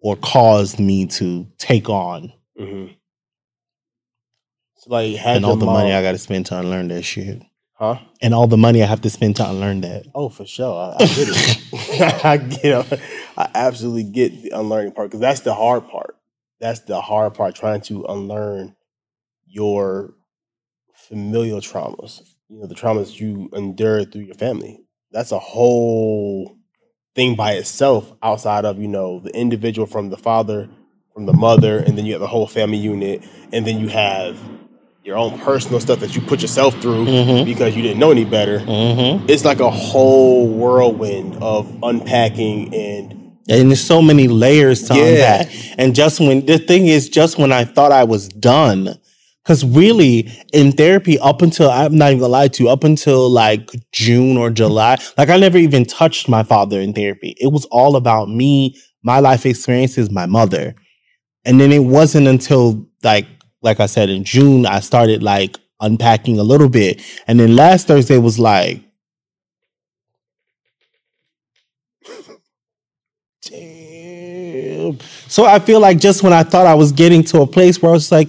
or 0.00 0.16
caused 0.16 0.78
me 0.80 1.06
to 1.06 1.46
take 1.58 1.88
on 1.88 2.32
hmm 2.58 2.86
So 4.76 4.90
like 4.90 5.14
had 5.16 5.36
and 5.36 5.44
all 5.46 5.56
the 5.56 5.66
money 5.66 5.92
I 5.92 6.02
got 6.02 6.12
to 6.12 6.18
spend 6.18 6.46
to 6.46 6.58
unlearn 6.58 6.88
that 6.88 7.02
shit. 7.02 7.42
huh? 7.74 7.98
And 8.20 8.34
all 8.34 8.46
the 8.46 8.56
money 8.56 8.82
I 8.82 8.86
have 8.86 9.00
to 9.02 9.10
spend 9.10 9.36
to 9.36 9.48
unlearn 9.48 9.80
that. 9.82 10.06
Oh, 10.14 10.28
for 10.28 10.44
sure. 10.46 10.94
I, 10.98 11.04
I 11.04 11.06
get 11.06 11.28
it. 11.28 12.24
I 12.24 12.36
get. 12.36 12.92
it. 12.92 13.00
I 13.36 13.50
absolutely 13.54 14.04
get 14.04 14.42
the 14.42 14.50
unlearning 14.50 14.92
part 14.92 15.08
because 15.10 15.20
that's 15.20 15.40
the 15.40 15.54
hard 15.54 15.88
part. 15.88 16.16
That's 16.60 16.80
the 16.80 17.00
hard 17.00 17.34
part. 17.34 17.54
Trying 17.54 17.80
to 17.82 18.04
unlearn 18.04 18.74
your 19.46 20.14
familial 20.94 21.60
traumas. 21.60 22.20
You 22.48 22.60
know, 22.60 22.66
the 22.66 22.74
traumas 22.74 23.18
you 23.20 23.48
endured 23.52 24.12
through 24.12 24.22
your 24.22 24.34
family. 24.34 24.80
That's 25.10 25.32
a 25.32 25.38
whole 25.38 26.56
thing 27.14 27.34
by 27.34 27.52
itself. 27.52 28.12
Outside 28.22 28.64
of 28.64 28.78
you 28.78 28.88
know 28.88 29.20
the 29.20 29.30
individual 29.36 29.86
from 29.86 30.10
the 30.10 30.16
father, 30.16 30.68
from 31.14 31.26
the 31.26 31.32
mother, 31.32 31.78
and 31.78 31.96
then 31.96 32.06
you 32.06 32.12
have 32.12 32.20
the 32.20 32.26
whole 32.26 32.46
family 32.46 32.78
unit, 32.78 33.22
and 33.52 33.66
then 33.66 33.78
you 33.80 33.88
have 33.88 34.38
your 35.04 35.16
own 35.16 35.36
personal 35.40 35.80
stuff 35.80 35.98
that 35.98 36.14
you 36.14 36.20
put 36.22 36.40
yourself 36.42 36.80
through 36.80 37.04
Mhm. 37.04 37.44
because 37.44 37.74
you 37.74 37.82
didn't 37.82 37.98
know 37.98 38.12
any 38.12 38.24
better 38.24 38.60
Mm-hmm. 38.60 39.24
it's 39.28 39.44
like 39.44 39.58
a 39.58 39.68
whole 39.68 40.46
whirlwind 40.46 41.36
of 41.42 41.66
unpacking 41.82 42.72
and 42.72 43.14
And 43.48 43.68
there's 43.70 43.80
so 43.82 44.00
many 44.00 44.28
layers 44.28 44.84
to 44.84 44.94
Yeah. 44.94 45.40
unpack. 45.40 45.48
And 45.76 45.92
just 45.96 46.20
when 46.20 46.46
the 46.46 46.58
thing 46.58 46.86
is, 46.86 47.08
just 47.08 47.36
when 47.36 47.50
I 47.50 47.64
thought 47.64 47.90
I 47.90 48.04
was 48.04 48.28
done, 48.28 48.94
because 49.42 49.64
really 49.64 50.30
in 50.52 50.72
therapy, 50.72 51.18
up 51.18 51.42
until 51.42 51.70
I'm 51.70 51.96
not 51.96 52.10
even 52.10 52.20
gonna 52.20 52.32
lie 52.32 52.48
to 52.48 52.64
you, 52.64 52.68
up 52.70 52.84
until 52.84 53.28
like 53.28 53.70
June 53.92 54.36
or 54.36 54.50
July, 54.50 54.98
like 55.18 55.28
I 55.28 55.36
never 55.36 55.58
even 55.58 55.84
touched 55.84 56.28
my 56.28 56.42
father 56.42 56.80
in 56.80 56.92
therapy. 56.92 57.34
It 57.40 57.48
was 57.52 57.64
all 57.66 57.96
about 57.96 58.28
me, 58.28 58.76
my 59.02 59.18
life 59.18 59.44
experiences, 59.46 60.10
my 60.10 60.26
mother. 60.26 60.74
And 61.44 61.60
then 61.60 61.72
it 61.72 61.84
wasn't 61.84 62.28
until 62.28 62.86
like 63.02 63.26
like 63.62 63.80
I 63.80 63.86
said 63.86 64.10
in 64.10 64.24
June, 64.24 64.66
I 64.66 64.80
started 64.80 65.22
like 65.22 65.58
unpacking 65.80 66.38
a 66.38 66.44
little 66.44 66.68
bit. 66.68 67.02
And 67.26 67.40
then 67.40 67.56
last 67.56 67.88
Thursday 67.88 68.18
was 68.18 68.38
like, 68.38 68.80
So 75.28 75.44
I 75.44 75.58
feel 75.58 75.80
like 75.80 75.98
just 75.98 76.22
when 76.22 76.32
I 76.32 76.42
thought 76.42 76.66
I 76.66 76.74
was 76.74 76.92
getting 76.92 77.22
to 77.24 77.42
a 77.42 77.46
place 77.46 77.80
where 77.82 77.90
I 77.90 77.94
was 77.94 78.10
like, 78.12 78.28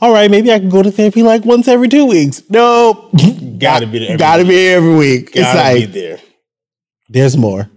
all 0.00 0.12
right, 0.12 0.30
maybe 0.30 0.52
I 0.52 0.58
can 0.58 0.68
go 0.68 0.82
to 0.82 0.90
therapy 0.90 1.22
like 1.22 1.44
once 1.44 1.68
every 1.68 1.88
two 1.88 2.06
weeks. 2.06 2.42
No, 2.50 3.10
Gotta 3.58 3.86
be 3.86 3.98
there 3.98 4.16
Gotta 4.16 4.42
week. 4.42 4.48
be 4.50 4.68
every 4.68 4.94
week. 4.96 5.32
gotta 5.34 5.40
it's 5.40 5.74
be 5.74 5.84
like 5.86 5.92
there. 5.92 6.18
there's 7.08 7.36
more. 7.36 7.68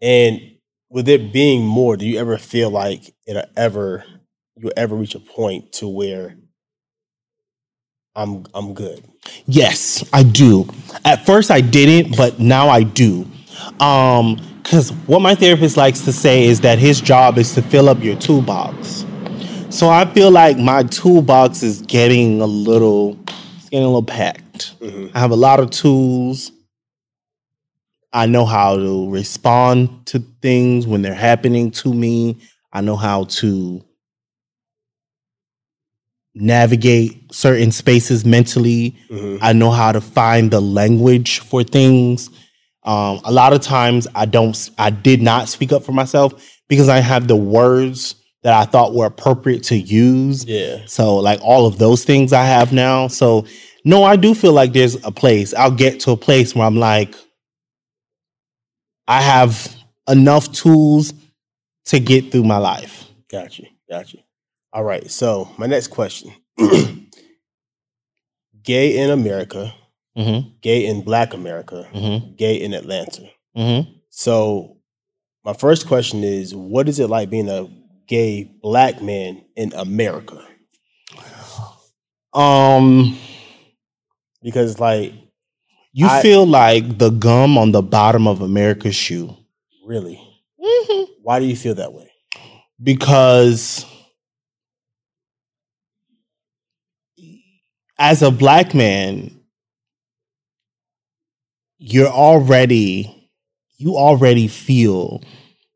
And 0.00 0.40
with 0.88 1.08
it 1.08 1.32
being 1.32 1.66
more, 1.66 1.96
do 1.96 2.06
you 2.06 2.18
ever 2.18 2.38
feel 2.38 2.70
like 2.70 3.14
it'll 3.26 3.44
ever 3.56 4.04
you'll 4.56 4.72
ever 4.76 4.94
reach 4.96 5.14
a 5.14 5.20
point 5.20 5.72
to 5.74 5.88
where 5.88 6.36
I'm 8.16 8.46
I'm 8.54 8.74
good? 8.74 9.04
Yes, 9.46 10.02
I 10.12 10.22
do. 10.22 10.66
At 11.04 11.26
first 11.26 11.50
I 11.50 11.60
didn't, 11.60 12.16
but 12.16 12.38
now 12.40 12.68
I 12.68 12.82
do. 12.82 13.29
Um, 13.80 14.38
because 14.62 14.90
what 15.06 15.20
my 15.20 15.34
therapist 15.34 15.76
likes 15.76 16.00
to 16.02 16.12
say 16.12 16.44
is 16.44 16.60
that 16.60 16.78
his 16.78 17.00
job 17.00 17.38
is 17.38 17.54
to 17.54 17.62
fill 17.62 17.88
up 17.88 18.02
your 18.04 18.14
toolbox. 18.16 19.04
So 19.70 19.88
I 19.88 20.04
feel 20.12 20.30
like 20.30 20.58
my 20.58 20.82
toolbox 20.84 21.62
is 21.62 21.80
getting 21.82 22.40
a 22.40 22.46
little, 22.46 23.18
it's 23.56 23.68
getting 23.68 23.84
a 23.84 23.88
little 23.88 24.02
packed. 24.02 24.78
Mhm. 24.80 25.10
I 25.14 25.18
have 25.18 25.30
a 25.32 25.36
lot 25.36 25.58
of 25.60 25.70
tools. 25.70 26.52
I 28.12 28.26
know 28.26 28.44
how 28.44 28.76
to 28.76 29.08
respond 29.10 29.88
to 30.06 30.22
things 30.42 30.86
when 30.86 31.02
they're 31.02 31.14
happening 31.14 31.70
to 31.72 31.92
me. 31.92 32.36
I 32.72 32.80
know 32.80 32.96
how 32.96 33.24
to 33.24 33.82
navigate 36.34 37.32
certain 37.34 37.72
spaces 37.72 38.24
mentally. 38.24 38.94
Mhm. 39.10 39.38
I 39.40 39.52
know 39.52 39.70
how 39.70 39.92
to 39.92 40.00
find 40.00 40.50
the 40.50 40.60
language 40.60 41.40
for 41.40 41.62
things. 41.64 42.30
Um, 42.82 43.20
a 43.24 43.32
lot 43.32 43.52
of 43.52 43.60
times 43.60 44.06
I 44.14 44.24
don't, 44.26 44.70
I 44.78 44.90
did 44.90 45.20
not 45.20 45.48
speak 45.48 45.72
up 45.72 45.84
for 45.84 45.92
myself 45.92 46.32
because 46.68 46.88
I 46.88 46.98
have 46.98 47.28
the 47.28 47.36
words 47.36 48.14
that 48.42 48.54
I 48.54 48.64
thought 48.64 48.94
were 48.94 49.06
appropriate 49.06 49.64
to 49.64 49.76
use. 49.76 50.44
Yeah. 50.44 50.78
So, 50.86 51.16
like 51.16 51.40
all 51.42 51.66
of 51.66 51.78
those 51.78 52.04
things 52.04 52.32
I 52.32 52.44
have 52.44 52.72
now. 52.72 53.08
So, 53.08 53.46
no, 53.84 54.02
I 54.02 54.16
do 54.16 54.34
feel 54.34 54.52
like 54.52 54.72
there's 54.72 55.02
a 55.04 55.10
place. 55.10 55.52
I'll 55.54 55.70
get 55.70 56.00
to 56.00 56.12
a 56.12 56.16
place 56.16 56.54
where 56.54 56.66
I'm 56.66 56.76
like, 56.76 57.14
I 59.06 59.20
have 59.20 59.74
enough 60.08 60.50
tools 60.52 61.12
to 61.86 62.00
get 62.00 62.32
through 62.32 62.44
my 62.44 62.58
life. 62.58 63.06
Got 63.30 63.58
you. 63.58 63.66
Got 63.88 64.14
you. 64.14 64.20
All 64.72 64.84
right. 64.84 65.10
So 65.10 65.50
my 65.58 65.66
next 65.66 65.88
question. 65.88 66.32
gay 68.62 68.98
in 68.98 69.10
America, 69.10 69.74
Mm-hmm. 70.16 70.48
gay 70.60 70.86
in 70.86 71.02
black 71.02 71.32
America, 71.34 71.88
Mm-hmm. 71.92 72.34
gay 72.34 72.56
in 72.60 72.74
Atlanta. 72.74 73.30
Mm-hmm. 73.56 73.90
So, 74.10 74.76
my 75.44 75.52
first 75.54 75.86
question 75.86 76.24
is 76.24 76.54
what 76.54 76.88
is 76.88 76.98
it 76.98 77.08
like 77.08 77.30
being 77.30 77.48
a 77.48 77.68
gay 78.06 78.44
black 78.62 79.00
man 79.02 79.44
in 79.56 79.72
America? 79.72 80.44
Um, 82.32 83.18
Because, 84.42 84.78
like, 84.80 85.12
you 85.92 86.06
I- 86.08 86.22
feel 86.22 86.46
like 86.46 86.98
the 86.98 87.10
gum 87.10 87.56
on 87.58 87.72
the 87.72 87.82
bottom 87.82 88.26
of 88.26 88.40
America's 88.40 88.94
shoe. 88.96 89.36
really, 89.84 90.20
Mm-hmm. 90.60 91.12
why 91.22 91.38
do 91.40 91.46
you 91.46 91.56
feel 91.56 91.74
that 91.76 91.92
way? 91.92 92.10
because 92.82 93.84
as 97.98 98.22
a 98.22 98.30
black 98.30 98.74
man 98.74 99.39
you're 101.80 102.08
already 102.08 103.16
you 103.78 103.96
already 103.96 104.46
feel 104.46 105.22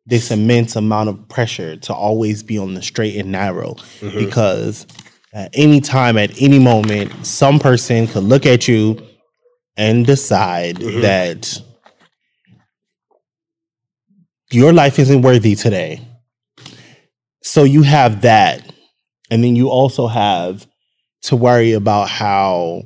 this 0.06 0.30
immense 0.30 0.76
amount 0.76 1.08
of 1.08 1.26
pressure 1.28 1.76
to 1.76 1.94
always 1.94 2.42
be 2.42 2.58
on 2.58 2.74
the 2.74 2.82
straight 2.82 3.16
and 3.16 3.32
narrow 3.32 3.74
Mhm. 4.00 4.14
because 4.26 4.86
at 5.32 5.50
any 5.54 5.80
time 5.80 6.18
at 6.18 6.30
any 6.40 6.58
moment 6.58 7.10
some 7.26 7.58
person 7.58 8.06
could 8.06 8.22
look 8.24 8.44
at 8.44 8.68
you 8.68 9.02
and 9.78 10.04
decide 10.04 10.76
Mhm. 10.76 11.00
that 11.00 11.60
your 14.50 14.72
life 14.72 14.98
isn't 14.98 15.22
worthy 15.22 15.54
today. 15.56 16.00
So 17.42 17.64
you 17.64 17.82
have 17.82 18.20
that. 18.22 18.62
And 19.30 19.42
then 19.42 19.56
you 19.56 19.68
also 19.68 20.06
have 20.06 20.66
to 21.22 21.36
worry 21.36 21.72
about 21.72 22.08
how 22.08 22.82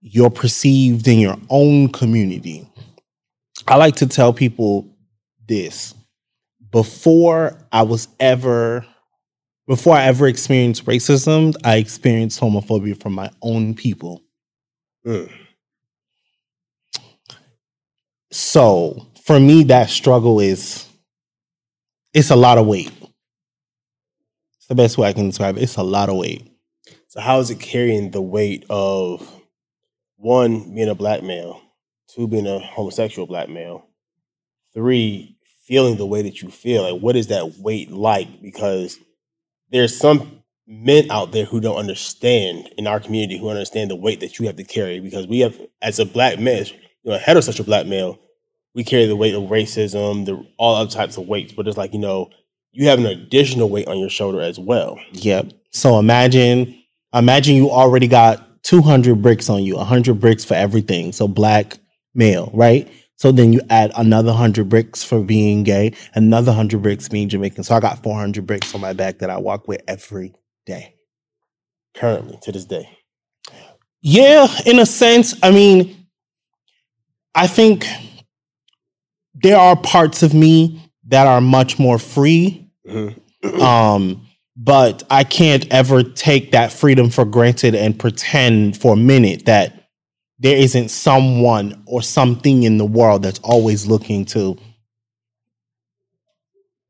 you're 0.00 0.30
perceived 0.30 1.08
in 1.08 1.18
your 1.18 1.36
own 1.50 1.88
community. 1.88 2.68
I 3.66 3.76
like 3.76 3.96
to 3.96 4.06
tell 4.06 4.32
people 4.32 4.88
this 5.46 5.94
before 6.70 7.58
I 7.72 7.82
was 7.82 8.08
ever 8.20 8.86
before 9.66 9.94
I 9.94 10.04
ever 10.04 10.26
experienced 10.26 10.86
racism, 10.86 11.54
I 11.62 11.76
experienced 11.76 12.40
homophobia 12.40 12.98
from 13.00 13.12
my 13.12 13.30
own 13.42 13.74
people. 13.74 14.22
Mm. 15.06 15.30
So 18.30 19.06
for 19.24 19.38
me, 19.38 19.64
that 19.64 19.90
struggle 19.90 20.40
is 20.40 20.86
it's 22.14 22.30
a 22.30 22.36
lot 22.36 22.56
of 22.56 22.66
weight. 22.66 22.90
It's 24.56 24.66
the 24.68 24.74
best 24.74 24.96
way 24.96 25.08
I 25.08 25.12
can 25.12 25.28
describe 25.28 25.58
it. 25.58 25.62
It's 25.62 25.76
a 25.76 25.82
lot 25.82 26.08
of 26.08 26.16
weight. 26.16 26.50
So 27.08 27.20
how 27.20 27.38
is 27.38 27.50
it 27.50 27.60
carrying 27.60 28.10
the 28.10 28.22
weight 28.22 28.64
of 28.70 29.37
one 30.18 30.74
being 30.74 30.88
a 30.88 30.94
black 30.94 31.22
male, 31.22 31.62
two 32.08 32.28
being 32.28 32.46
a 32.46 32.58
homosexual 32.58 33.26
black 33.26 33.48
male, 33.48 33.86
three 34.74 35.36
feeling 35.66 35.96
the 35.96 36.06
way 36.06 36.22
that 36.22 36.42
you 36.42 36.50
feel? 36.50 36.92
Like 36.92 37.00
what 37.00 37.16
is 37.16 37.28
that 37.28 37.58
weight 37.58 37.90
like? 37.90 38.42
Because 38.42 38.98
there's 39.70 39.96
some 39.96 40.42
men 40.66 41.10
out 41.10 41.32
there 41.32 41.46
who 41.46 41.60
don't 41.60 41.76
understand 41.76 42.68
in 42.76 42.86
our 42.86 43.00
community 43.00 43.38
who 43.38 43.48
understand 43.48 43.90
the 43.90 43.96
weight 43.96 44.20
that 44.20 44.38
you 44.38 44.46
have 44.46 44.56
to 44.56 44.64
carry 44.64 45.00
because 45.00 45.26
we 45.26 45.40
have 45.40 45.58
as 45.80 45.98
a 45.98 46.04
black 46.04 46.38
man, 46.38 46.66
you 46.66 47.10
know, 47.10 47.14
a 47.14 47.18
heterosexual 47.18 47.64
black 47.64 47.86
male, 47.86 48.18
we 48.74 48.84
carry 48.84 49.06
the 49.06 49.16
weight 49.16 49.34
of 49.34 49.44
racism, 49.44 50.26
the 50.26 50.44
all 50.58 50.76
other 50.76 50.90
types 50.90 51.16
of 51.16 51.26
weights, 51.26 51.52
but 51.52 51.66
it's 51.66 51.78
like, 51.78 51.94
you 51.94 51.98
know, 51.98 52.28
you 52.72 52.86
have 52.88 52.98
an 52.98 53.06
additional 53.06 53.70
weight 53.70 53.88
on 53.88 53.98
your 53.98 54.10
shoulder 54.10 54.40
as 54.40 54.58
well. 54.58 55.00
Yep. 55.12 55.52
So 55.70 55.98
imagine 55.98 56.82
imagine 57.14 57.56
you 57.56 57.70
already 57.70 58.06
got 58.06 58.47
200 58.62 59.22
bricks 59.22 59.48
on 59.48 59.62
you, 59.62 59.76
100 59.76 60.20
bricks 60.20 60.44
for 60.44 60.54
everything. 60.54 61.12
So 61.12 61.28
black 61.28 61.78
male, 62.14 62.50
right? 62.54 62.88
So 63.16 63.32
then 63.32 63.52
you 63.52 63.60
add 63.68 63.90
another 63.96 64.30
100 64.30 64.68
bricks 64.68 65.02
for 65.02 65.22
being 65.22 65.64
gay, 65.64 65.92
another 66.14 66.52
100 66.52 66.82
bricks 66.82 67.08
being 67.08 67.28
Jamaican. 67.28 67.64
So 67.64 67.74
I 67.74 67.80
got 67.80 68.02
400 68.02 68.46
bricks 68.46 68.74
on 68.74 68.80
my 68.80 68.92
back 68.92 69.18
that 69.18 69.30
I 69.30 69.38
walk 69.38 69.66
with 69.66 69.82
every 69.88 70.34
day. 70.66 70.94
Currently, 71.94 72.38
to 72.42 72.52
this 72.52 72.64
day. 72.64 72.88
Yeah, 74.02 74.46
in 74.66 74.78
a 74.78 74.86
sense. 74.86 75.34
I 75.42 75.50
mean, 75.50 76.06
I 77.34 77.48
think 77.48 77.86
there 79.34 79.58
are 79.58 79.76
parts 79.76 80.22
of 80.22 80.34
me 80.34 80.80
that 81.08 81.26
are 81.26 81.40
much 81.40 81.78
more 81.78 81.98
free. 81.98 82.70
Mhm. 82.86 83.18
Um, 83.60 84.27
but 84.60 85.04
I 85.08 85.24
can't 85.24 85.66
ever 85.72 86.02
take 86.02 86.52
that 86.52 86.72
freedom 86.72 87.10
for 87.10 87.24
granted 87.24 87.74
and 87.74 87.98
pretend 87.98 88.76
for 88.76 88.94
a 88.94 88.96
minute 88.96 89.46
that 89.46 89.88
there 90.38 90.56
isn't 90.56 90.90
someone 90.90 91.82
or 91.86 92.02
something 92.02 92.64
in 92.64 92.76
the 92.76 92.84
world 92.84 93.22
that's 93.22 93.40
always 93.40 93.86
looking 93.86 94.24
to 94.26 94.58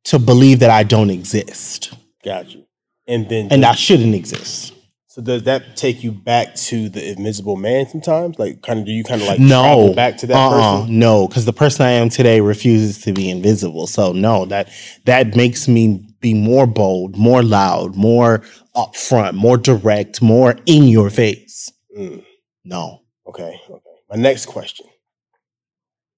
to 0.04 0.18
believe 0.18 0.60
that 0.60 0.70
I 0.70 0.82
don't 0.84 1.10
exist 1.10 1.92
Got 2.24 2.54
you. 2.54 2.64
And 3.06 3.28
then 3.28 3.48
and 3.50 3.64
I 3.64 3.74
shouldn't 3.74 4.14
exist. 4.14 4.74
So 5.06 5.22
does 5.22 5.44
that 5.44 5.76
take 5.76 6.04
you 6.04 6.12
back 6.12 6.54
to 6.56 6.88
the 6.88 7.10
Invisible 7.10 7.56
Man 7.56 7.88
sometimes? 7.88 8.38
Like, 8.38 8.62
kind 8.62 8.80
of, 8.80 8.86
do 8.86 8.92
you 8.92 9.02
kind 9.02 9.22
of 9.22 9.26
like 9.26 9.40
no 9.40 9.94
back 9.94 10.18
to 10.18 10.26
that 10.26 10.36
uh-uh, 10.36 10.80
person? 10.82 10.98
no 10.98 11.26
because 11.26 11.44
the 11.44 11.52
person 11.52 11.86
i 11.86 11.90
am 11.90 12.08
today 12.08 12.40
refuses 12.40 13.00
to 13.02 13.12
be 13.12 13.30
invisible 13.30 13.86
so 13.86 14.12
no 14.12 14.44
that 14.44 14.68
that 15.06 15.34
makes 15.34 15.66
me 15.66 16.07
be 16.20 16.34
more 16.34 16.66
bold 16.66 17.16
more 17.16 17.42
loud 17.42 17.96
more 17.96 18.42
upfront 18.76 19.34
more 19.34 19.56
direct 19.56 20.20
more 20.22 20.56
in 20.66 20.84
your 20.88 21.10
face 21.10 21.72
Mm, 21.96 22.24
no 22.64 23.00
okay, 23.26 23.60
okay. 23.68 23.96
My 24.08 24.16
next 24.16 24.46
question. 24.46 24.86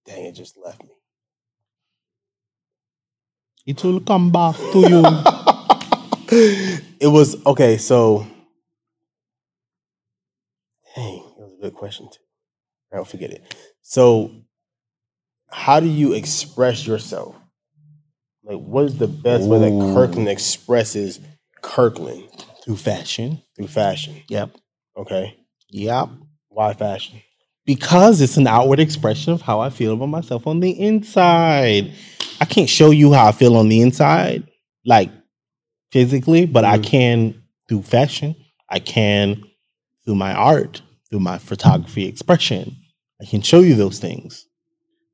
Dang, 0.07 0.27
it 0.27 0.33
just 0.33 0.57
left 0.59 0.83
me. 0.83 0.91
it 3.67 3.83
will 3.85 4.01
come 4.01 4.31
back 4.31 4.57
to 4.73 4.81
you 4.91 5.03
it 7.01 7.09
was 7.09 7.45
okay. 7.47 7.77
So, 7.77 8.27
dang, 10.97 11.17
it 11.19 11.41
was 11.43 11.53
a 11.59 11.63
good 11.63 11.75
question 11.75 12.09
too. 12.11 12.21
I 12.93 12.97
don't 12.97 13.09
forget 13.09 13.31
it. 13.31 13.55
So, 13.83 14.31
how 15.51 15.81
do 15.81 15.89
you 15.89 16.13
express 16.13 16.87
yourself? 16.87 17.35
Like, 18.51 18.59
what 18.67 18.85
is 18.87 18.99
the 18.99 19.07
best 19.07 19.49
way 19.49 19.59
that 19.61 19.95
Kirkland 19.95 20.29
expresses 20.29 21.21
Kirkland? 21.63 22.29
Through 22.65 22.77
fashion. 22.79 23.43
Through 23.57 23.69
fashion? 23.69 24.23
yep. 24.29 24.51
Okay, 24.97 25.37
yep. 25.71 26.09
Why 26.49 26.75
fashion? 26.75 27.23
because 27.65 28.21
it's 28.21 28.37
an 28.37 28.47
outward 28.49 28.81
expression 28.81 29.33
of 29.33 29.43
how 29.43 29.61
i 29.61 29.71
feel 29.71 29.93
about 29.93 30.07
myself 30.07 30.47
on 30.49 30.59
the 30.61 30.71
inside. 30.71 31.93
I 32.41 32.45
can't 32.47 32.69
show 32.69 32.91
you 32.91 33.13
how 33.13 33.29
i 33.29 33.33
feel 33.33 33.55
on 33.57 33.69
the 33.69 33.81
inside 33.83 34.49
like 34.85 35.11
physically 35.93 36.47
but 36.47 36.65
i 36.65 36.79
Mhm. 36.79 36.83
can 36.85 37.43
through 37.69 37.83
fashion. 37.83 38.35
I 38.69 38.81
can 38.81 39.45
through 40.05 40.17
my 40.17 40.33
art 40.35 40.83
through 41.09 41.21
my 41.21 41.39
photography 41.39 42.07
expression. 42.07 42.77
I 43.23 43.27
can 43.27 43.43
show 43.43 43.61
you 43.61 43.75
those 43.77 43.99
things. 44.01 44.47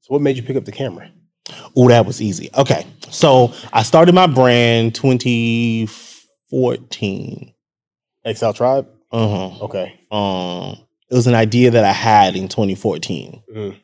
So, 0.00 0.08
what 0.14 0.22
made 0.22 0.36
you 0.36 0.42
pick 0.42 0.56
up 0.56 0.64
the 0.64 0.72
camera? 0.72 1.10
Oh 1.76 1.88
that 1.88 2.06
was 2.06 2.20
easy 2.22 2.48
okay 2.56 2.86
so 3.10 3.52
i 3.72 3.82
started 3.82 4.14
my 4.14 4.26
brand 4.26 4.94
2014 4.94 7.52
XL 8.34 8.50
Tribe. 8.52 8.88
uh-huh 9.12 9.64
Okay. 9.64 10.00
um 10.10 10.76
it 11.10 11.14
was 11.14 11.26
an 11.28 11.34
idea 11.34 11.70
that 11.70 11.84
i 11.84 11.92
had 11.92 12.34
in 12.36 12.48
2014 12.48 13.42
Mhm. 13.54 13.76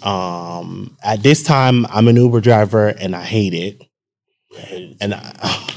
Um, 0.00 0.96
at 1.02 1.24
this 1.24 1.42
time, 1.42 1.84
I'm 1.86 2.06
an 2.06 2.14
Uber 2.14 2.40
driver 2.40 2.86
and 2.86 3.16
I 3.16 3.24
hate 3.24 3.52
it. 3.52 3.82
And 5.00 5.12
I, 5.12 5.32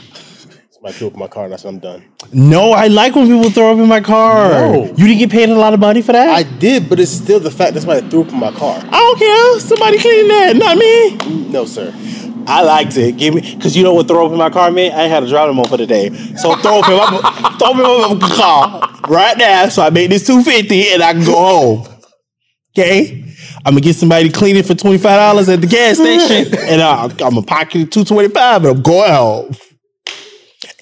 Somebody 0.81 0.97
threw 0.97 1.07
up 1.09 1.13
in 1.13 1.19
my 1.19 1.27
car, 1.27 1.45
and 1.45 1.53
I 1.53 1.57
said, 1.57 1.67
"I'm 1.67 1.77
done." 1.77 2.03
no, 2.33 2.71
I 2.71 2.87
like 2.87 3.13
when 3.13 3.27
people 3.27 3.51
throw 3.51 3.71
up 3.73 3.77
in 3.77 3.87
my 3.87 4.01
car. 4.01 4.49
No. 4.49 4.85
You 4.85 5.05
didn't 5.05 5.19
get 5.19 5.29
paid 5.29 5.49
a 5.49 5.55
lot 5.55 5.75
of 5.75 5.79
money 5.79 6.01
for 6.01 6.11
that. 6.11 6.29
I 6.29 6.41
did, 6.41 6.89
but 6.89 6.99
it's 6.99 7.11
still 7.11 7.39
the 7.39 7.51
fact 7.51 7.75
that 7.75 7.81
somebody 7.81 8.09
threw 8.09 8.21
up 8.21 8.29
in 8.29 8.39
my 8.39 8.51
car. 8.51 8.79
I 8.83 8.89
don't 8.89 9.19
care. 9.19 9.59
Somebody 9.59 9.99
clean 9.99 10.27
that, 10.29 10.55
not 10.55 10.77
me. 10.79 11.17
Mm, 11.17 11.49
no, 11.51 11.65
sir. 11.65 11.93
I 12.47 12.63
liked 12.63 12.97
it. 12.97 13.17
Give 13.17 13.35
me 13.35 13.41
because 13.41 13.77
you 13.77 13.83
know 13.83 13.93
what 13.93 14.07
throw 14.07 14.25
up 14.25 14.31
in 14.31 14.39
my 14.39 14.49
car 14.49 14.71
meant. 14.71 14.95
I 14.95 15.03
ain't 15.03 15.11
had 15.11 15.21
a 15.21 15.27
driving 15.27 15.55
mode 15.55 15.69
for 15.69 15.77
the 15.77 15.85
day, 15.85 16.09
so 16.35 16.55
throw 16.55 16.79
up 16.79 16.89
in 16.89 16.97
my 16.97 17.55
throw 17.59 18.01
up 18.01 18.11
in 18.13 18.17
my 18.17 18.29
car 18.35 18.89
right 19.07 19.37
now. 19.37 19.69
So 19.69 19.83
I 19.83 19.91
made 19.91 20.09
this 20.09 20.25
two 20.25 20.41
fifty 20.41 20.89
and 20.89 21.03
I 21.03 21.13
can 21.13 21.23
go 21.23 21.35
home. 21.35 21.87
Okay, 22.75 23.23
I'm 23.57 23.73
gonna 23.73 23.81
get 23.81 23.97
somebody 23.97 24.29
to 24.29 24.35
clean 24.35 24.55
it 24.55 24.65
for 24.65 24.73
twenty 24.73 24.97
five 24.97 25.19
dollars 25.19 25.47
at 25.47 25.61
the 25.61 25.67
gas 25.67 25.97
station, 25.97 26.57
and 26.67 26.81
I, 26.81 27.03
I'm 27.03 27.15
gonna 27.15 27.43
pocket 27.43 27.91
two 27.91 28.03
twenty 28.03 28.29
five, 28.29 28.65
and 28.65 28.77
I'm 28.77 28.81
going 28.81 29.11
home. 29.11 29.55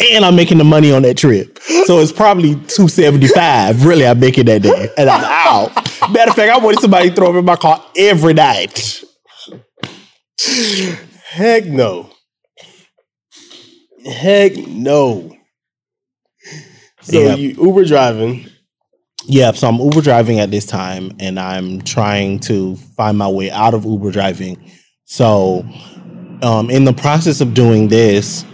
And 0.01 0.23
I'm 0.23 0.35
making 0.35 0.57
the 0.59 0.63
money 0.63 0.91
on 0.93 1.01
that 1.01 1.17
trip, 1.17 1.59
so 1.85 1.99
it's 1.99 2.11
probably 2.13 2.55
two 2.67 2.87
seventy 2.87 3.27
five. 3.27 3.83
Really, 3.85 4.07
I'm 4.07 4.19
making 4.19 4.45
that 4.45 4.61
day, 4.61 4.89
and 4.97 5.09
I'm 5.09 5.23
out. 5.25 5.75
Matter 6.11 6.29
of 6.31 6.35
fact, 6.37 6.51
I 6.51 6.57
wanted 6.57 6.79
somebody 6.79 7.09
to 7.09 7.15
throw 7.15 7.29
up 7.31 7.35
in 7.35 7.43
my 7.43 7.57
car 7.57 7.83
every 7.97 8.33
night. 8.33 9.03
Heck 11.25 11.65
no. 11.65 12.09
Heck 14.05 14.55
no. 14.55 15.31
So 17.01 17.19
Yeah. 17.21 17.35
you 17.35 17.49
Uber 17.61 17.83
driving. 17.85 18.45
Yeah, 19.25 19.51
so 19.51 19.67
I'm 19.67 19.75
Uber 19.79 20.01
driving 20.01 20.39
at 20.39 20.49
this 20.49 20.65
time 20.65 21.11
and 21.19 21.39
I'm 21.39 21.81
trying 21.81 22.39
to 22.41 22.77
find 22.97 23.17
my 23.17 23.27
way 23.27 23.51
out 23.51 23.73
of 23.73 23.85
Uber 23.85 24.11
driving. 24.11 24.57
So, 25.05 25.65
um, 26.41 26.69
in 26.69 26.85
the 26.85 26.93
process 26.93 27.41
of 27.41 27.53
doing 27.53 27.89
this, 27.89 28.45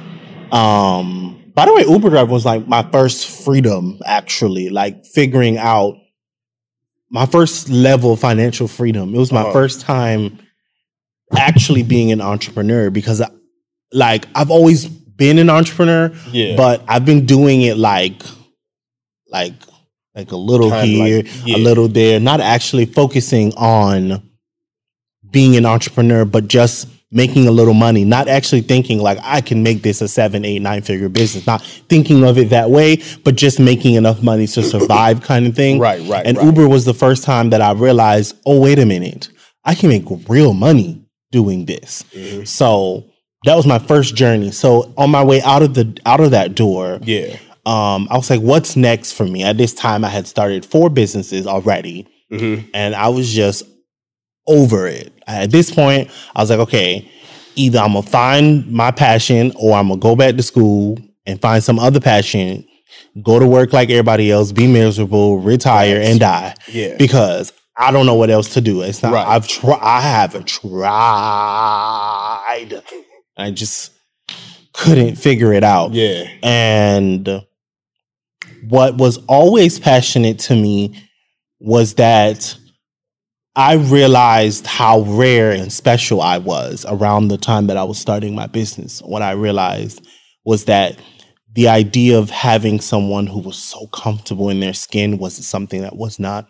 um, 0.51 1.24
by 1.55 1.65
the 1.65 1.73
way, 1.73 1.85
Uber 1.87 2.09
driver 2.09 2.31
was 2.31 2.45
like 2.45 2.67
my 2.67 2.83
first 2.91 3.27
freedom, 3.45 3.99
actually, 4.05 4.69
like 4.69 5.05
figuring 5.05 5.57
out 5.57 5.95
my 7.09 7.25
first 7.25 7.69
level 7.69 8.13
of 8.13 8.19
financial 8.19 8.67
freedom. 8.67 9.15
It 9.15 9.17
was 9.17 9.31
my 9.31 9.41
Uh-huh. 9.41 9.53
first 9.53 9.81
time 9.81 10.39
actually 11.37 11.83
being 11.83 12.11
an 12.11 12.21
entrepreneur 12.21 12.89
because, 12.89 13.21
I, 13.21 13.29
like, 13.93 14.27
I've 14.35 14.51
always 14.51 14.85
been 14.85 15.39
an 15.39 15.49
entrepreneur, 15.49 16.11
Yeah. 16.31 16.55
but 16.57 16.83
I've 16.87 17.05
been 17.05 17.25
doing 17.25 17.61
it 17.61 17.77
like, 17.77 18.21
like, 19.29 19.53
like 20.13 20.31
a 20.31 20.37
little 20.37 20.69
Kinda 20.69 20.85
here, 20.85 21.17
like- 21.23 21.27
yeah. 21.45 21.55
a 21.55 21.59
little 21.59 21.87
there, 21.87 22.19
not 22.19 22.41
actually 22.41 22.85
focusing 22.85 23.53
on 23.55 24.21
being 25.31 25.55
an 25.55 25.65
entrepreneur, 25.65 26.25
but 26.25 26.47
just 26.47 26.87
making 27.15 27.47
a 27.47 27.51
little 27.51 27.73
money, 27.73 28.03
not 28.05 28.27
actually 28.27 28.61
thinking 28.61 28.99
like 28.99 29.17
I 29.23 29.41
can 29.41 29.63
make 29.63 29.81
this 29.81 30.01
a 30.01 30.07
seven, 30.07 30.45
eight, 30.45 30.59
nine 30.61 30.81
figure 30.83 31.09
business, 31.09 31.47
not 31.47 31.63
thinking 31.63 32.23
of 32.23 32.37
it 32.37 32.49
that 32.49 32.69
way, 32.69 33.01
but 33.23 33.35
just 33.35 33.59
making 33.59 33.95
enough 33.95 34.21
money 34.21 34.45
to 34.47 34.61
survive 34.61 35.21
kind 35.21 35.47
of 35.47 35.55
thing. 35.55 35.79
Right, 35.79 36.01
right, 36.07 36.25
And 36.27 36.37
right. 36.37 36.45
Uber 36.45 36.67
was 36.67 36.85
the 36.85 36.93
first 36.93 37.23
time 37.23 37.49
that 37.51 37.61
I 37.61 37.71
realized, 37.71 38.35
oh, 38.45 38.59
wait 38.61 38.77
a 38.79 38.85
minute, 38.85 39.29
I 39.63 39.73
can 39.75 39.89
make 39.89 40.03
real 40.29 40.53
money 40.53 41.03
doing 41.31 41.65
this. 41.65 42.03
So 42.43 43.05
that 43.45 43.55
was 43.55 43.65
my 43.65 43.79
first 43.79 44.15
journey. 44.15 44.51
So 44.51 44.93
on 44.97 45.09
my 45.09 45.23
way 45.23 45.41
out 45.41 45.63
of 45.63 45.73
the 45.73 45.97
out 46.05 46.19
of 46.19 46.31
that 46.31 46.53
door, 46.53 46.99
Yeah. 47.03 47.37
um, 47.65 48.07
I 48.11 48.17
was 48.17 48.29
like, 48.29 48.41
what's 48.41 48.75
next 48.75 49.13
for 49.13 49.25
me? 49.25 49.43
At 49.43 49.57
this 49.57 49.73
time, 49.73 50.03
I 50.03 50.09
had 50.09 50.27
started 50.27 50.65
four 50.65 50.89
businesses 50.89 51.47
already, 51.47 52.07
and 52.29 52.93
I 52.95 53.07
was 53.09 53.31
just 53.33 53.63
over 54.47 54.85
it. 54.87 55.13
At 55.27 55.51
this 55.51 55.71
point, 55.73 56.09
I 56.35 56.41
was 56.41 56.49
like, 56.49 56.59
okay, 56.59 57.09
either 57.55 57.79
I'm 57.79 57.93
gonna 57.93 58.03
find 58.03 58.71
my 58.71 58.91
passion 58.91 59.51
or 59.55 59.75
I'm 59.75 59.87
gonna 59.87 59.99
go 59.99 60.15
back 60.15 60.35
to 60.35 60.43
school 60.43 60.97
and 61.25 61.41
find 61.41 61.63
some 61.63 61.79
other 61.79 61.99
passion, 61.99 62.65
go 63.23 63.39
to 63.39 63.47
work 63.47 63.73
like 63.73 63.89
everybody 63.89 64.31
else, 64.31 64.51
be 64.51 64.67
miserable, 64.67 65.39
retire, 65.39 65.99
and 66.01 66.19
die. 66.19 66.55
Yeah. 66.67 66.95
Because 66.97 67.53
I 67.77 67.91
don't 67.91 68.05
know 68.05 68.15
what 68.15 68.29
else 68.29 68.53
to 68.53 68.61
do. 68.61 68.81
It's 68.81 69.01
not. 69.03 69.13
Right. 69.13 69.27
I've 69.27 69.47
tried. 69.47 69.79
I 69.81 70.01
have 70.01 70.45
tried. 70.45 70.83
I 73.37 73.51
just 73.51 73.91
couldn't 74.73 75.15
figure 75.15 75.53
it 75.53 75.63
out. 75.63 75.93
Yeah. 75.93 76.29
And 76.43 77.43
what 78.67 78.95
was 78.95 79.17
always 79.27 79.79
passionate 79.79 80.39
to 80.39 80.55
me 80.55 81.01
was 81.59 81.95
that 81.95 82.57
I 83.55 83.75
realized 83.75 84.67
how 84.67 85.01
rare 85.01 85.51
and 85.51 85.71
special 85.71 86.21
I 86.21 86.39
was 86.39 86.85
around 86.89 87.29
the 87.29 87.37
time 87.37 87.67
that 87.67 87.77
I 87.77 87.83
was 87.83 87.97
starting 87.97 88.35
my 88.35 88.47
business. 88.47 89.01
What 89.01 89.21
I 89.21 89.31
realized 89.31 90.05
was 90.43 90.65
that 90.65 90.99
the 91.53 91.69
idea 91.69 92.19
of 92.19 92.29
having 92.29 92.81
someone 92.81 93.27
who 93.27 93.39
was 93.39 93.57
so 93.57 93.87
comfortable 93.87 94.49
in 94.49 94.59
their 94.59 94.73
skin 94.73 95.17
was 95.17 95.35
something 95.47 95.81
that 95.81 95.95
was 95.95 96.19
not 96.19 96.47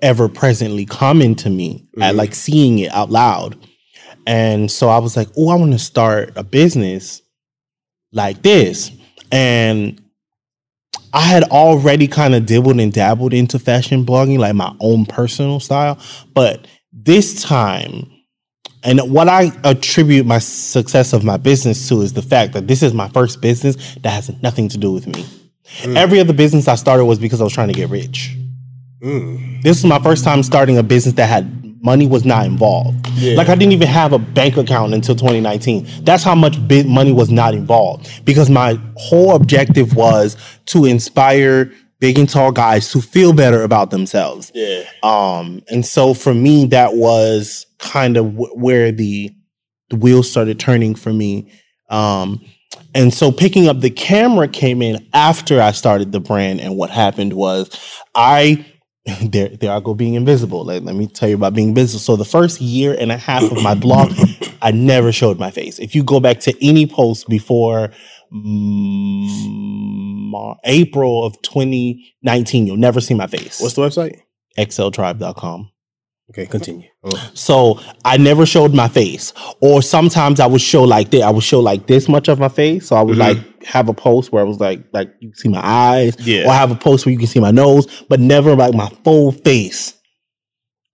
ever 0.00 0.28
presently 0.28 0.86
common 0.86 1.34
to 1.34 1.50
me. 1.50 1.88
I 2.00 2.12
Mhm. 2.12 2.16
like 2.16 2.34
seeing 2.34 2.78
it 2.78 2.92
out 2.92 3.10
loud. 3.10 3.56
And 4.24 4.70
so 4.70 4.88
I 4.88 4.98
was 4.98 5.16
like, 5.16 5.28
oh, 5.36 5.48
I 5.48 5.56
want 5.56 5.72
to 5.72 5.78
start 5.80 6.32
a 6.36 6.44
business 6.44 7.22
like 8.12 8.42
this. 8.42 8.92
And 9.32 10.00
I 11.12 11.22
had 11.22 11.44
already 11.44 12.06
kind 12.06 12.34
of 12.34 12.46
dibbled 12.46 12.80
and 12.80 12.92
dabbled 12.92 13.32
into 13.32 13.58
fashion 13.58 14.04
blogging, 14.04 14.38
like 14.38 14.54
my 14.54 14.74
own 14.80 15.06
personal 15.06 15.60
style. 15.60 15.98
But 16.34 16.66
this 16.92 17.42
time, 17.42 18.10
and 18.84 19.00
what 19.10 19.28
I 19.28 19.52
attribute 19.64 20.26
my 20.26 20.38
success 20.38 21.12
of 21.12 21.24
my 21.24 21.36
business 21.36 21.88
to 21.88 22.00
is 22.02 22.12
the 22.12 22.22
fact 22.22 22.52
that 22.52 22.68
this 22.68 22.82
is 22.82 22.94
my 22.94 23.08
first 23.08 23.40
business 23.40 23.96
that 23.96 24.10
has 24.10 24.30
nothing 24.42 24.68
to 24.68 24.78
do 24.78 24.92
with 24.92 25.06
me. 25.06 25.24
Every 25.84 26.20
other 26.20 26.32
business 26.32 26.68
I 26.68 26.76
started 26.76 27.04
was 27.04 27.18
because 27.18 27.40
I 27.40 27.44
was 27.44 27.52
trying 27.52 27.68
to 27.68 27.74
get 27.74 27.90
rich. 27.90 28.36
Mm. 29.02 29.62
This 29.62 29.78
is 29.78 29.84
my 29.84 29.98
first 29.98 30.24
time 30.24 30.42
starting 30.42 30.78
a 30.78 30.82
business 30.82 31.14
that 31.16 31.26
had 31.26 31.67
money 31.80 32.06
was 32.06 32.24
not 32.24 32.46
involved. 32.46 33.06
Yeah. 33.14 33.36
Like 33.36 33.48
I 33.48 33.54
didn't 33.54 33.72
even 33.72 33.88
have 33.88 34.12
a 34.12 34.18
bank 34.18 34.56
account 34.56 34.94
until 34.94 35.14
2019. 35.14 35.86
That's 36.02 36.22
how 36.22 36.34
much 36.34 36.66
big 36.66 36.86
money 36.86 37.12
was 37.12 37.30
not 37.30 37.54
involved 37.54 38.24
because 38.24 38.50
my 38.50 38.78
whole 38.96 39.34
objective 39.34 39.94
was 39.94 40.36
to 40.66 40.84
inspire 40.84 41.72
big 42.00 42.18
and 42.18 42.28
tall 42.28 42.52
guys 42.52 42.90
to 42.92 43.00
feel 43.00 43.32
better 43.32 43.62
about 43.62 43.90
themselves. 43.90 44.52
Yeah. 44.54 44.84
Um, 45.02 45.62
and 45.68 45.84
so 45.84 46.14
for 46.14 46.34
me, 46.34 46.66
that 46.66 46.94
was 46.94 47.66
kind 47.78 48.16
of 48.16 48.32
w- 48.32 48.54
where 48.54 48.92
the 48.92 49.32
the 49.90 49.96
wheels 49.96 50.30
started 50.30 50.60
turning 50.60 50.94
for 50.94 51.12
me. 51.12 51.50
Um, 51.88 52.44
and 52.94 53.12
so 53.12 53.32
picking 53.32 53.68
up 53.68 53.80
the 53.80 53.90
camera 53.90 54.48
came 54.48 54.82
in 54.82 55.06
after 55.14 55.60
I 55.62 55.72
started 55.72 56.12
the 56.12 56.20
brand. 56.20 56.60
And 56.60 56.76
what 56.76 56.90
happened 56.90 57.32
was 57.32 57.70
I 58.14 58.66
there 59.22 59.48
there 59.48 59.72
I 59.72 59.80
go 59.80 59.94
being 59.94 60.14
invisible. 60.14 60.64
Like, 60.64 60.82
let 60.82 60.94
me 60.94 61.06
tell 61.06 61.28
you 61.28 61.36
about 61.36 61.54
being 61.54 61.68
invisible. 61.68 62.00
So 62.00 62.16
the 62.16 62.24
first 62.24 62.60
year 62.60 62.96
and 62.98 63.12
a 63.12 63.16
half 63.16 63.42
of 63.42 63.62
my 63.62 63.74
blog, 63.74 64.12
I 64.62 64.70
never 64.70 65.12
showed 65.12 65.38
my 65.38 65.50
face. 65.50 65.78
If 65.78 65.94
you 65.94 66.02
go 66.02 66.20
back 66.20 66.40
to 66.40 66.66
any 66.66 66.86
post 66.86 67.28
before 67.28 67.90
mm, 68.32 69.28
April 70.64 71.24
of 71.24 71.40
2019, 71.42 72.66
you'll 72.66 72.76
never 72.76 73.00
see 73.00 73.14
my 73.14 73.26
face. 73.26 73.60
What's 73.60 73.74
the 73.74 73.82
website? 73.82 74.20
exceltribe.com. 74.58 75.70
Okay, 76.30 76.44
continue. 76.46 76.86
Oh. 77.04 77.30
So 77.32 77.80
I 78.04 78.18
never 78.18 78.44
showed 78.44 78.74
my 78.74 78.88
face. 78.88 79.32
Or 79.62 79.80
sometimes 79.80 80.40
I 80.40 80.46
would 80.46 80.60
show 80.60 80.84
like 80.84 81.10
that. 81.10 81.22
I 81.22 81.30
would 81.30 81.42
show 81.42 81.58
like 81.60 81.86
this 81.86 82.06
much 82.08 82.28
of 82.28 82.38
my 82.38 82.48
face. 82.48 82.88
So 82.88 82.96
I 82.96 83.02
would 83.02 83.16
Mhm. 83.16 83.20
like 83.20 83.64
have 83.64 83.88
a 83.88 83.94
post 83.94 84.30
where 84.30 84.42
I 84.44 84.46
was 84.46 84.60
like, 84.60 84.84
like 84.92 85.10
you 85.20 85.30
can 85.30 85.36
see 85.38 85.48
my 85.48 85.60
eyes. 85.66 86.16
Yeah. 86.20 86.46
Or 86.46 86.52
have 86.52 86.70
a 86.70 86.74
post 86.74 87.06
where 87.06 87.12
you 87.14 87.18
can 87.18 87.28
see 87.28 87.40
my 87.40 87.50
nose, 87.50 87.86
but 88.10 88.20
never 88.20 88.54
like 88.54 88.74
my 88.74 88.90
full 89.04 89.32
face. 89.32 89.94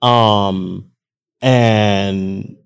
Um 0.03 0.91
and 1.43 2.57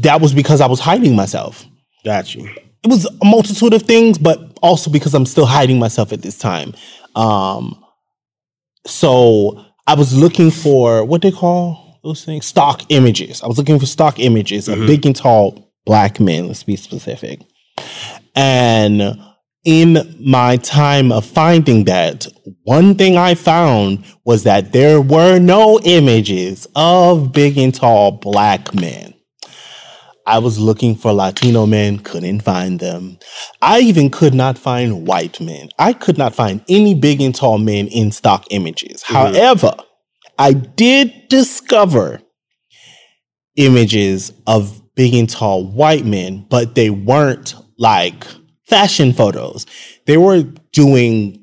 that 0.00 0.20
was 0.20 0.34
because 0.34 0.60
I 0.60 0.66
was 0.66 0.80
hiding 0.80 1.14
myself. 1.16 1.64
Got 2.04 2.34
you. 2.34 2.46
It 2.82 2.88
was 2.88 3.06
a 3.06 3.24
multitude 3.24 3.72
of 3.74 3.82
things, 3.82 4.18
but 4.18 4.58
also 4.60 4.90
because 4.90 5.14
I'm 5.14 5.26
still 5.26 5.46
hiding 5.46 5.78
myself 5.78 6.12
at 6.12 6.22
this 6.22 6.36
time. 6.36 6.74
Um 7.14 7.78
so 8.86 9.64
I 9.86 9.94
was 9.94 10.16
looking 10.16 10.50
for 10.50 11.04
what 11.04 11.22
they 11.22 11.30
call 11.32 11.98
those 12.04 12.24
things 12.24 12.46
stock 12.46 12.82
images. 12.88 13.42
I 13.42 13.46
was 13.46 13.58
looking 13.58 13.78
for 13.78 13.86
stock 13.86 14.18
images 14.18 14.68
of 14.68 14.78
Mhm. 14.78 14.86
big 14.86 15.06
and 15.06 15.16
tall 15.16 15.72
black 15.86 16.20
men. 16.20 16.48
Let's 16.48 16.62
be 16.62 16.76
specific. 16.76 17.40
And 18.34 19.18
in 19.64 20.16
my 20.24 20.56
time 20.56 21.12
of 21.12 21.24
finding 21.24 21.84
that, 21.84 22.26
one 22.64 22.94
thing 22.94 23.16
I 23.16 23.34
found 23.34 24.04
was 24.24 24.42
that 24.44 24.72
there 24.72 25.00
were 25.00 25.38
no 25.38 25.78
images 25.80 26.66
of 26.74 27.32
big 27.32 27.58
and 27.58 27.74
tall 27.74 28.12
black 28.12 28.74
men. 28.74 29.14
I 30.26 30.38
was 30.38 30.58
looking 30.58 30.94
for 30.94 31.12
Latino 31.12 31.66
men, 31.66 31.98
couldn't 31.98 32.40
find 32.40 32.78
them. 32.78 33.18
I 33.60 33.80
even 33.80 34.10
could 34.10 34.34
not 34.34 34.56
find 34.56 35.06
white 35.06 35.40
men. 35.40 35.70
I 35.78 35.92
could 35.92 36.16
not 36.16 36.34
find 36.34 36.64
any 36.68 36.94
big 36.94 37.20
and 37.20 37.34
tall 37.34 37.58
men 37.58 37.88
in 37.88 38.12
stock 38.12 38.46
images. 38.50 39.02
Mm-hmm. 39.02 39.14
However, 39.14 39.74
I 40.38 40.52
did 40.52 41.28
discover 41.28 42.20
images 43.56 44.32
of 44.46 44.80
big 44.94 45.14
and 45.14 45.28
tall 45.28 45.64
white 45.64 46.04
men, 46.04 46.46
but 46.48 46.74
they 46.74 46.90
weren't 46.90 47.54
like 47.78 48.24
fashion 48.66 49.12
photos. 49.12 49.66
They 50.06 50.16
were 50.16 50.42
doing 50.72 51.41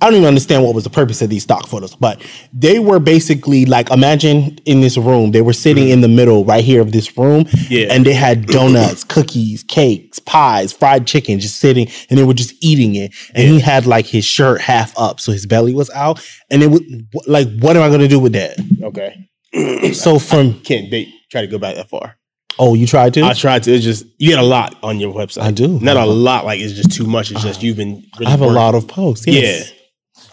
I 0.00 0.06
don't 0.06 0.16
even 0.16 0.28
understand 0.28 0.62
what 0.62 0.74
was 0.74 0.84
the 0.84 0.90
purpose 0.90 1.22
of 1.22 1.30
these 1.30 1.44
stock 1.44 1.66
photos, 1.66 1.96
but 1.96 2.20
they 2.52 2.78
were 2.78 2.98
basically 2.98 3.64
like 3.64 3.90
imagine 3.90 4.58
in 4.66 4.80
this 4.80 4.98
room, 4.98 5.30
they 5.30 5.40
were 5.40 5.54
sitting 5.54 5.84
mm-hmm. 5.84 5.92
in 5.94 6.00
the 6.02 6.08
middle 6.08 6.44
right 6.44 6.62
here 6.62 6.82
of 6.82 6.92
this 6.92 7.16
room, 7.16 7.46
Yeah. 7.70 7.88
and 7.90 8.04
they 8.04 8.12
had 8.12 8.46
donuts, 8.46 9.04
cookies, 9.08 9.62
cakes, 9.62 10.18
pies, 10.18 10.72
fried 10.72 11.06
chicken, 11.06 11.40
just 11.40 11.56
sitting, 11.56 11.88
and 12.10 12.18
they 12.18 12.24
were 12.24 12.34
just 12.34 12.54
eating 12.62 12.94
it. 12.94 13.12
And 13.34 13.48
he 13.48 13.58
had 13.58 13.86
like 13.86 14.06
his 14.06 14.24
shirt 14.24 14.60
half 14.60 14.96
up, 14.98 15.18
so 15.18 15.32
his 15.32 15.46
belly 15.46 15.72
was 15.72 15.88
out, 15.90 16.22
and 16.50 16.62
it 16.62 16.66
was 16.66 16.82
like, 17.26 17.48
what 17.58 17.76
am 17.76 17.82
I 17.82 17.88
gonna 17.88 18.08
do 18.08 18.18
with 18.18 18.32
that? 18.32 18.58
Okay. 18.82 19.28
So 19.94 20.18
from 20.18 20.60
Can't 20.60 20.90
date. 20.90 21.08
Try 21.30 21.40
to 21.40 21.46
go 21.46 21.58
back 21.58 21.76
that 21.76 21.88
far. 21.88 22.16
oh, 22.58 22.74
you 22.74 22.86
tried 22.86 23.14
to? 23.14 23.22
I 23.22 23.32
tried 23.32 23.62
to. 23.64 23.72
It's 23.72 23.84
just 23.84 24.04
you 24.18 24.30
get 24.30 24.38
a 24.38 24.42
lot 24.42 24.76
on 24.82 25.00
your 25.00 25.12
website. 25.14 25.42
I 25.42 25.50
do. 25.50 25.80
Not 25.80 25.96
a 25.96 26.00
uh-huh. 26.00 26.06
lot. 26.06 26.44
Like 26.44 26.60
it's 26.60 26.74
just 26.74 26.92
too 26.92 27.06
much. 27.06 27.30
It's 27.30 27.42
just 27.42 27.58
uh-huh. 27.58 27.66
you've 27.66 27.76
been. 27.76 28.04
Really 28.18 28.26
I 28.26 28.30
have 28.30 28.42
a 28.42 28.46
lot 28.46 28.74
of 28.74 28.86
posts. 28.86 29.26
Yes. 29.26 29.72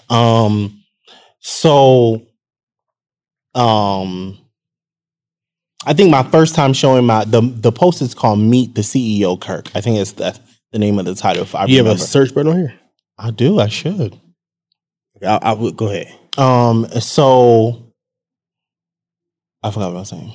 Um. 0.10 0.84
So. 1.39 2.26
Um. 3.56 4.38
I 5.86 5.93
think 5.93 6.10
my 6.12 6.24
first 6.24 6.56
time 6.56 6.74
showing 6.74 7.06
my 7.06 7.26
the 7.26 7.41
the 7.41 7.72
post 7.72 8.01
is 8.01 8.14
called 8.14 8.39
"Meet 8.39 8.76
the 8.76 8.82
CEO 8.82 9.39
Kirk." 9.39 9.70
I 9.76 9.82
think 9.82 9.97
it's 9.97 10.14
the 10.14 10.38
the 10.72 10.80
name 10.80 10.97
of 10.99 11.06
the 11.06 11.16
title. 11.16 11.43
If 11.43 11.56
I 11.56 11.66
You 11.66 11.84
have 11.84 11.95
a 11.95 11.97
search 11.97 12.34
button 12.34 12.51
on 12.51 12.58
here. 12.58 12.74
I 13.18 13.32
do. 13.32 13.60
I 13.60 13.68
should. 13.68 14.20
I, 15.22 15.39
I 15.41 15.54
would 15.54 15.76
go 15.78 15.88
ahead. 15.89 16.14
Um. 16.38 16.88
So. 16.99 17.80
I 19.66 19.72
forgot 19.72 19.88
what 19.91 19.97
I 19.97 19.99
was 19.99 20.10
saying. 20.10 20.34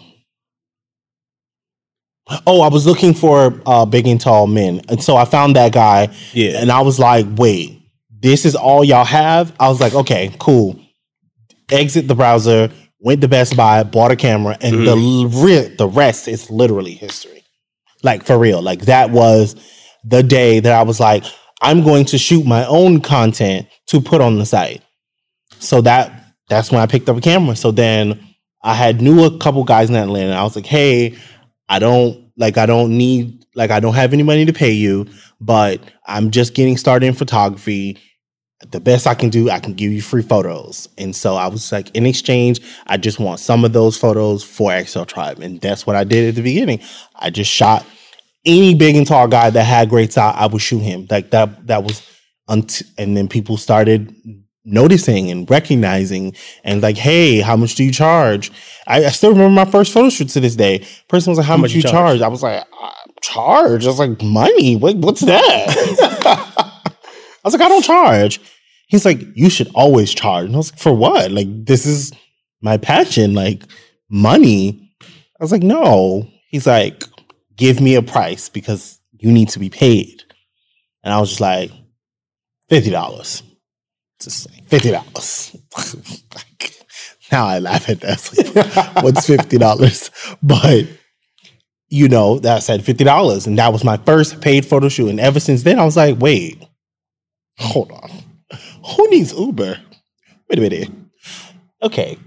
Oh, 2.47 2.61
I 2.61 2.69
was 2.69 2.87
looking 2.87 3.15
for 3.15 3.59
uh, 3.65 3.87
big 3.87 4.07
and 4.07 4.21
tall 4.21 4.47
men, 4.47 4.83
and 4.89 5.03
so 5.03 5.17
I 5.17 5.25
found 5.25 5.57
that 5.57 5.73
guy, 5.73 6.15
Yeah. 6.35 6.61
and 6.61 6.71
I 6.71 6.83
was 6.83 6.99
like, 6.99 7.27
"Wait, 7.37 7.78
this 8.21 8.45
is 8.45 8.55
all 8.55 8.85
y'all 8.85 9.05
have?" 9.05 9.53
I 9.59 9.69
was 9.69 9.81
like, 9.81 9.95
"Okay, 9.95 10.35
cool." 10.39 10.79
Exit 11.71 12.09
the 12.09 12.15
browser, 12.15 12.71
went 13.01 13.21
to 13.21 13.29
Best 13.29 13.57
Buy, 13.57 13.83
bought 13.83 14.11
a 14.11 14.17
camera, 14.17 14.57
and 14.61 14.87
the 14.87 14.97
mm-hmm. 14.97 15.37
l- 15.37 15.45
re- 15.45 15.75
the 15.77 15.89
rest 15.89 16.29
is 16.29 16.51
literally 16.51 16.93
history. 16.93 17.45
Like 18.03 18.25
for 18.25 18.39
real, 18.39 18.63
like 18.63 18.83
that 18.83 19.11
was 19.11 19.57
the 20.05 20.23
day 20.23 20.61
that 20.61 20.73
I 20.73 20.83
was 20.83 21.01
like, 21.01 21.25
"I'm 21.61 21.83
going 21.83 22.05
to 22.07 22.19
shoot 22.19 22.47
my 22.47 22.65
own 22.67 23.01
content 23.01 23.67
to 23.89 24.01
put 24.01 24.21
on 24.21 24.39
the 24.39 24.47
site." 24.47 24.83
So 25.59 25.81
that 25.83 26.13
that's 26.49 26.71
when 26.71 26.81
I 26.81 26.87
picked 26.87 27.09
up 27.09 27.17
a 27.17 27.21
camera. 27.21 27.57
So 27.57 27.71
then 27.71 28.21
I 28.63 28.75
had 28.75 29.01
knew 29.01 29.25
a 29.25 29.39
couple 29.39 29.65
guys 29.65 29.91
in 29.91 29.97
Atlanta. 29.97 30.33
I 30.33 30.43
was 30.43 30.57
like, 30.57 30.67
"Hey, 30.67 31.19
I 31.69 31.79
don't 31.79 32.31
like 32.37 32.57
I 32.57 32.67
don't 32.67 32.97
need 32.97 33.45
like 33.55 33.71
I 33.71 33.81
don't 33.81 33.95
have 33.95 34.13
any 34.13 34.23
money 34.23 34.47
to 34.47 34.53
pay 34.53 34.73
you, 34.73 35.07
but 35.41 35.81
I'm 36.07 36.31
just 36.31 36.55
getting 36.55 36.77
started 36.77 37.07
in 37.07 37.15
photography. 37.15 37.99
The 38.67 38.81
best 38.81 39.07
I 39.07 39.15
can 39.15 39.31
do, 39.31 39.51
I 39.51 39.61
can 39.61 39.75
give 39.75 39.93
you 39.93 40.03
free 40.03 40.23
photos. 40.23 40.89
And 40.99 41.15
so 41.15 41.37
I 41.37 41.47
was 41.47 41.71
like, 41.71 41.95
in 41.95 42.07
exchange, 42.07 42.61
I 42.87 42.97
just 42.97 43.21
want 43.21 43.39
some 43.39 43.65
of 43.65 43.73
those 43.73 43.97
photos 43.97 44.43
for 44.43 44.79
XL 44.83 45.05
Tribe. 45.05 45.39
And 45.39 45.61
that's 45.61 45.87
what 45.87 45.95
I 45.95 46.05
did 46.05 46.29
at 46.29 46.35
the 46.35 46.43
beginning. 46.43 46.81
I 47.15 47.31
just 47.31 47.51
shot 47.51 47.87
any 48.45 48.75
big 48.75 48.97
and 48.97 49.07
tall 49.07 49.29
guy 49.29 49.51
that 49.51 49.63
had 49.63 49.89
great 49.89 50.13
style, 50.13 50.35
I 50.37 50.47
would 50.47 50.63
shoot 50.63 50.81
him. 50.81 51.07
Like 51.09 51.31
that, 51.31 51.67
that 51.69 51.85
was, 51.85 52.03
unt- 52.49 52.83
and 52.97 53.17
then 53.17 53.29
people 53.29 53.57
started 53.57 54.15
noticing 54.65 55.31
and 55.31 55.49
recognizing 55.49 56.35
and 56.65 56.83
like, 56.83 56.97
hey, 56.97 57.41
how 57.41 57.57
much 57.57 57.77
do 57.77 57.85
you 57.85 57.93
charge? 57.93 58.51
I, 58.89 59.05
I 59.05 59.11
still 59.11 59.31
remember 59.31 59.55
my 59.55 59.71
first 59.71 59.93
photo 59.93 60.11
shoot 60.11 60.31
to 60.31 60.41
this 60.41 60.57
day. 60.57 60.85
Person 61.07 61.31
was 61.31 61.39
like, 61.39 61.47
how, 61.47 61.57
much, 61.57 61.71
much 61.71 61.77
you 61.77 61.83
you 61.83 61.89
charge? 61.89 62.21
I 62.23 62.29
was 62.29 62.43
like, 62.43 62.67
uh, 62.83 62.91
charge? 63.23 63.85
I 63.85 63.89
was 63.89 64.01
like, 64.01 64.21
money? 64.21 64.75
What, 64.75 64.97
what's 64.97 65.21
that? 65.21 66.65
I 67.49 67.51
was 67.51 67.61
like, 67.61 67.67
I 67.67 67.69
don't 67.69 67.85
charge. 67.85 68.41
He's 68.89 69.05
like, 69.05 69.21
you 69.35 69.49
should 69.49 69.71
always 69.75 70.13
charge. 70.13 70.47
And 70.47 70.55
I 70.55 70.59
was 70.59 70.71
like, 70.71 70.81
for 70.81 70.93
what? 70.95 71.31
Like, 71.31 71.47
this 71.65 71.87
is 71.87 72.13
my 72.61 72.77
passion, 72.77 73.33
like 73.33 73.63
money. 74.11 74.95
I 75.03 75.45
was 75.45 75.53
like, 75.53 75.63
no. 75.63 76.29
He's 76.49 76.67
like, 76.67 77.03
give 77.57 77.81
me 77.81 77.95
a 77.95 78.03
price 78.03 78.49
because 78.49 79.01
you 79.19 79.33
need 79.33 79.49
to 79.51 79.59
be 79.59 79.71
paid. 79.71 80.23
And 81.03 81.13
I 81.13 81.21
was 81.21 81.31
just 81.31 81.41
like, 81.41 81.71
$50. 82.71 83.43
Just 84.21 84.51
like, 84.51 84.67
$50. 84.69 86.25
like, 86.35 86.75
now 87.33 87.47
I 87.47 87.61
laugh 87.61 87.89
at 87.89 88.01
that. 88.01 88.31
Like, 88.37 88.57
What's 89.05 89.27
$50? 89.27 90.39
But 90.43 90.87
you 91.89 92.09
know, 92.09 92.39
that 92.41 92.63
said 92.63 92.83
$50. 92.83 93.47
And 93.47 93.59
that 93.59 93.73
was 93.73 93.85
my 93.85 93.97
first 93.97 94.41
paid 94.41 94.67
photo 94.67 94.89
shoot. 94.89 95.09
And 95.09 95.21
ever 95.21 95.41
since 95.41 95.63
then, 95.63 95.79
I 95.79 95.85
was 95.85 95.97
like, 95.97 96.19
wait, 96.19 96.63
hold 97.59 97.93
on. 97.93 98.11
Who 98.97 99.11
needs 99.11 99.33
Uber? 99.33 99.79
Wait 100.49 100.59
a 100.59 100.63
minute. 100.63 100.91
Okay. 101.83 102.19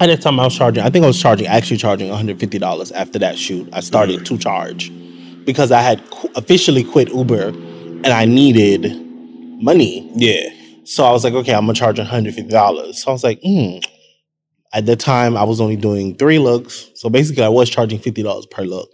At 0.00 0.06
that 0.06 0.22
time, 0.22 0.40
I 0.40 0.44
was 0.44 0.56
charging, 0.56 0.82
I 0.82 0.90
think 0.90 1.04
I 1.04 1.08
was 1.08 1.20
charging, 1.20 1.46
actually 1.46 1.76
charging 1.76 2.10
$150 2.10 2.92
after 2.92 3.18
that 3.20 3.38
shoot. 3.38 3.68
I 3.72 3.80
started 3.80 4.26
to 4.26 4.38
charge 4.38 4.92
because 5.44 5.70
I 5.70 5.80
had 5.80 6.08
qu- 6.10 6.30
officially 6.34 6.84
quit 6.84 7.08
Uber 7.08 7.48
and 7.48 8.06
I 8.08 8.24
needed 8.24 8.92
money. 9.62 10.10
Yeah. 10.14 10.48
So 10.84 11.04
I 11.04 11.12
was 11.12 11.24
like, 11.24 11.32
okay, 11.34 11.54
I'm 11.54 11.62
gonna 11.62 11.74
charge 11.74 11.96
$150. 11.96 12.94
So 12.94 13.10
I 13.10 13.12
was 13.12 13.24
like, 13.24 13.40
hmm. 13.42 13.78
At 14.72 14.86
the 14.86 14.96
time, 14.96 15.36
I 15.36 15.44
was 15.44 15.60
only 15.60 15.76
doing 15.76 16.16
three 16.16 16.40
looks. 16.40 16.90
So 16.96 17.08
basically, 17.08 17.44
I 17.44 17.48
was 17.48 17.70
charging 17.70 18.00
$50 18.00 18.50
per 18.50 18.62
look. 18.64 18.90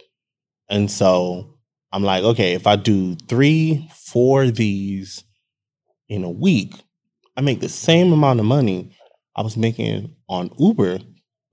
And 0.69 0.89
so 0.89 1.57
I'm 1.91 2.03
like, 2.03 2.23
okay, 2.23 2.53
if 2.53 2.67
I 2.67 2.75
do 2.75 3.15
three, 3.27 3.89
four 3.91 4.43
of 4.43 4.55
these 4.55 5.23
in 6.11 6.25
a 6.25 6.29
week, 6.29 6.73
I 7.37 7.41
make 7.41 7.61
the 7.61 7.69
same 7.69 8.11
amount 8.11 8.41
of 8.41 8.45
money 8.45 8.91
I 9.33 9.41
was 9.41 9.55
making 9.55 10.13
on 10.27 10.51
Uber, 10.59 10.99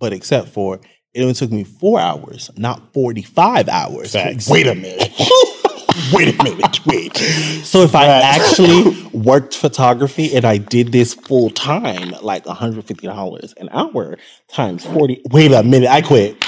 but 0.00 0.12
except 0.12 0.48
for 0.48 0.80
it 1.14 1.22
only 1.22 1.32
took 1.34 1.52
me 1.52 1.62
four 1.62 2.00
hours, 2.00 2.50
not 2.56 2.92
45 2.92 3.68
hours. 3.68 4.12
Facts. 4.12 4.50
Wait 4.50 4.66
a 4.66 4.74
minute. 4.74 5.12
wait 6.12 6.38
a 6.38 6.42
minute. 6.42 6.84
Wait. 6.86 7.16
So 7.64 7.82
if 7.82 7.94
I 7.94 8.06
actually 8.06 9.08
worked 9.12 9.56
photography 9.56 10.34
and 10.34 10.44
I 10.44 10.58
did 10.58 10.90
this 10.90 11.14
full 11.14 11.50
time, 11.50 12.10
like 12.20 12.44
$150 12.44 13.54
an 13.58 13.68
hour 13.72 14.18
times 14.48 14.84
40. 14.84 15.22
Wait 15.30 15.52
a 15.52 15.62
minute. 15.62 15.88
I 15.88 16.02
quit. 16.02 16.44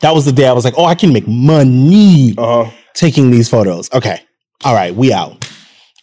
That 0.00 0.14
was 0.14 0.24
the 0.24 0.32
day 0.32 0.48
I 0.48 0.52
was 0.52 0.64
like, 0.64 0.74
oh, 0.76 0.84
I 0.84 0.96
can 0.96 1.12
make 1.12 1.28
money 1.28 2.34
Uh 2.36 2.64
huh. 2.64 2.70
taking 2.94 3.30
these 3.30 3.48
photos. 3.48 3.88
Okay. 3.92 4.20
All 4.64 4.74
right, 4.74 4.94
we 4.94 5.12
out. 5.12 5.48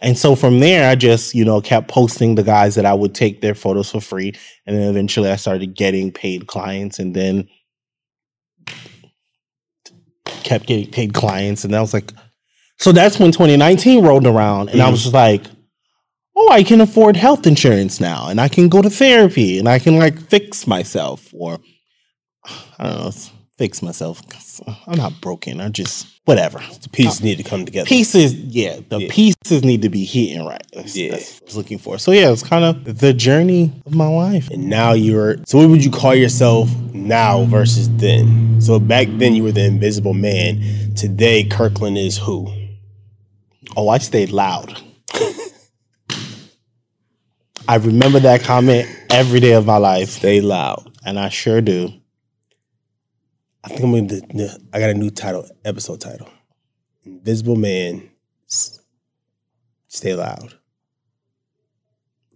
And 0.02 0.18
so 0.18 0.36
from 0.36 0.60
there, 0.60 0.90
I 0.90 0.96
just, 0.96 1.36
you 1.36 1.44
know, 1.44 1.60
kept 1.60 1.90
posting 1.90 2.36
the 2.36 2.44
guys 2.44 2.76
that 2.76 2.86
I 2.86 2.94
would 2.94 3.14
take 3.14 3.42
their 3.42 3.56
photos 3.56 3.92
for 3.92 4.00
free. 4.00 4.34
And 4.66 4.78
then 4.78 4.90
eventually 4.90 5.30
I 5.30 5.36
started 5.36 5.76
getting 5.76 6.12
paid 6.12 6.48
clients 6.48 7.00
and 7.00 7.14
then 7.14 7.50
kept 10.26 10.68
getting 10.68 10.90
paid 10.90 11.14
clients. 11.14 11.66
And 11.66 11.76
I 11.76 11.82
was 11.82 11.94
like, 11.94 12.14
so 12.78 12.94
that's 12.94 13.20
when 13.20 13.32
2019 13.32 14.06
rolled 14.06 14.26
around. 14.26 14.70
And 14.70 14.82
I 14.82 14.86
mm-hmm. 14.86 14.92
was 14.92 15.04
just 15.04 15.14
like, 15.14 15.44
oh, 16.36 16.50
I 16.50 16.64
can 16.64 16.80
afford 16.80 17.18
health 17.18 17.46
insurance 17.46 18.00
now 18.00 18.30
and 18.30 18.40
I 18.40 18.48
can 18.48 18.70
go 18.70 18.82
to 18.82 18.90
therapy 18.90 19.60
and 19.60 19.68
I 19.68 19.80
can 19.80 19.98
like 19.98 20.18
fix 20.18 20.66
myself 20.66 21.34
or 21.34 21.60
I 22.80 22.84
don't 22.84 23.00
know, 23.00 23.12
fix 23.60 23.82
myself. 23.82 24.22
I'm 24.88 24.98
not 24.98 25.20
broken. 25.20 25.60
I 25.60 25.68
just, 25.68 26.08
whatever 26.24 26.60
The 26.82 26.88
pieces 26.90 27.22
need 27.22 27.38
to 27.40 27.44
come 27.44 27.66
together. 27.66 27.86
pieces, 27.88 28.34
yeah, 28.34 28.80
the 28.88 29.02
Yeah. 29.02 29.08
pieces 29.12 29.66
need 29.66 29.82
to 29.82 29.90
be 29.90 30.06
hitting 30.06 30.46
right. 30.46 30.64
That's, 30.74 30.96
Yeah. 30.96 31.12
that's 31.12 31.34
what 31.34 31.42
I 31.42 31.46
was 31.46 31.58
looking 31.58 31.78
for. 31.78 31.98
So 32.00 32.12
yeah, 32.14 32.32
it's 32.32 32.42
kind 32.42 32.64
of 32.64 33.00
the 33.00 33.12
journey 33.14 33.74
of 33.86 33.94
my 33.94 34.08
life. 34.08 34.50
And 34.50 34.70
now 34.70 34.94
you're. 34.94 35.38
So 35.46 35.58
what 35.58 35.70
would 35.70 35.84
you 35.84 35.92
call 35.92 36.16
yourself 36.16 36.70
now 36.94 37.44
versus 37.46 37.90
then? 37.98 38.62
So 38.62 38.80
back 38.80 39.08
then 39.18 39.36
you 39.36 39.44
were 39.44 39.52
the 39.52 39.66
Invisible 39.66 40.14
Man. 40.14 40.94
Today 40.96 41.44
Kirkland 41.44 41.98
is 41.98 42.18
who? 42.18 42.48
Oh, 43.76 43.90
I 43.90 43.98
stayed 43.98 44.30
loud. 44.30 44.82
I 47.68 47.76
remember 47.76 48.20
that 48.22 48.42
comment 48.44 48.88
every 49.10 49.42
day 49.42 49.52
of 49.52 49.66
my 49.66 49.78
life, 49.78 50.10
Stay 50.10 50.40
loud. 50.40 50.90
and 51.06 51.20
I 51.20 51.28
sure 51.30 51.60
do. 51.62 51.94
I 53.64 53.70
think 53.70 53.82
I'm 53.84 54.08
gonna. 54.08 54.58
I 54.74 54.80
got 54.80 54.90
a 54.90 54.94
new 54.94 55.10
title, 55.10 55.48
episode 55.66 56.00
title. 56.02 56.30
Invisible 57.04 57.56
Man. 57.56 58.10
Stay 59.88 60.14
loud. 60.16 60.54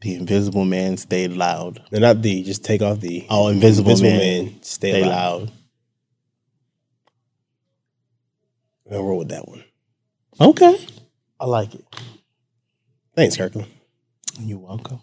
The 0.02 0.16
Invisible 0.16 0.66
Man 0.66 0.98
stay 0.98 1.28
loud. 1.30 1.82
No, 1.92 2.00
not 2.00 2.22
the. 2.22 2.44
Just 2.44 2.66
take 2.66 2.82
off 2.82 3.00
the. 3.00 3.26
Oh, 3.30 3.48
Invisible, 3.48 3.96
Man, 4.02 4.62
Stay, 4.62 4.92
stay 4.92 5.02
loud. 5.06 5.10
loud. 5.42 5.52
I'm 8.86 8.92
gonna 8.92 9.04
roll 9.04 9.20
with 9.20 9.30
that 9.30 9.48
one. 9.48 9.64
Okay, 10.42 10.88
I 11.40 11.46
like 11.46 11.74
it. 11.74 11.86
Thanks, 13.16 13.38
Kirkland. 13.38 13.70
you're 14.40 14.60
welcome. 14.60 15.02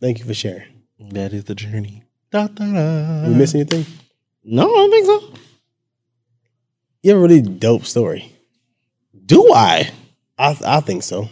Thank 0.00 0.20
you 0.20 0.24
for 0.24 0.34
sharing. 0.34 0.82
That 0.98 1.32
is 1.34 1.44
the 1.44 1.54
journey. 1.54 2.04
Da, 2.30 2.46
da, 2.46 2.64
da. 2.64 3.28
we 3.28 3.34
miss 3.34 3.54
anything? 3.54 3.84
No, 4.44 4.62
I 4.62 4.66
don't 4.66 4.90
think 4.90 5.06
so. 5.06 5.47
You 7.02 7.12
have 7.12 7.18
a 7.18 7.22
really 7.22 7.42
dope 7.42 7.84
story. 7.84 8.32
Do 9.24 9.52
I? 9.54 9.90
I 10.38 10.56
I 10.64 10.80
think 10.80 11.02
so. 11.02 11.28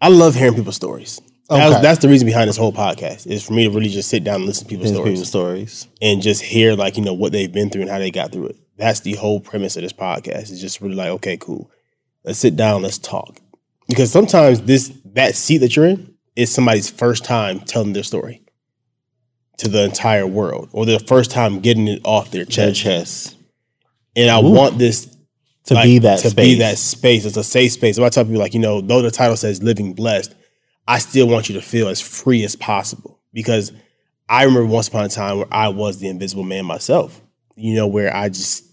I 0.00 0.08
love 0.08 0.34
hearing 0.34 0.54
people's 0.54 0.76
stories. 0.76 1.20
That's, 1.48 1.72
Okay. 1.74 1.82
that's 1.82 2.00
the 2.00 2.08
reason 2.08 2.26
behind 2.26 2.48
this 2.48 2.56
whole 2.56 2.72
podcast 2.72 3.26
is 3.28 3.44
for 3.46 3.52
me 3.52 3.64
to 3.64 3.70
really 3.70 3.88
just 3.88 4.08
sit 4.08 4.24
down 4.24 4.36
and 4.36 4.46
listen 4.46 4.64
to 4.64 4.68
people's 4.68 4.90
stories 4.90 5.12
people's 5.12 5.28
stories. 5.28 5.86
and 6.02 6.20
just 6.20 6.42
hear 6.42 6.74
like 6.74 6.96
you 6.96 7.04
know 7.04 7.14
what 7.14 7.32
they've 7.32 7.52
been 7.52 7.70
through 7.70 7.82
and 7.82 7.90
how 7.90 7.98
they 7.98 8.10
got 8.10 8.32
through 8.32 8.46
it. 8.48 8.56
That's 8.76 9.00
the 9.00 9.14
whole 9.14 9.40
premise 9.40 9.76
of 9.76 9.82
this 9.82 9.92
podcast. 9.92 10.50
It's 10.50 10.60
just 10.60 10.80
really 10.80 10.96
like 10.96 11.08
okay, 11.10 11.36
cool. 11.36 11.70
Let's 12.24 12.38
sit 12.38 12.56
down. 12.56 12.82
Let's 12.82 12.98
talk. 12.98 13.40
Because 13.88 14.10
sometimes 14.10 14.62
this 14.62 14.92
that 15.14 15.34
seat 15.36 15.58
that 15.58 15.76
you're 15.76 15.86
in 15.86 16.14
is 16.34 16.52
somebody's 16.52 16.90
first 16.90 17.24
time 17.24 17.60
telling 17.60 17.92
their 17.94 18.02
story 18.02 18.42
to 19.58 19.68
the 19.68 19.84
entire 19.84 20.26
world, 20.26 20.68
or 20.72 20.84
their 20.84 20.98
first 20.98 21.30
time 21.30 21.60
getting 21.60 21.88
it 21.88 22.00
off 22.04 22.30
their 22.32 22.44
Chest. 22.44 22.80
chest. 22.80 22.82
chest. 22.82 23.35
And 24.16 24.30
I 24.30 24.40
Ooh. 24.40 24.50
want 24.50 24.78
this 24.78 25.06
To 25.66 25.74
like, 25.74 25.84
be 25.84 25.98
that 26.00 26.20
to 26.20 26.30
space. 26.30 26.46
be 26.46 26.54
that 26.60 26.78
space. 26.78 27.24
It's 27.24 27.36
a 27.36 27.44
safe 27.44 27.72
space. 27.72 27.98
If 27.98 28.04
I 28.04 28.08
tell 28.08 28.24
people 28.24 28.40
like, 28.40 28.54
you 28.54 28.60
know, 28.60 28.80
though 28.80 29.02
the 29.02 29.10
title 29.10 29.36
says 29.36 29.62
living 29.62 29.92
blessed, 29.94 30.34
I 30.88 30.98
still 30.98 31.28
want 31.28 31.48
you 31.48 31.54
to 31.56 31.62
feel 31.62 31.88
as 31.88 32.00
free 32.00 32.42
as 32.44 32.56
possible. 32.56 33.20
Because 33.32 33.72
I 34.28 34.44
remember 34.44 34.66
once 34.66 34.88
upon 34.88 35.04
a 35.04 35.08
time 35.08 35.38
where 35.38 35.46
I 35.52 35.68
was 35.68 35.98
the 35.98 36.08
invisible 36.08 36.44
man 36.44 36.64
myself. 36.64 37.20
You 37.56 37.74
know, 37.74 37.86
where 37.86 38.14
I 38.14 38.28
just 38.28 38.64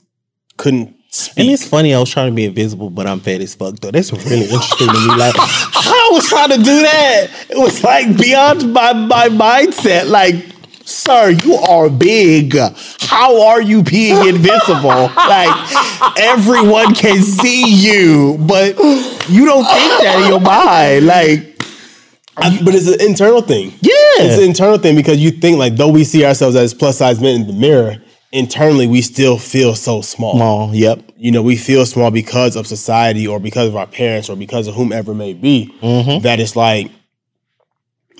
couldn't 0.57 0.95
speak. 1.09 1.45
And 1.45 1.53
it's 1.53 1.67
funny, 1.67 1.93
I 1.93 1.99
was 1.99 2.09
trying 2.09 2.31
to 2.31 2.35
be 2.35 2.45
invisible, 2.45 2.89
but 2.89 3.07
I'm 3.07 3.19
fat 3.19 3.41
as 3.41 3.55
fuck 3.55 3.75
though. 3.79 3.91
That's 3.91 4.11
really 4.11 4.43
interesting 4.43 4.87
to 4.87 4.93
me. 4.93 5.07
Like 5.17 5.35
I 5.37 6.09
was 6.11 6.27
trying 6.27 6.49
to 6.49 6.57
do 6.57 6.63
that. 6.81 7.27
It 7.49 7.57
was 7.57 7.83
like 7.83 8.17
beyond 8.17 8.73
my, 8.73 8.93
my 8.93 9.29
mindset. 9.29 10.09
Like, 10.09 10.35
sir, 10.85 11.29
you 11.31 11.55
are 11.55 11.89
big. 11.89 12.55
How 12.99 13.41
are 13.47 13.61
you 13.61 13.83
being 13.83 14.27
invisible? 14.27 15.09
like 15.15 16.17
everyone 16.19 16.93
can 16.95 17.21
see 17.21 17.73
you, 17.73 18.37
but 18.39 18.77
you 19.29 19.45
don't 19.45 19.65
think 19.65 20.01
that 20.03 20.21
in 20.23 20.29
your 20.29 20.39
mind. 20.41 21.05
Like, 21.05 21.61
I- 22.37 22.59
but 22.63 22.73
it's 22.75 22.87
an 22.87 23.01
internal 23.01 23.41
thing. 23.41 23.71
yeah. 23.81 23.91
It's 24.15 24.37
an 24.37 24.43
internal 24.43 24.77
thing 24.77 24.95
because 24.95 25.17
you 25.19 25.31
think 25.31 25.57
like 25.57 25.75
though 25.75 25.89
we 25.89 26.03
see 26.03 26.25
ourselves 26.25 26.55
as 26.55 26.73
plus 26.73 26.97
size 26.97 27.19
men 27.19 27.41
in 27.41 27.47
the 27.47 27.53
mirror, 27.53 27.97
internally 28.31 28.87
we 28.87 29.01
still 29.01 29.37
feel 29.37 29.75
so 29.75 30.01
small. 30.01 30.35
Small, 30.35 30.75
yep. 30.75 30.99
you 31.17 31.31
know, 31.31 31.41
we 31.41 31.55
feel 31.55 31.85
small 31.85 32.11
because 32.11 32.55
of 32.55 32.67
society 32.67 33.27
or 33.27 33.39
because 33.39 33.67
of 33.67 33.75
our 33.75 33.87
parents 33.87 34.29
or 34.29 34.35
because 34.35 34.67
of 34.67 34.75
whomever 34.75 35.13
may 35.13 35.33
be. 35.33 35.73
Mm-hmm. 35.81 36.21
That 36.23 36.39
it's 36.39 36.55
like 36.55 36.91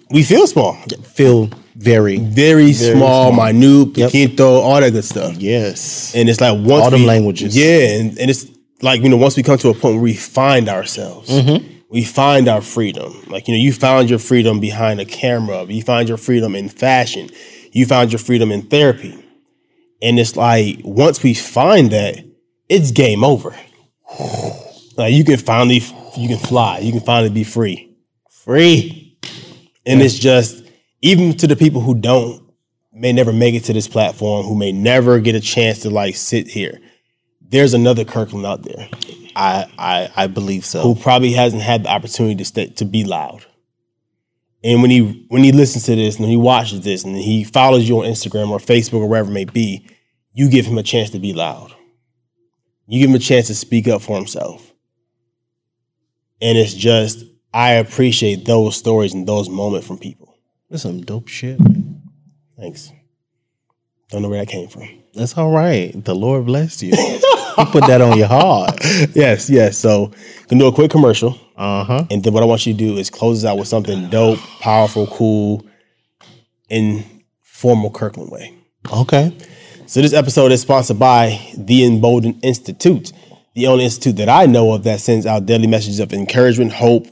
we 0.10 0.24
feel 0.24 0.46
small, 0.48 0.74
Feel 1.04 1.50
very 1.76 2.18
very, 2.18 2.74
small, 2.74 3.32
small. 3.34 3.52
minute, 3.54 3.98
Yep. 3.98 4.40
all 4.40 4.80
that 4.80 4.92
good 4.92 5.04
stuff. 5.06 5.36
yes. 5.38 6.14
And 6.16 6.30
it's 6.30 6.40
like 6.42 6.54
once 6.58 6.86
All 6.86 6.92
them 6.92 7.02
we- 7.02 7.08
languages. 7.08 7.56
yeah, 7.58 7.96
and, 8.00 8.18
and 8.18 8.30
it's 8.30 8.46
like 8.82 9.02
you 9.02 9.10
know 9.10 9.18
once 9.18 9.36
we 9.38 9.44
come 9.44 9.58
to 9.60 9.70
a 9.70 9.74
point 9.74 9.96
where 9.96 10.04
we 10.04 10.14
find 10.14 10.70
ourselves, 10.70 11.30
Mm-hmm. 11.30 11.66
we 11.90 12.04
find 12.04 12.48
our 12.48 12.62
freedom. 12.62 13.14
Like, 13.28 13.48
you 13.48 13.54
know, 13.54 13.60
you 13.60 13.72
found 13.74 14.10
your 14.10 14.20
freedom 14.20 14.60
behind 14.60 15.00
a 15.00 15.06
camera, 15.06 15.64
you 15.66 15.84
find 15.84 16.08
your 16.10 16.18
freedom 16.18 16.56
in 16.56 16.70
fashion, 16.70 17.30
you 17.72 17.86
found 17.86 18.12
your 18.12 18.20
freedom 18.20 18.52
in 18.52 18.64
therapy. 18.64 19.18
And 20.02 20.20
it's 20.20 20.36
like 20.36 20.80
once 20.84 21.24
we 21.24 21.34
find 21.34 21.92
that, 21.92 22.24
it's 22.70 22.92
game 22.92 23.24
over. 23.24 23.56
Like 24.96 25.14
you 25.16 25.24
can 25.24 25.38
finally 25.38 25.82
you 26.18 26.28
can 26.28 26.38
fly, 26.38 26.78
you 26.80 26.92
can 26.92 27.02
finally 27.02 27.32
be 27.32 27.44
free. 27.44 27.96
Free. 28.30 29.18
And 29.88 30.02
it's 30.04 30.20
just 30.20 30.63
even 31.04 31.36
to 31.38 31.48
the 31.48 31.56
people 31.56 31.82
who 31.82 31.94
don't 31.94 32.42
may 32.94 33.12
never 33.12 33.34
make 33.34 33.54
it 33.54 33.66
to 33.66 33.74
this 33.74 33.88
platform, 33.88 34.46
who 34.46 34.56
may 34.56 34.72
never 34.72 35.20
get 35.20 35.36
a 35.36 35.40
chance 35.40 35.80
to 35.80 35.90
like 35.90 36.16
sit 36.16 36.48
here. 36.48 36.80
There's 37.42 37.74
another 37.74 38.06
Kirkland 38.06 38.46
out 38.46 38.64
there 38.64 38.90
I 39.36 39.68
I, 39.78 40.10
I 40.16 40.28
believe 40.28 40.66
so. 40.66 40.82
who 40.82 40.96
probably 40.96 41.34
hasn't 41.34 41.62
had 41.62 41.84
the 41.84 41.90
opportunity 41.90 42.36
to 42.36 42.46
stay, 42.46 42.68
to 42.68 42.86
be 42.86 43.04
loud. 43.04 43.46
And 44.64 44.82
when 44.82 44.90
he 44.92 45.26
when 45.28 45.44
he 45.44 45.52
listens 45.52 45.86
to 45.86 45.96
this 45.96 46.18
and 46.18 46.26
he 46.28 46.38
watches 46.38 46.82
this 46.82 47.04
and 47.04 47.16
he 47.18 47.44
follows 47.44 47.88
you 47.88 48.00
on 48.00 48.06
Instagram 48.06 48.50
or 48.50 48.60
Facebook 48.60 49.02
or 49.02 49.10
wherever 49.10 49.30
it 49.30 49.34
may 49.34 49.46
be, 49.46 49.86
you 50.32 50.50
give 50.50 50.66
him 50.66 50.78
a 50.78 50.84
chance 50.84 51.10
to 51.12 51.20
be 51.20 51.34
loud. 51.34 51.74
You 52.88 53.02
give 53.02 53.10
him 53.10 53.16
a 53.16 53.20
chance 53.20 53.48
to 53.48 53.56
speak 53.56 53.90
up 53.90 54.02
for 54.02 54.16
himself. 54.16 54.74
And 56.42 56.58
it's 56.58 56.74
just 56.74 57.26
I 57.54 57.74
appreciate 57.74 58.46
those 58.46 58.78
stories 58.78 59.14
and 59.14 59.28
those 59.28 59.50
moments 59.50 59.86
from 59.86 59.98
people. 59.98 60.23
That's 60.74 60.82
some 60.82 61.02
dope 61.02 61.28
shit. 61.28 61.60
Man. 61.60 62.02
Thanks. 62.58 62.92
Don't 64.10 64.24
know 64.24 64.30
where 64.30 64.40
that 64.40 64.52
came 64.52 64.68
from. 64.68 64.90
That's 65.14 65.38
all 65.38 65.52
right. 65.52 65.92
The 66.04 66.16
Lord 66.16 66.48
bless 66.48 66.82
you. 66.82 66.90
he 66.96 67.66
put 67.66 67.86
that 67.86 68.02
on 68.02 68.18
your 68.18 68.26
heart. 68.26 68.80
yes, 69.14 69.52
yes. 69.52 69.78
So 69.78 70.08
gonna 70.48 70.64
do 70.64 70.66
a 70.66 70.72
quick 70.72 70.90
commercial. 70.90 71.40
Uh 71.56 71.84
huh. 71.84 72.06
And 72.10 72.24
then 72.24 72.34
what 72.34 72.42
I 72.42 72.48
want 72.48 72.66
you 72.66 72.74
to 72.74 72.80
do 72.80 72.98
is 72.98 73.12
close 73.12 73.46
us 73.46 73.52
out 73.52 73.60
with 73.60 73.68
something 73.68 74.10
dope, 74.10 74.40
powerful, 74.62 75.06
cool, 75.06 75.64
in 76.70 77.06
formal 77.44 77.92
Kirkland 77.92 78.32
way. 78.32 78.58
Okay. 78.92 79.32
So 79.86 80.02
this 80.02 80.14
episode 80.14 80.52
is 80.52 80.62
sponsored 80.62 80.98
by 80.98 81.40
the 81.56 81.86
Emboldened 81.86 82.44
Institute, 82.44 83.14
the 83.54 83.68
only 83.68 83.84
institute 83.84 84.16
that 84.16 84.28
I 84.28 84.48
know 84.48 84.74
of 84.74 84.86
that 84.86 85.02
sends 85.02 85.28
out 85.28 85.46
daily 85.46 85.68
messages 85.68 86.00
of 86.00 86.14
encouragement, 86.14 86.74
hope, 86.74 87.06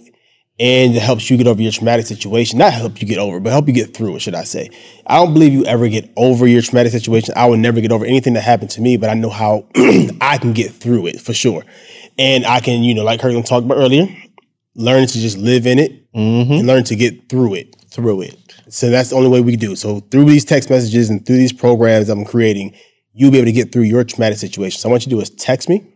and 0.61 0.95
it 0.95 1.01
helps 1.01 1.27
you 1.27 1.37
get 1.37 1.47
over 1.47 1.59
your 1.59 1.71
traumatic 1.71 2.05
situation. 2.05 2.59
Not 2.59 2.73
help 2.73 3.01
you 3.01 3.07
get 3.07 3.17
over, 3.17 3.39
but 3.39 3.49
help 3.49 3.67
you 3.67 3.73
get 3.73 3.95
through 3.95 4.15
it, 4.15 4.19
should 4.19 4.35
I 4.35 4.43
say. 4.43 4.69
I 5.07 5.17
don't 5.17 5.33
believe 5.33 5.51
you 5.53 5.65
ever 5.65 5.89
get 5.89 6.11
over 6.15 6.45
your 6.45 6.61
traumatic 6.61 6.91
situation. 6.91 7.33
I 7.35 7.47
would 7.47 7.59
never 7.59 7.81
get 7.81 7.91
over 7.91 8.05
anything 8.05 8.33
that 8.33 8.41
happened 8.41 8.69
to 8.71 8.81
me, 8.81 8.95
but 8.95 9.09
I 9.09 9.15
know 9.15 9.31
how 9.31 9.65
I 10.21 10.37
can 10.37 10.53
get 10.53 10.71
through 10.71 11.07
it 11.07 11.19
for 11.19 11.33
sure. 11.33 11.63
And 12.19 12.45
I 12.45 12.59
can, 12.59 12.83
you 12.83 12.93
know, 12.93 13.03
like 13.03 13.19
Kirkland 13.19 13.47
talked 13.47 13.65
about 13.65 13.79
earlier, 13.79 14.07
learn 14.75 15.07
to 15.07 15.13
just 15.19 15.39
live 15.39 15.65
in 15.65 15.79
it 15.79 16.13
mm-hmm. 16.13 16.53
and 16.53 16.67
learn 16.67 16.83
to 16.83 16.95
get 16.95 17.27
through 17.27 17.55
it. 17.55 17.75
Through 17.89 18.21
it. 18.21 18.37
So 18.69 18.91
that's 18.91 19.09
the 19.09 19.15
only 19.15 19.29
way 19.29 19.41
we 19.41 19.55
do. 19.55 19.75
So 19.75 20.01
through 20.11 20.25
these 20.25 20.45
text 20.45 20.69
messages 20.69 21.09
and 21.09 21.25
through 21.25 21.37
these 21.37 21.53
programs 21.53 22.07
I'm 22.07 22.23
creating, 22.23 22.75
you'll 23.13 23.31
be 23.31 23.39
able 23.39 23.47
to 23.47 23.51
get 23.51 23.71
through 23.71 23.83
your 23.83 24.03
traumatic 24.03 24.37
situation. 24.37 24.79
So 24.79 24.89
I 24.89 24.91
want 24.91 25.07
you 25.07 25.09
to 25.09 25.15
do 25.15 25.21
is 25.21 25.31
text 25.31 25.69
me 25.69 25.91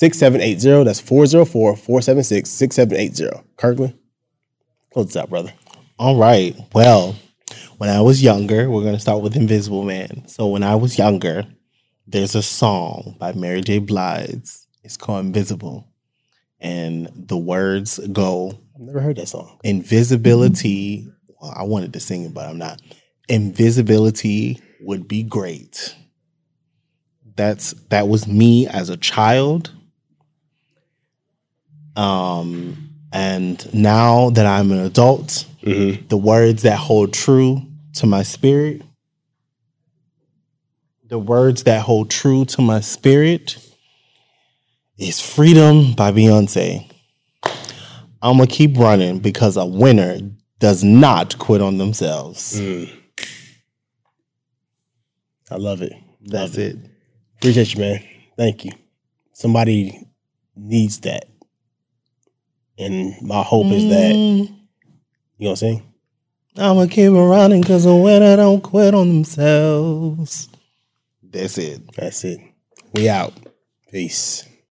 404-476-6780. 0.00 0.84
That's 0.84 1.02
404-476-6780. 1.02 3.44
Kirkland, 3.56 3.94
close 4.92 5.06
this 5.06 5.16
out, 5.16 5.30
brother. 5.30 5.52
All 5.98 6.16
right. 6.16 6.56
Well, 6.74 7.16
when 7.78 7.90
I 7.90 8.00
was 8.00 8.22
younger, 8.22 8.70
we're 8.70 8.82
going 8.82 8.94
to 8.94 9.00
start 9.00 9.22
with 9.22 9.36
Invisible 9.36 9.84
Man. 9.84 10.26
So 10.28 10.46
when 10.48 10.62
I 10.62 10.74
was 10.74 10.98
younger, 10.98 11.44
there's 12.06 12.34
a 12.34 12.42
song 12.42 13.16
by 13.18 13.32
Mary 13.32 13.60
J. 13.60 13.78
Blige. 13.78 14.48
It's 14.82 14.96
called 14.96 15.26
Invisible. 15.26 15.88
And 16.60 17.10
the 17.14 17.36
words 17.36 17.98
go 18.12 18.58
I've 18.74 18.80
never 18.80 19.00
heard 19.00 19.16
that 19.16 19.28
song. 19.28 19.58
invisibility. 19.64 21.08
Well, 21.40 21.52
I 21.56 21.64
wanted 21.64 21.92
to 21.92 22.00
sing 22.00 22.24
it, 22.24 22.34
but 22.34 22.48
I'm 22.48 22.58
not. 22.58 22.80
Invisibility 23.28 24.60
would 24.80 25.08
be 25.08 25.22
great. 25.22 25.94
That's 27.36 27.72
that 27.90 28.08
was 28.08 28.26
me 28.26 28.66
as 28.66 28.88
a 28.88 28.96
child. 28.96 29.72
Um, 31.96 32.90
and 33.12 33.72
now 33.74 34.30
that 34.30 34.46
I'm 34.46 34.70
an 34.72 34.78
adult, 34.78 35.46
the 36.08 36.16
words 36.16 36.62
that 36.62 36.76
hold 36.78 37.12
true 37.12 37.62
to 37.94 38.06
my 38.06 38.22
spirit, 38.22 38.82
the 41.06 41.18
words 41.18 41.64
that 41.64 41.82
hold 41.82 42.10
true 42.10 42.44
to 42.46 42.62
my 42.62 42.80
spirit 42.80 43.58
is 44.98 45.20
Freedom 45.20 45.92
by 45.94 46.10
Beyonce. 46.12 46.88
I'm 48.22 48.38
gonna 48.38 48.46
keep 48.46 48.78
running 48.78 49.18
because 49.18 49.56
a 49.56 49.66
winner 49.66 50.18
does 50.58 50.82
not 50.84 51.38
quit 51.38 51.60
on 51.60 51.76
themselves. 51.78 52.58
I 55.50 55.56
love 55.56 55.82
it. 55.82 55.92
That's 56.24 56.56
it. 56.56 56.76
Appreciate 57.38 57.74
you, 57.74 57.80
man. 57.80 58.02
Thank 58.36 58.64
you. 58.64 58.72
Somebody 59.32 60.06
needs 60.56 61.00
that. 61.00 61.28
And 62.78 63.14
my 63.22 63.42
hope 63.42 63.66
is 63.66 63.88
that 63.88 64.14
mm. 64.14 64.54
you 65.38 65.46
gonna 65.48 65.56
sing? 65.56 65.82
I'm 66.56 66.76
gonna 66.76 66.88
keep 66.88 67.12
running 67.12 67.60
because 67.60 67.86
a 67.86 67.94
winner 67.94 68.36
don't 68.36 68.60
quit 68.60 68.94
on 68.94 69.08
themselves. 69.08 70.48
That's 71.22 71.58
it. 71.58 71.80
That's 71.94 72.24
it. 72.24 72.40
We 72.94 73.08
out. 73.08 73.32
Peace. 73.90 74.46